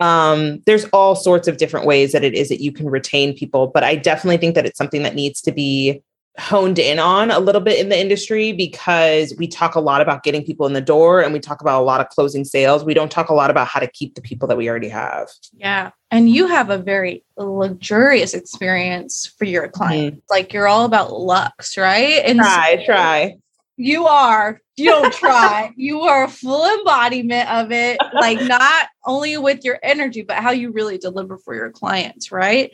Um, 0.02 0.62
there's 0.66 0.84
all 0.92 1.16
sorts 1.16 1.48
of 1.48 1.56
different 1.56 1.86
ways 1.86 2.12
that 2.12 2.24
it 2.24 2.34
is 2.34 2.50
that 2.50 2.62
you 2.62 2.74
can 2.74 2.90
retain 2.90 3.34
people 3.34 3.68
but 3.68 3.82
i 3.82 3.96
definitely 3.96 4.36
think 4.36 4.54
that 4.56 4.66
it's 4.66 4.78
something 4.78 5.04
that 5.04 5.16
needs 5.16 5.40
to 5.40 5.54
be 5.54 6.04
honed 6.38 6.80
in 6.80 7.00
on 7.00 7.32
a 7.32 7.40
little 7.40 7.62
bit 7.62 7.80
in 7.80 7.90
the 7.90 8.00
industry 8.00 8.52
because 8.52 9.34
we 9.38 9.48
talk 9.48 9.76
a 9.76 9.80
lot 9.80 10.02
about 10.02 10.24
getting 10.24 10.44
people 10.44 10.66
in 10.66 10.74
the 10.74 10.82
door 10.82 11.22
and 11.22 11.34
we 11.34 11.40
talk 11.40 11.62
about 11.62 11.82
a 11.82 11.84
lot 11.84 12.02
of 12.02 12.10
closing 12.10 12.44
sales. 12.44 12.84
We 12.84 12.94
don't 12.94 13.12
talk 13.12 13.30
a 13.30 13.34
lot 13.34 13.50
about 13.50 13.68
how 13.68 13.80
to 13.80 13.88
keep 13.88 14.16
the 14.16 14.22
people 14.22 14.48
that 14.50 14.58
we 14.58 14.70
already 14.70 14.90
have. 14.90 15.30
Yeah. 15.54 15.92
And 16.12 16.30
you 16.30 16.48
have 16.48 16.70
a 16.70 16.78
very 16.78 17.24
luxurious 17.38 18.34
experience 18.34 19.34
for 19.38 19.46
your 19.46 19.70
clients. 19.70 20.18
Mm-hmm. 20.18 20.26
Like 20.30 20.54
you're 20.54 20.68
all 20.68 20.86
about 20.86 21.14
lux, 21.14 21.78
right? 21.78 22.24
And 22.26 22.40
try, 22.40 22.78
so 22.80 22.86
try. 22.86 23.38
You 23.78 24.08
are. 24.08 24.62
You 24.76 24.86
don't 24.86 25.14
try. 25.14 25.74
you 25.78 26.02
are 26.02 26.26
a 26.26 26.30
full 26.30 26.66
embodiment 26.80 27.50
of 27.50 27.72
it. 27.72 27.98
Like 28.14 28.42
not 28.42 28.88
only 29.06 29.38
with 29.38 29.64
your 29.64 29.80
energy, 29.82 30.22
but 30.22 30.38
how 30.38 30.52
you 30.52 30.72
really 30.72 30.98
deliver 30.98 31.38
for 31.38 31.56
your 31.56 31.72
clients, 31.72 32.32
right? 32.32 32.72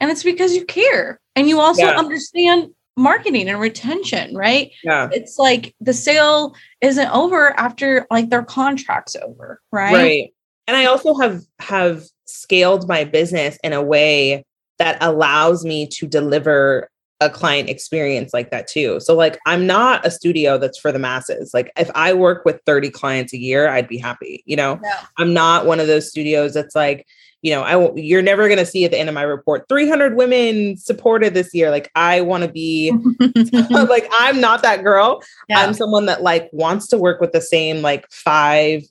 And 0.00 0.10
it's 0.10 0.24
because 0.24 0.54
you 0.54 0.64
care 0.64 1.20
and 1.36 1.48
you 1.48 1.60
also 1.60 1.82
yeah. 1.82 1.96
understand 1.96 2.70
marketing 2.96 3.48
and 3.48 3.60
retention, 3.60 4.34
right? 4.36 4.70
Yeah. 4.82 5.08
It's 5.12 5.38
like 5.38 5.74
the 5.80 5.92
sale 5.92 6.54
isn't 6.80 7.08
over 7.10 7.58
after 7.58 8.06
like 8.10 8.30
their 8.30 8.44
contract's 8.44 9.16
over, 9.16 9.60
right? 9.72 9.94
Right. 9.94 10.34
And 10.66 10.76
I 10.76 10.86
also 10.86 11.14
have 11.16 11.42
have 11.58 12.04
scaled 12.26 12.88
my 12.88 13.04
business 13.04 13.58
in 13.62 13.72
a 13.72 13.82
way 13.82 14.44
that 14.78 14.96
allows 15.00 15.64
me 15.64 15.86
to 15.86 16.06
deliver 16.06 16.88
a 17.20 17.30
client 17.30 17.68
experience 17.68 18.34
like 18.34 18.50
that 18.50 18.66
too. 18.66 18.98
So 19.00 19.14
like 19.14 19.38
I'm 19.46 19.66
not 19.66 20.04
a 20.06 20.10
studio 20.10 20.58
that's 20.58 20.78
for 20.78 20.90
the 20.92 20.98
masses. 20.98 21.52
Like 21.54 21.70
if 21.76 21.90
I 21.94 22.12
work 22.12 22.44
with 22.44 22.60
30 22.66 22.90
clients 22.90 23.32
a 23.32 23.38
year, 23.38 23.68
I'd 23.68 23.88
be 23.88 23.98
happy, 23.98 24.42
you 24.46 24.56
know. 24.56 24.76
No. 24.82 24.92
I'm 25.16 25.32
not 25.32 25.66
one 25.66 25.80
of 25.80 25.86
those 25.86 26.08
studios 26.08 26.54
that's 26.54 26.74
like 26.74 27.06
you 27.44 27.50
know, 27.50 27.60
I 27.60 27.92
you're 27.94 28.22
never 28.22 28.48
going 28.48 28.58
to 28.58 28.64
see 28.64 28.86
at 28.86 28.90
the 28.90 28.98
end 28.98 29.10
of 29.10 29.14
my 29.14 29.22
report 29.22 29.66
300 29.68 30.16
women 30.16 30.78
supported 30.78 31.34
this 31.34 31.52
year. 31.52 31.70
Like 31.70 31.90
I 31.94 32.22
want 32.22 32.42
to 32.42 32.50
be 32.50 32.90
like 33.70 34.08
I'm 34.12 34.40
not 34.40 34.62
that 34.62 34.82
girl. 34.82 35.22
Yeah. 35.50 35.60
I'm 35.60 35.74
someone 35.74 36.06
that 36.06 36.22
like 36.22 36.48
wants 36.52 36.88
to 36.88 36.96
work 36.96 37.20
with 37.20 37.32
the 37.32 37.42
same 37.42 37.82
like 37.82 38.10
five 38.10 38.82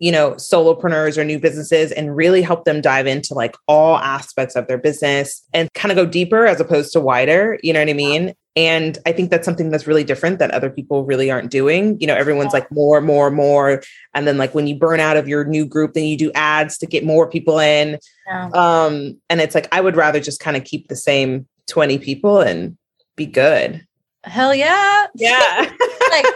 you 0.00 0.10
know, 0.10 0.30
solopreneurs 0.32 1.18
or 1.18 1.24
new 1.24 1.38
businesses 1.38 1.92
and 1.92 2.16
really 2.16 2.40
help 2.40 2.64
them 2.64 2.80
dive 2.80 3.06
into 3.06 3.34
like 3.34 3.54
all 3.68 3.98
aspects 3.98 4.56
of 4.56 4.66
their 4.66 4.78
business 4.78 5.46
and 5.52 5.68
kind 5.74 5.92
of 5.92 5.96
go 5.96 6.06
deeper 6.06 6.46
as 6.46 6.58
opposed 6.58 6.90
to 6.94 7.00
wider. 7.00 7.58
You 7.62 7.74
know 7.74 7.80
what 7.80 7.90
I 7.90 7.92
mean? 7.92 8.34
And 8.56 8.98
I 9.06 9.12
think 9.12 9.30
that's 9.30 9.44
something 9.44 9.70
that's 9.70 9.86
really 9.86 10.02
different 10.02 10.40
that 10.40 10.50
other 10.50 10.70
people 10.70 11.04
really 11.04 11.30
aren't 11.30 11.50
doing. 11.50 12.00
You 12.00 12.06
know, 12.06 12.16
everyone's 12.16 12.52
like 12.52 12.70
more, 12.72 13.00
more, 13.00 13.30
more. 13.30 13.82
And 14.12 14.26
then 14.26 14.38
like 14.38 14.54
when 14.54 14.66
you 14.66 14.76
burn 14.76 14.98
out 14.98 15.16
of 15.16 15.28
your 15.28 15.44
new 15.44 15.64
group, 15.64 15.94
then 15.94 16.04
you 16.04 16.16
do 16.16 16.32
ads 16.34 16.76
to 16.78 16.86
get 16.86 17.04
more 17.04 17.28
people 17.30 17.60
in. 17.60 17.98
Yeah. 18.26 18.50
Um, 18.52 19.20
and 19.30 19.40
it's 19.40 19.54
like 19.54 19.68
I 19.72 19.80
would 19.80 19.94
rather 19.96 20.18
just 20.18 20.40
kind 20.40 20.56
of 20.56 20.64
keep 20.64 20.88
the 20.88 20.96
same 20.96 21.46
20 21.68 21.98
people 21.98 22.40
and 22.40 22.76
be 23.14 23.26
good. 23.26 23.86
Hell 24.24 24.54
yeah. 24.54 25.06
Yeah. 25.14 25.70
like 26.10 26.26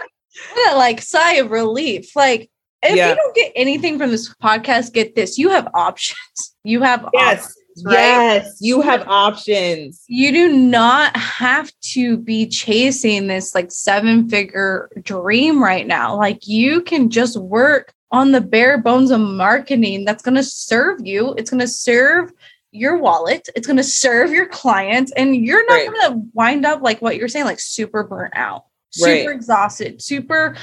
what 0.55 0.73
a 0.73 0.77
like 0.77 1.03
sigh 1.03 1.35
of 1.35 1.51
relief. 1.51 2.15
Like 2.15 2.49
if 2.83 2.97
yeah. 2.97 3.11
you 3.11 3.17
don't 3.17 3.35
get 3.35 3.53
anything 3.57 3.99
from 3.99 4.11
this 4.11 4.33
podcast, 4.37 4.93
get 4.93 5.17
this. 5.17 5.37
You 5.37 5.51
have 5.51 5.69
options. 5.75 6.55
You 6.63 6.83
have 6.83 7.09
yes. 7.13 7.39
options 7.45 7.64
right? 7.85 7.95
Yes, 7.95 8.59
you 8.61 8.81
have 8.81 9.07
options. 9.09 10.05
You 10.07 10.33
do 10.33 10.49
not 10.53 11.17
have 11.17 11.73
to 11.93 12.17
be 12.17 12.47
chasing 12.47 13.27
this 13.27 13.55
like 13.55 13.73
seven 13.73 14.29
figure 14.29 14.91
dream 15.03 15.63
right 15.63 15.87
now. 15.87 16.17
Like 16.17 16.47
you 16.47 16.83
can 16.83 17.11
just 17.11 17.39
work 17.39 17.93
on 18.11 18.33
the 18.33 18.41
bare 18.41 18.79
bones 18.79 19.11
of 19.11 19.21
marketing 19.21 20.05
that's 20.05 20.23
going 20.23 20.37
to 20.37 20.43
serve 20.43 21.01
you. 21.05 21.35
It's 21.37 21.51
going 21.51 21.61
to 21.61 21.69
serve 21.69 22.33
your 22.71 22.97
wallet. 22.97 23.49
It's 23.57 23.67
going 23.67 23.77
to 23.77 23.85
serve 23.85 24.31
your 24.31 24.47
clients 24.47 25.13
and 25.13 25.35
you're 25.35 25.67
not 25.67 25.75
right. 25.75 25.87
going 25.91 26.13
to 26.13 26.29
wind 26.33 26.67
up 26.67 26.83
like 26.83 27.01
what 27.01 27.17
you're 27.17 27.29
saying 27.29 27.45
like 27.45 27.61
super 27.61 28.05
burnt 28.05 28.35
out, 28.37 28.67
super 28.91 29.29
right. 29.29 29.31
exhausted, 29.31 30.03
super 30.03 30.57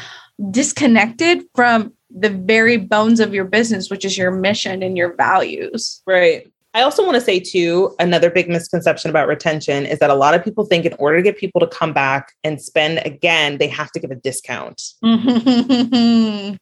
disconnected 0.49 1.43
from 1.55 1.93
the 2.09 2.29
very 2.29 2.77
bones 2.77 3.19
of 3.19 3.33
your 3.33 3.45
business, 3.45 3.89
which 3.89 4.05
is 4.05 4.17
your 4.17 4.31
mission 4.31 4.83
and 4.83 4.97
your 4.97 5.15
values. 5.15 6.01
Right. 6.05 6.51
I 6.73 6.83
also 6.83 7.03
want 7.03 7.15
to 7.15 7.21
say, 7.21 7.39
too, 7.39 7.95
another 7.99 8.29
big 8.29 8.47
misconception 8.47 9.09
about 9.09 9.27
retention 9.27 9.85
is 9.85 9.99
that 9.99 10.09
a 10.09 10.15
lot 10.15 10.33
of 10.33 10.43
people 10.43 10.65
think 10.65 10.85
in 10.85 10.93
order 10.93 11.17
to 11.17 11.23
get 11.23 11.37
people 11.37 11.59
to 11.59 11.67
come 11.67 11.91
back 11.91 12.33
and 12.43 12.61
spend 12.61 13.01
again, 13.05 13.57
they 13.57 13.67
have 13.67 13.91
to 13.91 13.99
give 13.99 14.11
a 14.11 14.15
discount. 14.15 14.81
and 15.03 16.59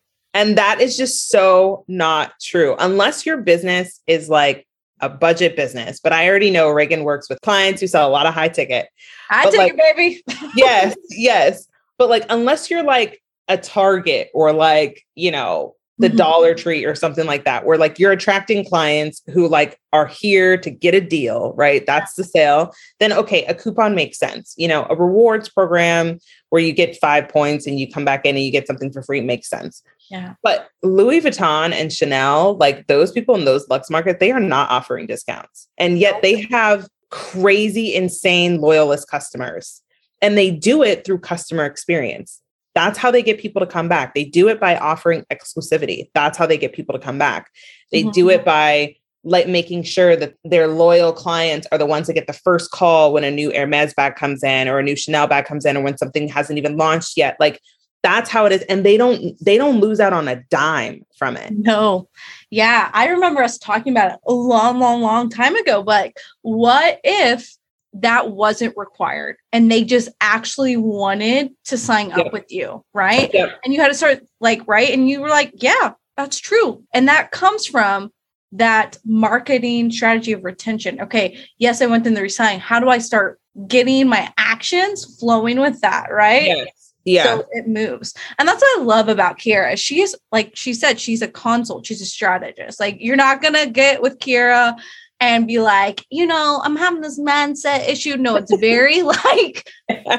that 0.58 0.82
is 0.82 0.98
just 0.98 1.30
so 1.30 1.86
not 1.88 2.34
true. 2.42 2.76
Unless 2.80 3.26
your 3.26 3.38
business 3.38 4.02
is 4.08 4.30
like 4.30 4.66
a 5.00 5.10
budget 5.10 5.56
business, 5.56 6.00
but 6.00 6.12
I 6.12 6.28
already 6.28 6.50
know 6.50 6.72
Reagan 6.72 7.04
works 7.04 7.30
with 7.30 7.40
clients 7.42 7.80
who 7.80 7.88
sell 7.88 8.08
a 8.08 8.12
lot 8.12 8.26
of 8.26 8.34
high 8.34 8.50
ticket. 8.50 8.88
High 9.30 9.46
ticket, 9.46 9.60
like, 9.60 9.78
baby. 9.78 10.24
yes, 10.56 10.96
yes. 11.12 11.68
But 12.00 12.10
like, 12.10 12.26
unless 12.30 12.72
you're 12.72 12.84
like 12.84 13.22
a 13.48 13.58
Target 13.58 14.30
or 14.34 14.54
like, 14.54 15.06
you 15.16 15.32
know, 15.32 15.76
the 16.00 16.08
mm-hmm. 16.08 16.18
Dollar 16.18 16.56
Tree 16.56 16.86
or 16.86 16.96
something 16.96 17.26
like 17.26 17.44
that, 17.44 17.66
where 17.66 17.78
like 17.78 18.00
you're 18.00 18.14
attracting 18.14 18.66
clients 18.66 19.22
who 19.32 19.48
like 19.48 19.80
are 19.92 20.08
here 20.08 20.58
to 20.58 20.70
get 20.72 20.96
a 20.96 21.02
deal, 21.02 21.54
right? 21.56 21.86
That's 21.86 22.14
the 22.16 22.24
sale. 22.24 22.74
Then, 23.00 23.12
okay, 23.14 23.46
a 23.46 23.54
coupon 23.54 23.96
makes 23.96 24.18
sense. 24.18 24.56
You 24.58 24.70
know, 24.70 24.88
a 24.90 24.96
rewards 24.96 25.50
program 25.50 26.20
where 26.50 26.62
you 26.62 26.72
get 26.72 26.98
five 27.00 27.28
points 27.28 27.68
and 27.68 27.80
you 27.80 27.92
come 27.92 28.06
back 28.06 28.26
in 28.26 28.36
and 28.36 28.44
you 28.44 28.52
get 28.52 28.66
something 28.66 28.92
for 28.92 29.04
free 29.04 29.22
makes 29.22 29.50
sense. 29.50 29.84
Yeah. 30.10 30.36
But 30.42 30.70
Louis 30.82 31.22
Vuitton 31.22 31.74
and 31.74 31.92
Chanel, 31.92 32.56
like 32.56 32.88
those 32.88 33.12
people 33.12 33.36
in 33.36 33.46
those 33.46 33.68
Lux 33.70 33.90
market, 33.90 34.20
they 34.20 34.32
are 34.32 34.40
not 34.40 34.72
offering 34.72 35.06
discounts. 35.06 35.68
And 35.78 36.00
yet 36.00 36.22
they 36.22 36.42
have 36.50 36.88
crazy, 37.12 37.94
insane 37.94 38.62
loyalist 38.62 39.10
customers. 39.10 39.82
And 40.22 40.38
they 40.38 40.50
do 40.50 40.82
it 40.82 41.06
through 41.06 41.20
customer 41.20 41.66
experience. 41.66 42.42
That's 42.76 42.98
how 42.98 43.12
they 43.12 43.24
get 43.24 43.40
people 43.40 43.60
to 43.60 43.66
come 43.66 43.88
back. 43.88 44.14
They 44.14 44.24
do 44.24 44.48
it 44.48 44.60
by 44.60 44.78
offering 44.78 45.26
exclusivity. 45.32 46.10
That's 46.14 46.38
how 46.38 46.46
they 46.46 46.58
get 46.58 46.74
people 46.74 46.94
to 46.94 47.00
come 47.00 47.18
back. 47.18 47.50
They 47.92 48.02
mm-hmm. 48.02 48.12
do 48.12 48.30
it 48.30 48.46
by 48.46 48.96
like 49.24 49.48
making 49.48 49.84
sure 49.84 50.16
that 50.16 50.36
their 50.46 50.68
loyal 50.68 51.12
clients 51.12 51.68
are 51.72 51.78
the 51.78 51.86
ones 51.86 52.08
that 52.08 52.14
get 52.14 52.28
the 52.28 52.34
first 52.34 52.72
call 52.72 53.12
when 53.12 53.24
a 53.24 53.32
new 53.32 53.52
Hermes 53.52 53.94
bag 53.94 54.16
comes 54.16 54.44
in 54.44 54.68
or 54.68 54.80
a 54.80 54.84
new 54.84 54.96
Chanel 54.96 55.28
bag 55.28 55.46
comes 55.46 55.66
in 55.66 55.76
or 55.76 55.84
when 55.84 55.98
something 55.98 56.28
hasn't 56.28 56.58
even 56.58 56.78
launched 56.78 57.18
yet. 57.18 57.36
Like 57.40 57.60
that's 58.04 58.30
how 58.30 58.46
it 58.46 58.52
is 58.52 58.62
and 58.64 58.86
they 58.86 58.98
don't 58.98 59.36
they 59.44 59.58
don't 59.58 59.80
lose 59.80 60.00
out 60.00 60.14
on 60.14 60.28
a 60.28 60.42
dime 60.50 61.06
from 61.18 61.36
it 61.36 61.52
no 61.52 62.08
yeah 62.50 62.90
i 62.94 63.08
remember 63.08 63.44
us 63.44 63.58
talking 63.58 63.92
about 63.92 64.12
it 64.12 64.20
a 64.28 64.34
long 64.34 64.80
long 64.80 65.02
long 65.02 65.30
time 65.30 65.56
ago 65.56 65.84
but 65.84 66.14
what 66.42 67.00
if 67.04 67.56
that 67.94 68.30
wasn't 68.30 68.74
required 68.78 69.38
and 69.52 69.72
they 69.72 69.84
just 69.84 70.10
actually 70.22 70.78
wanted 70.78 71.52
to 71.66 71.78
sign 71.78 72.12
up 72.12 72.32
with 72.32 72.52
you 72.52 72.84
right 72.94 73.34
and 73.34 73.74
you 73.74 73.82
had 73.82 73.88
to 73.88 73.94
start 73.96 74.22
like 74.40 74.62
right 74.68 74.90
and 74.90 75.10
you 75.10 75.20
were 75.20 75.30
like 75.30 75.52
yeah 75.56 75.94
that's 76.16 76.38
true 76.38 76.84
and 76.94 77.08
that 77.08 77.32
comes 77.32 77.66
from 77.66 78.12
that 78.52 78.98
marketing 79.06 79.92
strategy 79.92 80.32
of 80.32 80.44
retention 80.44 81.02
okay 81.02 81.38
yes 81.58 81.82
i 81.82 81.86
went 81.86 82.06
in 82.06 82.14
the 82.14 82.22
resign 82.22 82.60
how 82.60 82.80
do 82.80 82.90
i 82.90 83.00
start 83.00 83.40
getting 83.68 84.08
my 84.08 84.32
actions 84.38 85.18
flowing 85.20 85.60
with 85.60 85.82
that 85.82 86.12
right 86.12 86.46
yes. 86.46 86.68
Yeah. 87.06 87.24
So 87.24 87.46
it 87.52 87.68
moves. 87.68 88.14
And 88.38 88.48
that's 88.48 88.62
what 88.62 88.82
I 88.82 88.84
love 88.84 89.08
about 89.08 89.40
Kiera. 89.40 89.78
She's 89.80 90.16
like 90.32 90.56
she 90.56 90.74
said, 90.74 91.00
she's 91.00 91.22
a 91.22 91.28
consult, 91.28 91.86
she's 91.86 92.02
a 92.02 92.06
strategist. 92.06 92.80
Like 92.80 92.98
you're 93.00 93.16
not 93.16 93.42
gonna 93.42 93.68
get 93.68 94.02
with 94.02 94.20
Kiera 94.20 94.78
and 95.20 95.48
be 95.48 95.60
like, 95.60 96.06
you 96.10 96.26
know, 96.26 96.62
I'm 96.64 96.76
having 96.76 97.02
this 97.02 97.20
mindset 97.20 97.88
issue. 97.88 98.16
No, 98.18 98.36
it's 98.36 98.56
very 98.58 99.02
like 99.26 99.70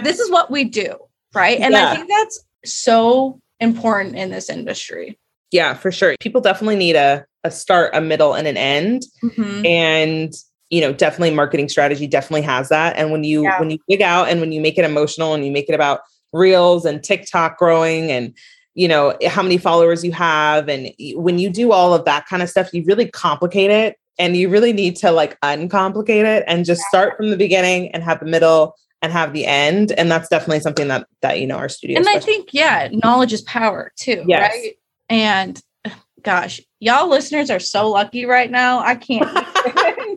this 0.02 0.18
is 0.18 0.30
what 0.30 0.50
we 0.50 0.64
do. 0.64 0.96
Right. 1.34 1.60
And 1.60 1.72
yeah. 1.72 1.90
I 1.90 1.96
think 1.96 2.08
that's 2.08 2.44
so 2.64 3.40
important 3.60 4.16
in 4.16 4.30
this 4.30 4.50
industry. 4.50 5.18
Yeah, 5.52 5.74
for 5.74 5.90
sure. 5.90 6.16
People 6.20 6.40
definitely 6.40 6.76
need 6.76 6.96
a, 6.96 7.24
a 7.44 7.50
start, 7.50 7.94
a 7.94 8.00
middle, 8.00 8.34
and 8.34 8.46
an 8.46 8.56
end. 8.56 9.02
Mm-hmm. 9.22 9.66
And 9.66 10.32
you 10.70 10.80
know, 10.80 10.92
definitely 10.92 11.32
marketing 11.32 11.68
strategy 11.68 12.06
definitely 12.06 12.42
has 12.42 12.68
that. 12.68 12.96
And 12.96 13.10
when 13.10 13.24
you 13.24 13.42
yeah. 13.42 13.58
when 13.58 13.70
you 13.70 13.78
dig 13.88 14.02
out 14.02 14.28
and 14.28 14.40
when 14.40 14.52
you 14.52 14.60
make 14.60 14.78
it 14.78 14.84
emotional 14.84 15.34
and 15.34 15.44
you 15.44 15.50
make 15.50 15.68
it 15.68 15.74
about 15.74 16.00
reels 16.32 16.84
and 16.84 17.02
TikTok 17.02 17.58
growing 17.58 18.10
and 18.12 18.36
you 18.74 18.86
know 18.86 19.16
how 19.26 19.42
many 19.42 19.58
followers 19.58 20.04
you 20.04 20.12
have 20.12 20.68
and 20.68 20.92
when 21.14 21.40
you 21.40 21.50
do 21.50 21.72
all 21.72 21.92
of 21.92 22.04
that 22.04 22.26
kind 22.26 22.40
of 22.40 22.48
stuff 22.48 22.72
you 22.72 22.84
really 22.86 23.10
complicate 23.10 23.70
it 23.70 23.96
and 24.18 24.36
you 24.36 24.48
really 24.48 24.72
need 24.72 24.96
to 24.96 25.10
like 25.10 25.38
uncomplicate 25.42 26.26
it 26.26 26.44
and 26.46 26.64
just 26.64 26.82
start 26.82 27.16
from 27.16 27.30
the 27.30 27.36
beginning 27.36 27.90
and 27.92 28.02
have 28.02 28.20
the 28.20 28.26
middle 28.26 28.74
and 29.02 29.12
have 29.12 29.32
the 29.32 29.46
end 29.46 29.92
and 29.92 30.10
that's 30.10 30.28
definitely 30.28 30.60
something 30.60 30.88
that 30.88 31.06
that 31.22 31.40
you 31.40 31.46
know 31.46 31.56
our 31.56 31.68
studio 31.68 31.96
and 31.96 32.08
i 32.08 32.18
think 32.18 32.50
yeah 32.52 32.88
knowledge 32.92 33.32
is 33.32 33.42
power 33.42 33.92
too 33.96 34.24
yes. 34.26 34.52
right? 34.52 34.72
And 35.08 35.60
gosh 36.22 36.60
y'all 36.80 37.08
listeners 37.08 37.50
are 37.50 37.60
so 37.60 37.88
lucky 37.88 38.26
right 38.26 38.50
now 38.50 38.80
i 38.80 38.94
can't 38.94 39.26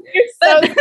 but, 0.44 0.78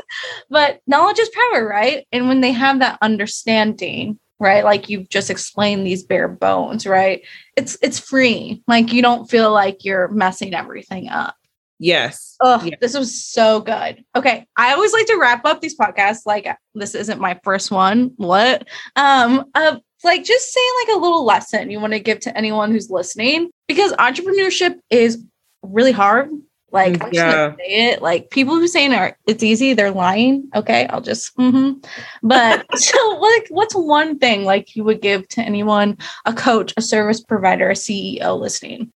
but 0.50 0.80
knowledge 0.86 1.18
is 1.18 1.30
power 1.30 1.66
right? 1.66 2.06
And 2.12 2.28
when 2.28 2.40
they 2.40 2.52
have 2.52 2.80
that 2.80 2.98
understanding 3.02 4.18
right 4.38 4.64
like 4.64 4.90
you've 4.90 5.08
just 5.08 5.30
explained 5.30 5.86
these 5.86 6.02
bare 6.02 6.28
bones 6.28 6.86
right? 6.86 7.22
It's 7.56 7.76
it's 7.82 7.98
free 7.98 8.62
like 8.66 8.92
you 8.92 9.02
don't 9.02 9.30
feel 9.30 9.50
like 9.52 9.84
you're 9.84 10.08
messing 10.08 10.54
everything 10.54 11.08
up 11.08 11.36
yes 11.78 12.36
oh 12.40 12.62
yes. 12.64 12.78
this 12.80 12.96
was 12.96 13.22
so 13.22 13.60
good 13.60 14.02
okay 14.14 14.46
i 14.56 14.72
always 14.72 14.92
like 14.92 15.06
to 15.06 15.18
wrap 15.18 15.44
up 15.44 15.60
these 15.60 15.76
podcasts 15.76 16.20
like 16.24 16.48
this 16.74 16.94
isn't 16.94 17.20
my 17.20 17.38
first 17.44 17.70
one 17.70 18.10
what 18.16 18.66
um 18.96 19.44
of 19.54 19.80
like 20.04 20.24
just 20.24 20.52
saying 20.52 20.70
like 20.86 20.96
a 20.96 21.00
little 21.00 21.24
lesson 21.24 21.70
you 21.70 21.80
want 21.80 21.92
to 21.92 22.00
give 22.00 22.20
to 22.20 22.36
anyone 22.36 22.70
who's 22.70 22.90
listening 22.90 23.50
because 23.68 23.92
entrepreneurship 23.94 24.78
is 24.90 25.22
really 25.62 25.92
hard 25.92 26.30
like, 26.72 26.94
mm, 26.94 27.12
yeah. 27.12 27.54
say 27.56 27.90
it. 27.90 28.02
Like 28.02 28.30
people 28.30 28.54
who 28.54 28.66
saying 28.66 28.92
are 28.92 29.16
it's 29.26 29.42
easy, 29.42 29.72
they're 29.72 29.90
lying. 29.90 30.48
Okay, 30.54 30.86
I'll 30.88 31.00
just. 31.00 31.34
Mm-hmm. 31.36 31.78
But 32.22 32.66
so, 32.78 33.18
like, 33.18 33.46
what's 33.48 33.74
one 33.74 34.18
thing 34.18 34.44
like 34.44 34.76
you 34.76 34.84
would 34.84 35.00
give 35.00 35.26
to 35.28 35.40
anyone, 35.40 35.96
a 36.24 36.34
coach, 36.34 36.74
a 36.76 36.82
service 36.82 37.22
provider, 37.22 37.70
a 37.70 37.74
CEO 37.74 38.38
listening? 38.38 38.92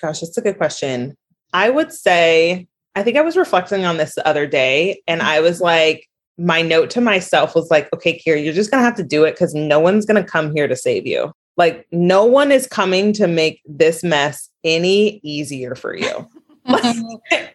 Gosh, 0.00 0.20
that's 0.20 0.38
a 0.38 0.42
good 0.42 0.56
question. 0.56 1.16
I 1.52 1.70
would 1.70 1.92
say 1.92 2.68
I 2.94 3.02
think 3.02 3.16
I 3.16 3.22
was 3.22 3.36
reflecting 3.36 3.84
on 3.84 3.96
this 3.96 4.14
the 4.14 4.26
other 4.26 4.46
day, 4.46 5.00
and 5.06 5.22
I 5.22 5.40
was 5.40 5.60
like, 5.60 6.08
my 6.38 6.62
note 6.62 6.90
to 6.90 7.00
myself 7.00 7.54
was 7.54 7.70
like, 7.70 7.92
okay, 7.94 8.18
Kiera, 8.18 8.42
you're 8.42 8.54
just 8.54 8.70
gonna 8.70 8.82
have 8.82 8.96
to 8.96 9.04
do 9.04 9.24
it 9.24 9.32
because 9.32 9.54
no 9.54 9.78
one's 9.78 10.06
gonna 10.06 10.24
come 10.24 10.54
here 10.54 10.66
to 10.66 10.76
save 10.76 11.06
you. 11.06 11.32
Like, 11.56 11.86
no 11.92 12.24
one 12.24 12.50
is 12.50 12.66
coming 12.66 13.12
to 13.14 13.26
make 13.26 13.60
this 13.66 14.02
mess 14.02 14.48
any 14.64 15.20
easier 15.22 15.74
for 15.74 15.94
you. 15.94 16.28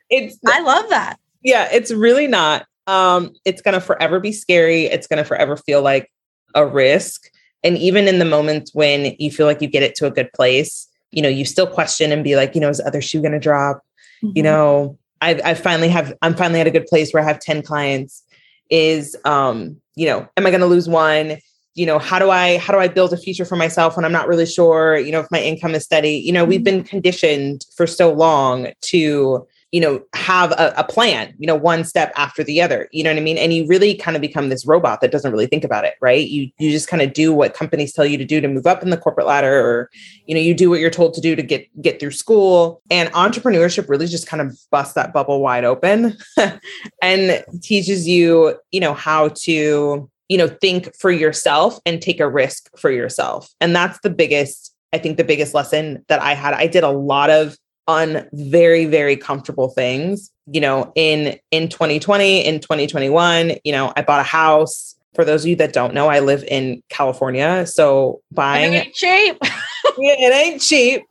it's 0.10 0.38
I 0.48 0.62
love 0.62 0.90
that. 0.90 1.18
Yeah, 1.44 1.70
it's 1.72 1.92
really 1.92 2.28
not. 2.28 2.66
Um, 2.88 3.34
it's 3.46 3.62
gonna 3.62 3.82
forever 3.82 4.20
be 4.20 4.32
scary. 4.32 4.86
It's 4.86 5.08
gonna 5.08 5.26
forever 5.26 5.58
feel 5.58 5.82
like 5.82 6.12
a 6.54 6.66
risk. 6.66 7.30
And 7.64 7.78
even 7.78 8.08
in 8.08 8.20
the 8.20 8.26
moments 8.26 8.74
when 8.74 9.16
you 9.18 9.32
feel 9.32 9.48
like 9.48 9.62
you 9.62 9.68
get 9.68 9.84
it 9.84 9.96
to 9.96 10.06
a 10.06 10.12
good 10.12 10.32
place, 10.34 10.88
you 11.16 11.22
know, 11.22 11.30
you 11.30 11.46
still 11.46 11.66
question 11.66 12.12
and 12.12 12.24
be 12.24 12.36
like, 12.36 12.54
you 12.54 12.62
know, 12.62 12.70
is 12.70 12.78
the 12.78 12.88
other 12.88 13.02
shoe 13.02 13.22
gonna 13.22 13.40
drop? 13.40 13.78
Mm-hmm. 14.24 14.34
You 14.36 14.44
know, 14.44 15.00
I 15.22 15.40
I 15.44 15.54
finally 15.56 15.90
have 15.90 16.14
I'm 16.22 16.36
finally 16.36 16.62
at 16.62 16.68
a 16.68 16.72
good 16.72 16.86
place 16.86 17.12
where 17.12 17.24
I 17.24 17.26
have 17.26 17.40
10 17.40 17.64
clients. 17.64 18.24
Is 18.70 19.16
um, 19.26 19.78
you 19.96 20.06
know, 20.08 20.28
am 20.38 20.46
I 20.46 20.52
gonna 20.52 20.66
lose 20.66 20.88
one? 20.88 21.38
you 21.76 21.86
know 21.86 22.00
how 22.00 22.18
do 22.18 22.32
i 22.32 22.58
how 22.58 22.74
do 22.74 22.80
i 22.80 22.88
build 22.88 23.14
a 23.14 23.18
future 23.18 23.46
for 23.46 23.58
myself 23.58 23.96
when 23.96 24.06
i'm 24.06 24.12
not 24.12 24.28
really 24.28 24.46
sure 24.46 24.98
you 24.98 25.12
know 25.12 25.20
if 25.20 25.30
my 25.30 25.42
income 25.42 25.76
is 25.76 25.84
steady 25.84 26.14
you 26.14 26.32
know 26.32 26.44
we've 26.44 26.62
mm-hmm. 26.62 26.78
been 26.78 26.84
conditioned 26.84 27.66
for 27.76 27.86
so 27.86 28.12
long 28.12 28.70
to 28.82 29.46
you 29.72 29.82
know 29.82 30.02
have 30.14 30.52
a, 30.54 30.74
a, 30.78 30.84
plan 30.84 31.34
you 31.38 31.48
know 31.48 31.56
one 31.56 31.84
step 31.84 32.14
after 32.16 32.44
the 32.44 32.62
other 32.62 32.88
you 32.92 33.04
know 33.04 33.10
what 33.10 33.18
i 33.18 33.22
mean 33.22 33.38
and 33.38 33.54
you 33.54 33.66
really 33.68 33.96
kind 33.96 34.16
of 34.16 34.22
become 34.22 34.50
this 34.50 34.66
robot 34.66 35.02
that 35.02 35.12
doesn't 35.12 35.32
really 35.32 35.48
think 35.48 35.64
about 35.64 35.84
it 35.84 35.96
right 36.02 36.30
you 36.30 36.50
you 36.60 36.72
just 36.72 36.88
kind 36.88 37.02
of 37.02 37.14
do 37.14 37.34
what 37.34 37.54
companies 37.54 37.92
tell 37.92 38.06
you 38.06 38.18
to 38.18 38.26
do 38.26 38.40
to 38.40 38.48
move 38.48 38.68
up 38.68 38.84
in 38.84 38.90
the 38.90 38.98
corporate 38.98 39.28
ladder 39.28 39.60
or 39.60 39.90
you 40.26 40.36
know 40.36 40.42
you 40.42 40.54
do 40.54 40.70
what 40.70 40.80
you're 40.80 40.90
told 40.90 41.14
to 41.14 41.22
do 41.22 41.36
to 41.36 41.44
get 41.44 41.68
get 41.82 42.00
through 42.00 42.12
school 42.12 42.82
and 42.90 43.12
entrepreneurship 43.14 43.90
really 43.90 44.08
just 44.08 44.28
kind 44.28 44.42
of 44.42 44.58
busts 44.72 44.94
that 44.94 45.14
bubble 45.14 45.42
wide 45.42 45.66
open 45.66 46.16
and 47.02 47.44
teaches 47.62 48.08
you 48.08 48.56
you 48.72 48.80
know 48.80 48.94
how 48.94 49.30
to 49.30 50.10
you 50.30 50.38
know, 50.38 50.48
think 50.48 50.96
for 50.96 51.12
yourself 51.12 51.80
and 51.86 52.02
take 52.02 52.20
a 52.20 52.30
risk 52.30 52.70
for 52.78 52.90
yourself. 52.90 53.54
And 53.62 53.76
that's 53.76 54.00
the 54.00 54.10
biggest, 54.10 54.74
I 54.92 54.98
think 54.98 55.18
the 55.18 55.24
biggest 55.24 55.54
lesson 55.54 56.04
that 56.08 56.22
I 56.22 56.34
had. 56.34 56.54
I 56.54 56.68
did 56.68 56.84
a 56.84 56.90
lot 56.90 57.30
of 57.30 57.58
on 57.88 58.28
very 58.34 58.86
very 58.86 59.16
comfortable 59.16 59.70
things 59.70 60.32
you 60.52 60.60
know 60.60 60.92
in 60.96 61.38
in 61.52 61.70
2020 61.70 62.46
in 62.46 62.60
2021 62.60 63.54
you 63.64 63.72
know 63.72 63.94
i 63.96 64.02
bought 64.02 64.20
a 64.20 64.24
house. 64.24 64.96
For 65.14 65.24
those 65.24 65.44
of 65.44 65.50
you 65.50 65.56
that 65.58 65.72
don't 65.72 65.94
know 65.94 66.08
i 66.08 66.20
live 66.20 66.44
in 66.48 66.84
california. 66.90 67.66
So 67.68 68.22
buying 68.32 68.74
it 68.74 68.88
ain't 68.88 68.96
cheap. 68.96 69.38
Yeah, 69.98 70.16
it 70.18 70.34
ain't 70.34 70.62
cheap. 70.62 71.04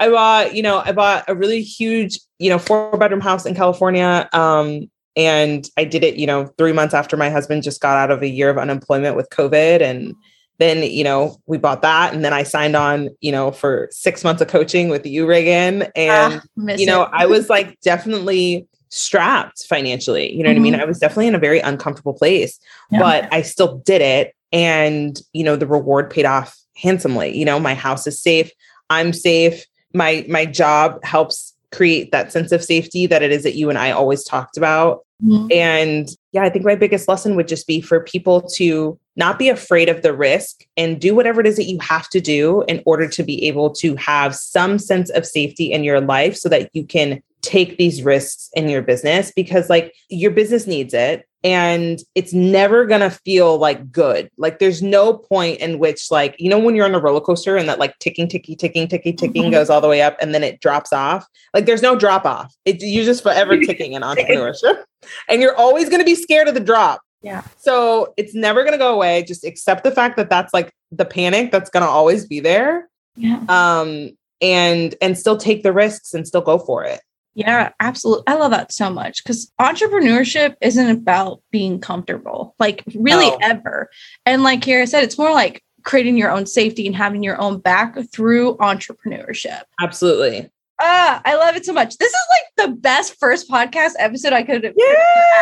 I 0.00 0.08
bought 0.08 0.54
you 0.54 0.62
know 0.62 0.82
i 0.84 0.90
bought 0.90 1.24
a 1.28 1.34
really 1.34 1.62
huge 1.62 2.18
you 2.38 2.50
know 2.50 2.58
four 2.58 2.96
bedroom 2.96 3.20
house 3.20 3.46
in 3.46 3.54
california 3.54 4.28
um 4.32 4.90
and 5.16 5.68
I 5.76 5.84
did 5.84 6.04
it, 6.04 6.16
you 6.16 6.26
know, 6.26 6.46
three 6.56 6.72
months 6.72 6.94
after 6.94 7.16
my 7.16 7.30
husband 7.30 7.62
just 7.62 7.80
got 7.80 7.96
out 7.96 8.10
of 8.10 8.22
a 8.22 8.28
year 8.28 8.48
of 8.48 8.58
unemployment 8.58 9.16
with 9.16 9.28
COVID. 9.30 9.82
And 9.82 10.14
then, 10.60 10.82
you 10.82 11.02
know, 11.02 11.40
we 11.46 11.58
bought 11.58 11.82
that. 11.82 12.12
And 12.14 12.24
then 12.24 12.32
I 12.32 12.42
signed 12.42 12.76
on, 12.76 13.08
you 13.20 13.32
know, 13.32 13.50
for 13.50 13.88
six 13.90 14.22
months 14.22 14.42
of 14.42 14.48
coaching 14.48 14.90
with 14.90 15.06
you, 15.06 15.26
Reagan. 15.26 15.84
And, 15.96 16.42
ah, 16.58 16.74
you 16.76 16.86
know, 16.86 17.08
I 17.12 17.26
was 17.26 17.48
like 17.48 17.80
definitely 17.80 18.68
strapped 18.90 19.64
financially. 19.66 20.30
You 20.32 20.42
know 20.42 20.50
mm-hmm. 20.50 20.54
what 20.54 20.60
I 20.60 20.62
mean? 20.62 20.72
Mm-hmm. 20.74 20.82
I 20.82 20.84
was 20.84 20.98
definitely 20.98 21.28
in 21.28 21.34
a 21.34 21.38
very 21.38 21.60
uncomfortable 21.60 22.12
place, 22.12 22.60
yeah. 22.90 22.98
but 22.98 23.32
I 23.32 23.42
still 23.42 23.78
did 23.78 24.02
it. 24.02 24.34
And, 24.52 25.20
you 25.32 25.44
know, 25.44 25.56
the 25.56 25.66
reward 25.66 26.10
paid 26.10 26.26
off 26.26 26.56
handsomely. 26.76 27.36
You 27.36 27.44
know, 27.44 27.58
my 27.58 27.74
house 27.74 28.06
is 28.06 28.20
safe. 28.20 28.50
I'm 28.90 29.12
safe. 29.12 29.64
My 29.94 30.26
my 30.28 30.44
job 30.44 31.02
helps 31.04 31.54
create 31.72 32.10
that 32.10 32.32
sense 32.32 32.52
of 32.52 32.64
safety 32.64 33.06
that 33.06 33.22
it 33.22 33.30
is 33.30 33.44
that 33.44 33.54
you 33.54 33.70
and 33.70 33.78
I 33.78 33.92
always 33.92 34.24
talked 34.24 34.56
about. 34.56 35.06
Mm-hmm. 35.24 35.52
And 35.52 36.08
yeah, 36.32 36.42
I 36.42 36.50
think 36.50 36.64
my 36.64 36.74
biggest 36.74 37.08
lesson 37.08 37.36
would 37.36 37.48
just 37.48 37.66
be 37.66 37.80
for 37.80 38.00
people 38.00 38.42
to 38.56 38.98
not 39.20 39.38
be 39.38 39.50
afraid 39.50 39.88
of 39.88 40.02
the 40.02 40.12
risk 40.12 40.64
and 40.76 41.00
do 41.00 41.14
whatever 41.14 41.40
it 41.40 41.46
is 41.46 41.56
that 41.56 41.64
you 41.64 41.78
have 41.80 42.08
to 42.08 42.20
do 42.20 42.64
in 42.66 42.82
order 42.86 43.06
to 43.06 43.22
be 43.22 43.46
able 43.46 43.70
to 43.70 43.94
have 43.96 44.34
some 44.34 44.78
sense 44.78 45.10
of 45.10 45.26
safety 45.26 45.70
in 45.70 45.84
your 45.84 46.00
life 46.00 46.34
so 46.34 46.48
that 46.48 46.70
you 46.72 46.84
can 46.84 47.22
take 47.42 47.78
these 47.78 48.02
risks 48.02 48.50
in 48.54 48.68
your 48.68 48.82
business 48.82 49.32
because 49.36 49.70
like 49.70 49.94
your 50.08 50.30
business 50.30 50.66
needs 50.66 50.94
it 50.94 51.26
and 51.42 52.00
it's 52.14 52.32
never 52.32 52.84
going 52.84 53.00
to 53.00 53.10
feel 53.10 53.58
like 53.58 53.90
good. 53.90 54.30
Like 54.36 54.58
there's 54.58 54.82
no 54.82 55.14
point 55.14 55.60
in 55.60 55.78
which 55.78 56.10
like 56.10 56.36
you 56.38 56.50
know 56.50 56.58
when 56.58 56.74
you're 56.74 56.86
on 56.86 56.94
a 56.94 56.98
roller 56.98 57.20
coaster 57.20 57.56
and 57.56 57.68
that 57.68 57.78
like 57.78 57.98
ticking 57.98 58.28
ticking 58.28 58.56
ticking 58.56 58.88
ticking 58.88 59.16
ticking 59.16 59.42
mm-hmm. 59.44 59.52
goes 59.52 59.70
all 59.70 59.80
the 59.80 59.88
way 59.88 60.02
up 60.02 60.16
and 60.20 60.34
then 60.34 60.42
it 60.42 60.60
drops 60.60 60.92
off. 60.92 61.26
Like 61.54 61.66
there's 61.66 61.82
no 61.82 61.96
drop 61.96 62.24
off. 62.24 62.54
it, 62.64 62.82
you're 62.82 63.04
just 63.04 63.22
forever 63.22 63.56
ticking 63.64 63.92
in 63.92 64.02
entrepreneurship. 64.02 64.82
And 65.28 65.40
you're 65.40 65.56
always 65.56 65.88
going 65.88 66.00
to 66.00 66.04
be 66.04 66.14
scared 66.14 66.48
of 66.48 66.54
the 66.54 66.60
drop. 66.60 67.00
Yeah. 67.22 67.42
So 67.58 68.14
it's 68.16 68.34
never 68.34 68.62
going 68.62 68.72
to 68.72 68.78
go 68.78 68.94
away. 68.94 69.24
Just 69.24 69.44
accept 69.44 69.84
the 69.84 69.90
fact 69.90 70.16
that 70.16 70.30
that's 70.30 70.54
like 70.54 70.72
the 70.90 71.04
panic 71.04 71.52
that's 71.52 71.70
going 71.70 71.84
to 71.84 71.88
always 71.88 72.26
be 72.26 72.40
there. 72.40 72.88
Yeah. 73.16 73.42
Um 73.48 74.10
and 74.40 74.94
and 75.02 75.18
still 75.18 75.36
take 75.36 75.62
the 75.62 75.72
risks 75.72 76.14
and 76.14 76.26
still 76.26 76.40
go 76.40 76.58
for 76.58 76.84
it. 76.84 77.00
Yeah, 77.34 77.70
absolutely. 77.78 78.24
I 78.26 78.34
love 78.34 78.50
that 78.50 78.72
so 78.72 78.90
much 78.90 79.22
because 79.22 79.52
entrepreneurship 79.60 80.56
isn't 80.60 80.90
about 80.90 81.42
being 81.50 81.80
comfortable, 81.80 82.54
like 82.58 82.82
really 82.94 83.30
ever. 83.42 83.88
And 84.26 84.42
like 84.42 84.60
Kiera 84.60 84.88
said, 84.88 85.04
it's 85.04 85.18
more 85.18 85.32
like 85.32 85.62
creating 85.84 86.16
your 86.16 86.30
own 86.30 86.46
safety 86.46 86.86
and 86.86 86.96
having 86.96 87.22
your 87.22 87.40
own 87.40 87.58
back 87.58 87.96
through 88.12 88.56
entrepreneurship. 88.56 89.62
Absolutely. 89.80 90.50
Ah, 90.80 91.20
I 91.24 91.36
love 91.36 91.56
it 91.56 91.66
so 91.66 91.72
much. 91.72 91.98
This 91.98 92.10
is 92.10 92.24
like 92.30 92.68
the 92.68 92.76
best 92.76 93.18
first 93.20 93.50
podcast 93.50 93.92
episode 93.98 94.32
I 94.32 94.42
could 94.42 94.64
have 94.64 94.74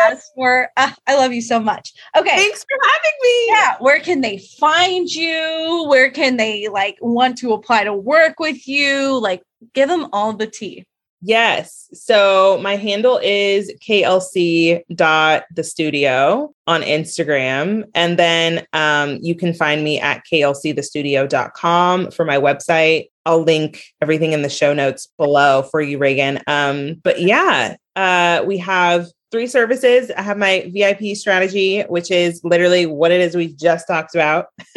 asked 0.09 0.31
for. 0.35 0.69
Ah, 0.75 0.95
I 1.07 1.15
love 1.15 1.31
you 1.31 1.41
so 1.41 1.59
much. 1.59 1.93
Okay. 2.17 2.35
Thanks 2.35 2.63
for 2.63 2.77
having 2.91 3.17
me. 3.21 3.47
Yeah. 3.47 3.75
Where 3.79 3.99
can 3.99 4.21
they 4.21 4.39
find 4.59 5.09
you? 5.09 5.85
Where 5.87 6.11
can 6.11 6.37
they 6.37 6.67
like 6.67 6.97
want 7.01 7.37
to 7.39 7.53
apply 7.53 7.85
to 7.85 7.93
work 7.93 8.39
with 8.39 8.67
you? 8.67 9.19
Like 9.19 9.41
give 9.73 9.87
them 9.87 10.07
all 10.11 10.33
the 10.33 10.47
tea. 10.47 10.85
Yes. 11.21 11.89
So 11.93 12.59
my 12.61 12.75
handle 12.75 13.19
is 13.21 13.73
klc 13.85 14.83
dot 14.95 15.43
the 15.53 15.63
studio 15.63 16.53
on 16.65 16.81
Instagram. 16.81 17.83
And 17.93 18.17
then 18.17 18.65
um, 18.73 19.17
you 19.21 19.35
can 19.35 19.53
find 19.53 19.83
me 19.83 19.99
at 19.99 20.23
klcthestudio.com 20.31 22.11
for 22.11 22.25
my 22.25 22.37
website. 22.37 23.09
I'll 23.25 23.43
link 23.43 23.83
everything 24.01 24.31
in 24.33 24.43
the 24.43 24.49
show 24.49 24.73
notes 24.73 25.07
below 25.17 25.63
for 25.63 25.81
you, 25.81 25.97
Reagan. 25.97 26.39
Um, 26.47 26.95
but 27.03 27.21
yeah, 27.21 27.75
uh, 27.95 28.43
we 28.45 28.57
have 28.59 29.07
three 29.31 29.47
services. 29.47 30.09
I 30.11 30.21
have 30.21 30.37
my 30.37 30.71
VIP 30.73 31.15
strategy, 31.15 31.81
which 31.81 32.09
is 32.11 32.41
literally 32.43 32.85
what 32.85 33.11
it 33.11 33.21
is 33.21 33.35
we 33.35 33.53
just 33.53 33.87
talked 33.87 34.15
about. 34.15 34.47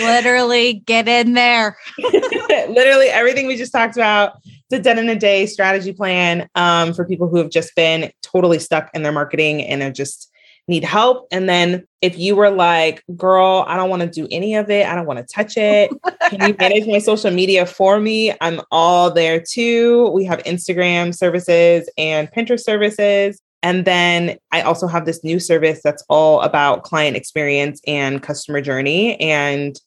literally 0.00 0.74
get 0.86 1.08
in 1.08 1.34
there. 1.34 1.76
literally 1.98 3.06
everything 3.06 3.46
we 3.46 3.56
just 3.56 3.72
talked 3.72 3.96
about 3.96 4.34
the 4.74 4.82
done 4.82 4.98
in 4.98 5.08
a 5.08 5.16
day 5.16 5.46
strategy 5.46 5.92
plan 5.92 6.48
um, 6.54 6.92
for 6.92 7.04
people 7.04 7.28
who 7.28 7.36
have 7.36 7.50
just 7.50 7.74
been 7.74 8.10
totally 8.22 8.58
stuck 8.58 8.90
in 8.94 9.02
their 9.02 9.12
marketing 9.12 9.62
and 9.62 9.82
are 9.82 9.90
just 9.90 10.30
need 10.66 10.82
help. 10.82 11.28
And 11.30 11.48
then 11.48 11.86
if 12.00 12.18
you 12.18 12.34
were 12.36 12.50
like, 12.50 13.02
girl, 13.16 13.64
I 13.68 13.76
don't 13.76 13.90
want 13.90 14.02
to 14.02 14.08
do 14.08 14.26
any 14.30 14.54
of 14.54 14.70
it, 14.70 14.86
I 14.86 14.94
don't 14.94 15.06
want 15.06 15.18
to 15.18 15.34
touch 15.34 15.56
it. 15.56 15.90
Can 16.30 16.48
you 16.48 16.56
manage 16.58 16.86
my 16.86 16.98
social 16.98 17.30
media 17.30 17.66
for 17.66 18.00
me? 18.00 18.32
I'm 18.40 18.60
all 18.70 19.10
there 19.10 19.40
too. 19.40 20.08
We 20.08 20.24
have 20.24 20.42
Instagram 20.44 21.14
services 21.14 21.88
and 21.98 22.30
Pinterest 22.32 22.60
services. 22.60 23.40
And 23.62 23.84
then 23.84 24.38
I 24.52 24.62
also 24.62 24.86
have 24.86 25.06
this 25.06 25.22
new 25.22 25.38
service 25.38 25.80
that's 25.82 26.04
all 26.08 26.40
about 26.40 26.82
client 26.82 27.16
experience 27.16 27.80
and 27.86 28.22
customer 28.22 28.60
journey 28.60 29.18
and 29.20 29.78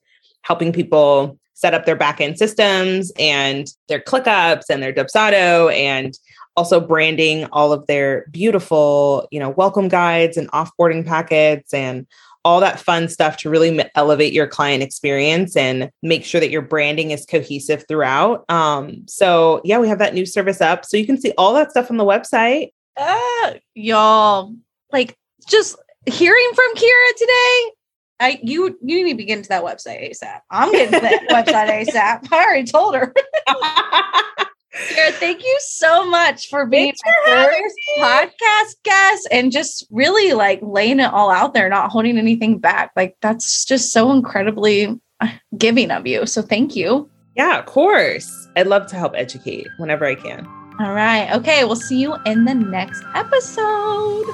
helping 0.44 0.72
people 0.72 1.40
set 1.58 1.74
up 1.74 1.86
their 1.86 1.96
backend 1.96 2.38
systems 2.38 3.12
and 3.18 3.74
their 3.88 4.00
ClickUps 4.00 4.66
and 4.70 4.84
their 4.84 4.94
Dubsado 4.94 5.74
and 5.74 6.16
also 6.56 6.80
branding 6.80 7.46
all 7.46 7.74
of 7.74 7.88
their 7.88 8.28
beautiful, 8.30 9.28
you 9.32 9.40
know, 9.40 9.50
welcome 9.50 9.88
guides 9.88 10.38
and 10.38 10.52
offboarding 10.52 11.04
packets 11.04 11.74
and 11.74 12.06
all 12.46 12.60
that 12.60 12.80
fun 12.80 13.10
stuff 13.10 13.38
to 13.38 13.50
really 13.50 13.84
elevate 13.96 14.34
your 14.34 14.46
client 14.46 14.84
experience 14.84 15.58
and 15.58 15.90
make 16.04 16.24
sure 16.24 16.40
that 16.40 16.52
your 16.52 16.62
branding 16.62 17.10
is 17.10 17.26
cohesive 17.26 17.86
throughout. 17.88 18.46
Um, 18.50 19.04
so 19.08 19.60
yeah, 19.64 19.80
we 19.80 19.88
have 19.88 20.00
that 20.00 20.14
new 20.14 20.28
service 20.28 20.62
up. 20.62 20.86
So 20.86 20.96
you 20.96 21.08
can 21.08 21.20
see 21.20 21.34
all 21.40 21.56
that 21.56 21.72
stuff 21.72 21.90
on 21.90 21.98
the 21.98 22.06
website. 22.06 22.70
Uh, 22.96 23.54
y'all, 23.74 24.54
like 24.92 25.18
just 25.50 25.76
hearing 26.06 26.52
from 26.54 26.76
Kiera 26.76 27.16
today, 27.18 27.72
I 28.20 28.40
you 28.42 28.78
you 28.82 29.04
need 29.04 29.18
to 29.18 29.24
get 29.24 29.38
into 29.38 29.50
that 29.50 29.64
website 29.64 30.10
ASAP. 30.10 30.40
I'm 30.50 30.72
getting 30.72 30.94
to 30.94 31.00
that 31.00 31.28
website 31.30 31.70
ASAP. 31.70 32.32
I 32.32 32.44
already 32.44 32.66
told 32.66 32.96
her. 32.96 33.14
Kiera, 34.78 35.12
thank 35.14 35.42
you 35.42 35.58
so 35.62 36.06
much 36.08 36.50
for 36.50 36.68
being 36.68 36.94
my 37.26 37.50
first 37.50 37.76
podcast 38.00 38.76
guest 38.84 39.28
and 39.32 39.52
just 39.52 39.88
really 39.90 40.34
like 40.34 40.60
laying 40.62 41.00
it 41.00 41.12
all 41.12 41.32
out 41.32 41.54
there, 41.54 41.68
not 41.68 41.90
holding 41.90 42.18
anything 42.18 42.60
back. 42.60 42.92
Like 42.96 43.16
that's 43.22 43.66
just 43.66 43.92
so 43.92 44.12
incredibly 44.12 45.00
uh, 45.20 45.30
giving 45.58 45.90
of 45.90 46.06
you. 46.06 46.28
So 46.28 46.44
thank 46.44 46.76
you. 46.76 47.10
Yeah, 47.36 47.60
of 47.60 47.66
course. 47.66 48.48
I'd 48.56 48.68
love 48.68 48.88
to 48.88 48.96
help 48.96 49.14
educate 49.16 49.68
whenever 49.78 50.06
I 50.06 50.16
can. 50.16 50.46
All 50.80 50.94
right. 50.94 51.32
Okay. 51.34 51.64
We'll 51.64 51.76
see 51.76 52.00
you 52.00 52.16
in 52.26 52.46
the 52.46 52.54
next 52.54 53.04
episode. 53.16 54.26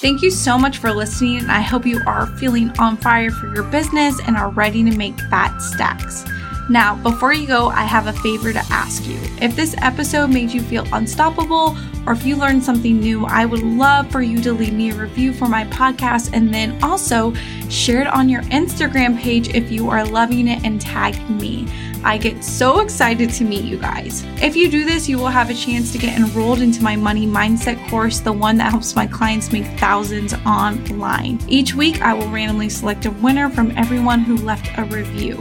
Thank 0.00 0.22
you 0.22 0.30
so 0.30 0.56
much 0.56 0.78
for 0.78 0.90
listening. 0.92 1.40
And 1.40 1.52
I 1.52 1.60
hope 1.60 1.84
you 1.84 2.00
are 2.06 2.26
feeling 2.38 2.70
on 2.78 2.96
fire 2.96 3.30
for 3.30 3.54
your 3.54 3.64
business 3.64 4.18
and 4.26 4.34
are 4.34 4.48
ready 4.48 4.82
to 4.82 4.96
make 4.96 5.20
fat 5.28 5.58
stacks. 5.58 6.24
Now, 6.70 6.96
before 7.02 7.34
you 7.34 7.46
go, 7.46 7.68
I 7.68 7.82
have 7.82 8.06
a 8.06 8.14
favor 8.14 8.50
to 8.50 8.62
ask 8.70 9.06
you. 9.06 9.18
If 9.42 9.56
this 9.56 9.74
episode 9.82 10.30
made 10.30 10.52
you 10.52 10.62
feel 10.62 10.86
unstoppable, 10.94 11.76
or 12.06 12.14
if 12.14 12.24
you 12.24 12.36
learned 12.36 12.64
something 12.64 12.98
new, 12.98 13.26
I 13.26 13.44
would 13.44 13.62
love 13.62 14.10
for 14.10 14.22
you 14.22 14.40
to 14.40 14.54
leave 14.54 14.72
me 14.72 14.90
a 14.90 14.94
review 14.94 15.34
for 15.34 15.48
my 15.48 15.64
podcast 15.64 16.30
and 16.32 16.54
then 16.54 16.82
also 16.82 17.34
share 17.68 18.00
it 18.00 18.06
on 18.06 18.30
your 18.30 18.42
Instagram 18.44 19.20
page 19.20 19.54
if 19.54 19.70
you 19.70 19.90
are 19.90 20.06
loving 20.06 20.48
it 20.48 20.64
and 20.64 20.80
tag 20.80 21.28
me. 21.28 21.66
I 22.02 22.16
get 22.16 22.42
so 22.42 22.80
excited 22.80 23.30
to 23.30 23.44
meet 23.44 23.64
you 23.64 23.78
guys. 23.78 24.24
If 24.42 24.56
you 24.56 24.70
do 24.70 24.84
this, 24.84 25.08
you 25.08 25.18
will 25.18 25.26
have 25.26 25.50
a 25.50 25.54
chance 25.54 25.92
to 25.92 25.98
get 25.98 26.18
enrolled 26.18 26.60
into 26.60 26.82
my 26.82 26.96
money 26.96 27.26
mindset 27.26 27.88
course, 27.90 28.20
the 28.20 28.32
one 28.32 28.56
that 28.56 28.70
helps 28.70 28.96
my 28.96 29.06
clients 29.06 29.52
make 29.52 29.66
thousands 29.78 30.32
online. 30.46 31.38
Each 31.46 31.74
week, 31.74 32.00
I 32.00 32.14
will 32.14 32.30
randomly 32.30 32.70
select 32.70 33.06
a 33.06 33.10
winner 33.10 33.50
from 33.50 33.72
everyone 33.76 34.20
who 34.20 34.36
left 34.36 34.70
a 34.78 34.84
review. 34.84 35.36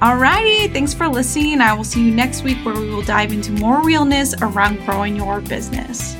Alrighty, 0.00 0.72
thanks 0.72 0.92
for 0.92 1.08
listening. 1.08 1.60
I 1.60 1.72
will 1.72 1.82
see 1.82 2.04
you 2.04 2.14
next 2.14 2.44
week 2.44 2.58
where 2.64 2.74
we 2.74 2.88
will 2.90 3.02
dive 3.02 3.32
into 3.32 3.52
more 3.52 3.82
realness 3.82 4.34
around 4.42 4.84
growing 4.84 5.16
your 5.16 5.40
business. 5.40 6.16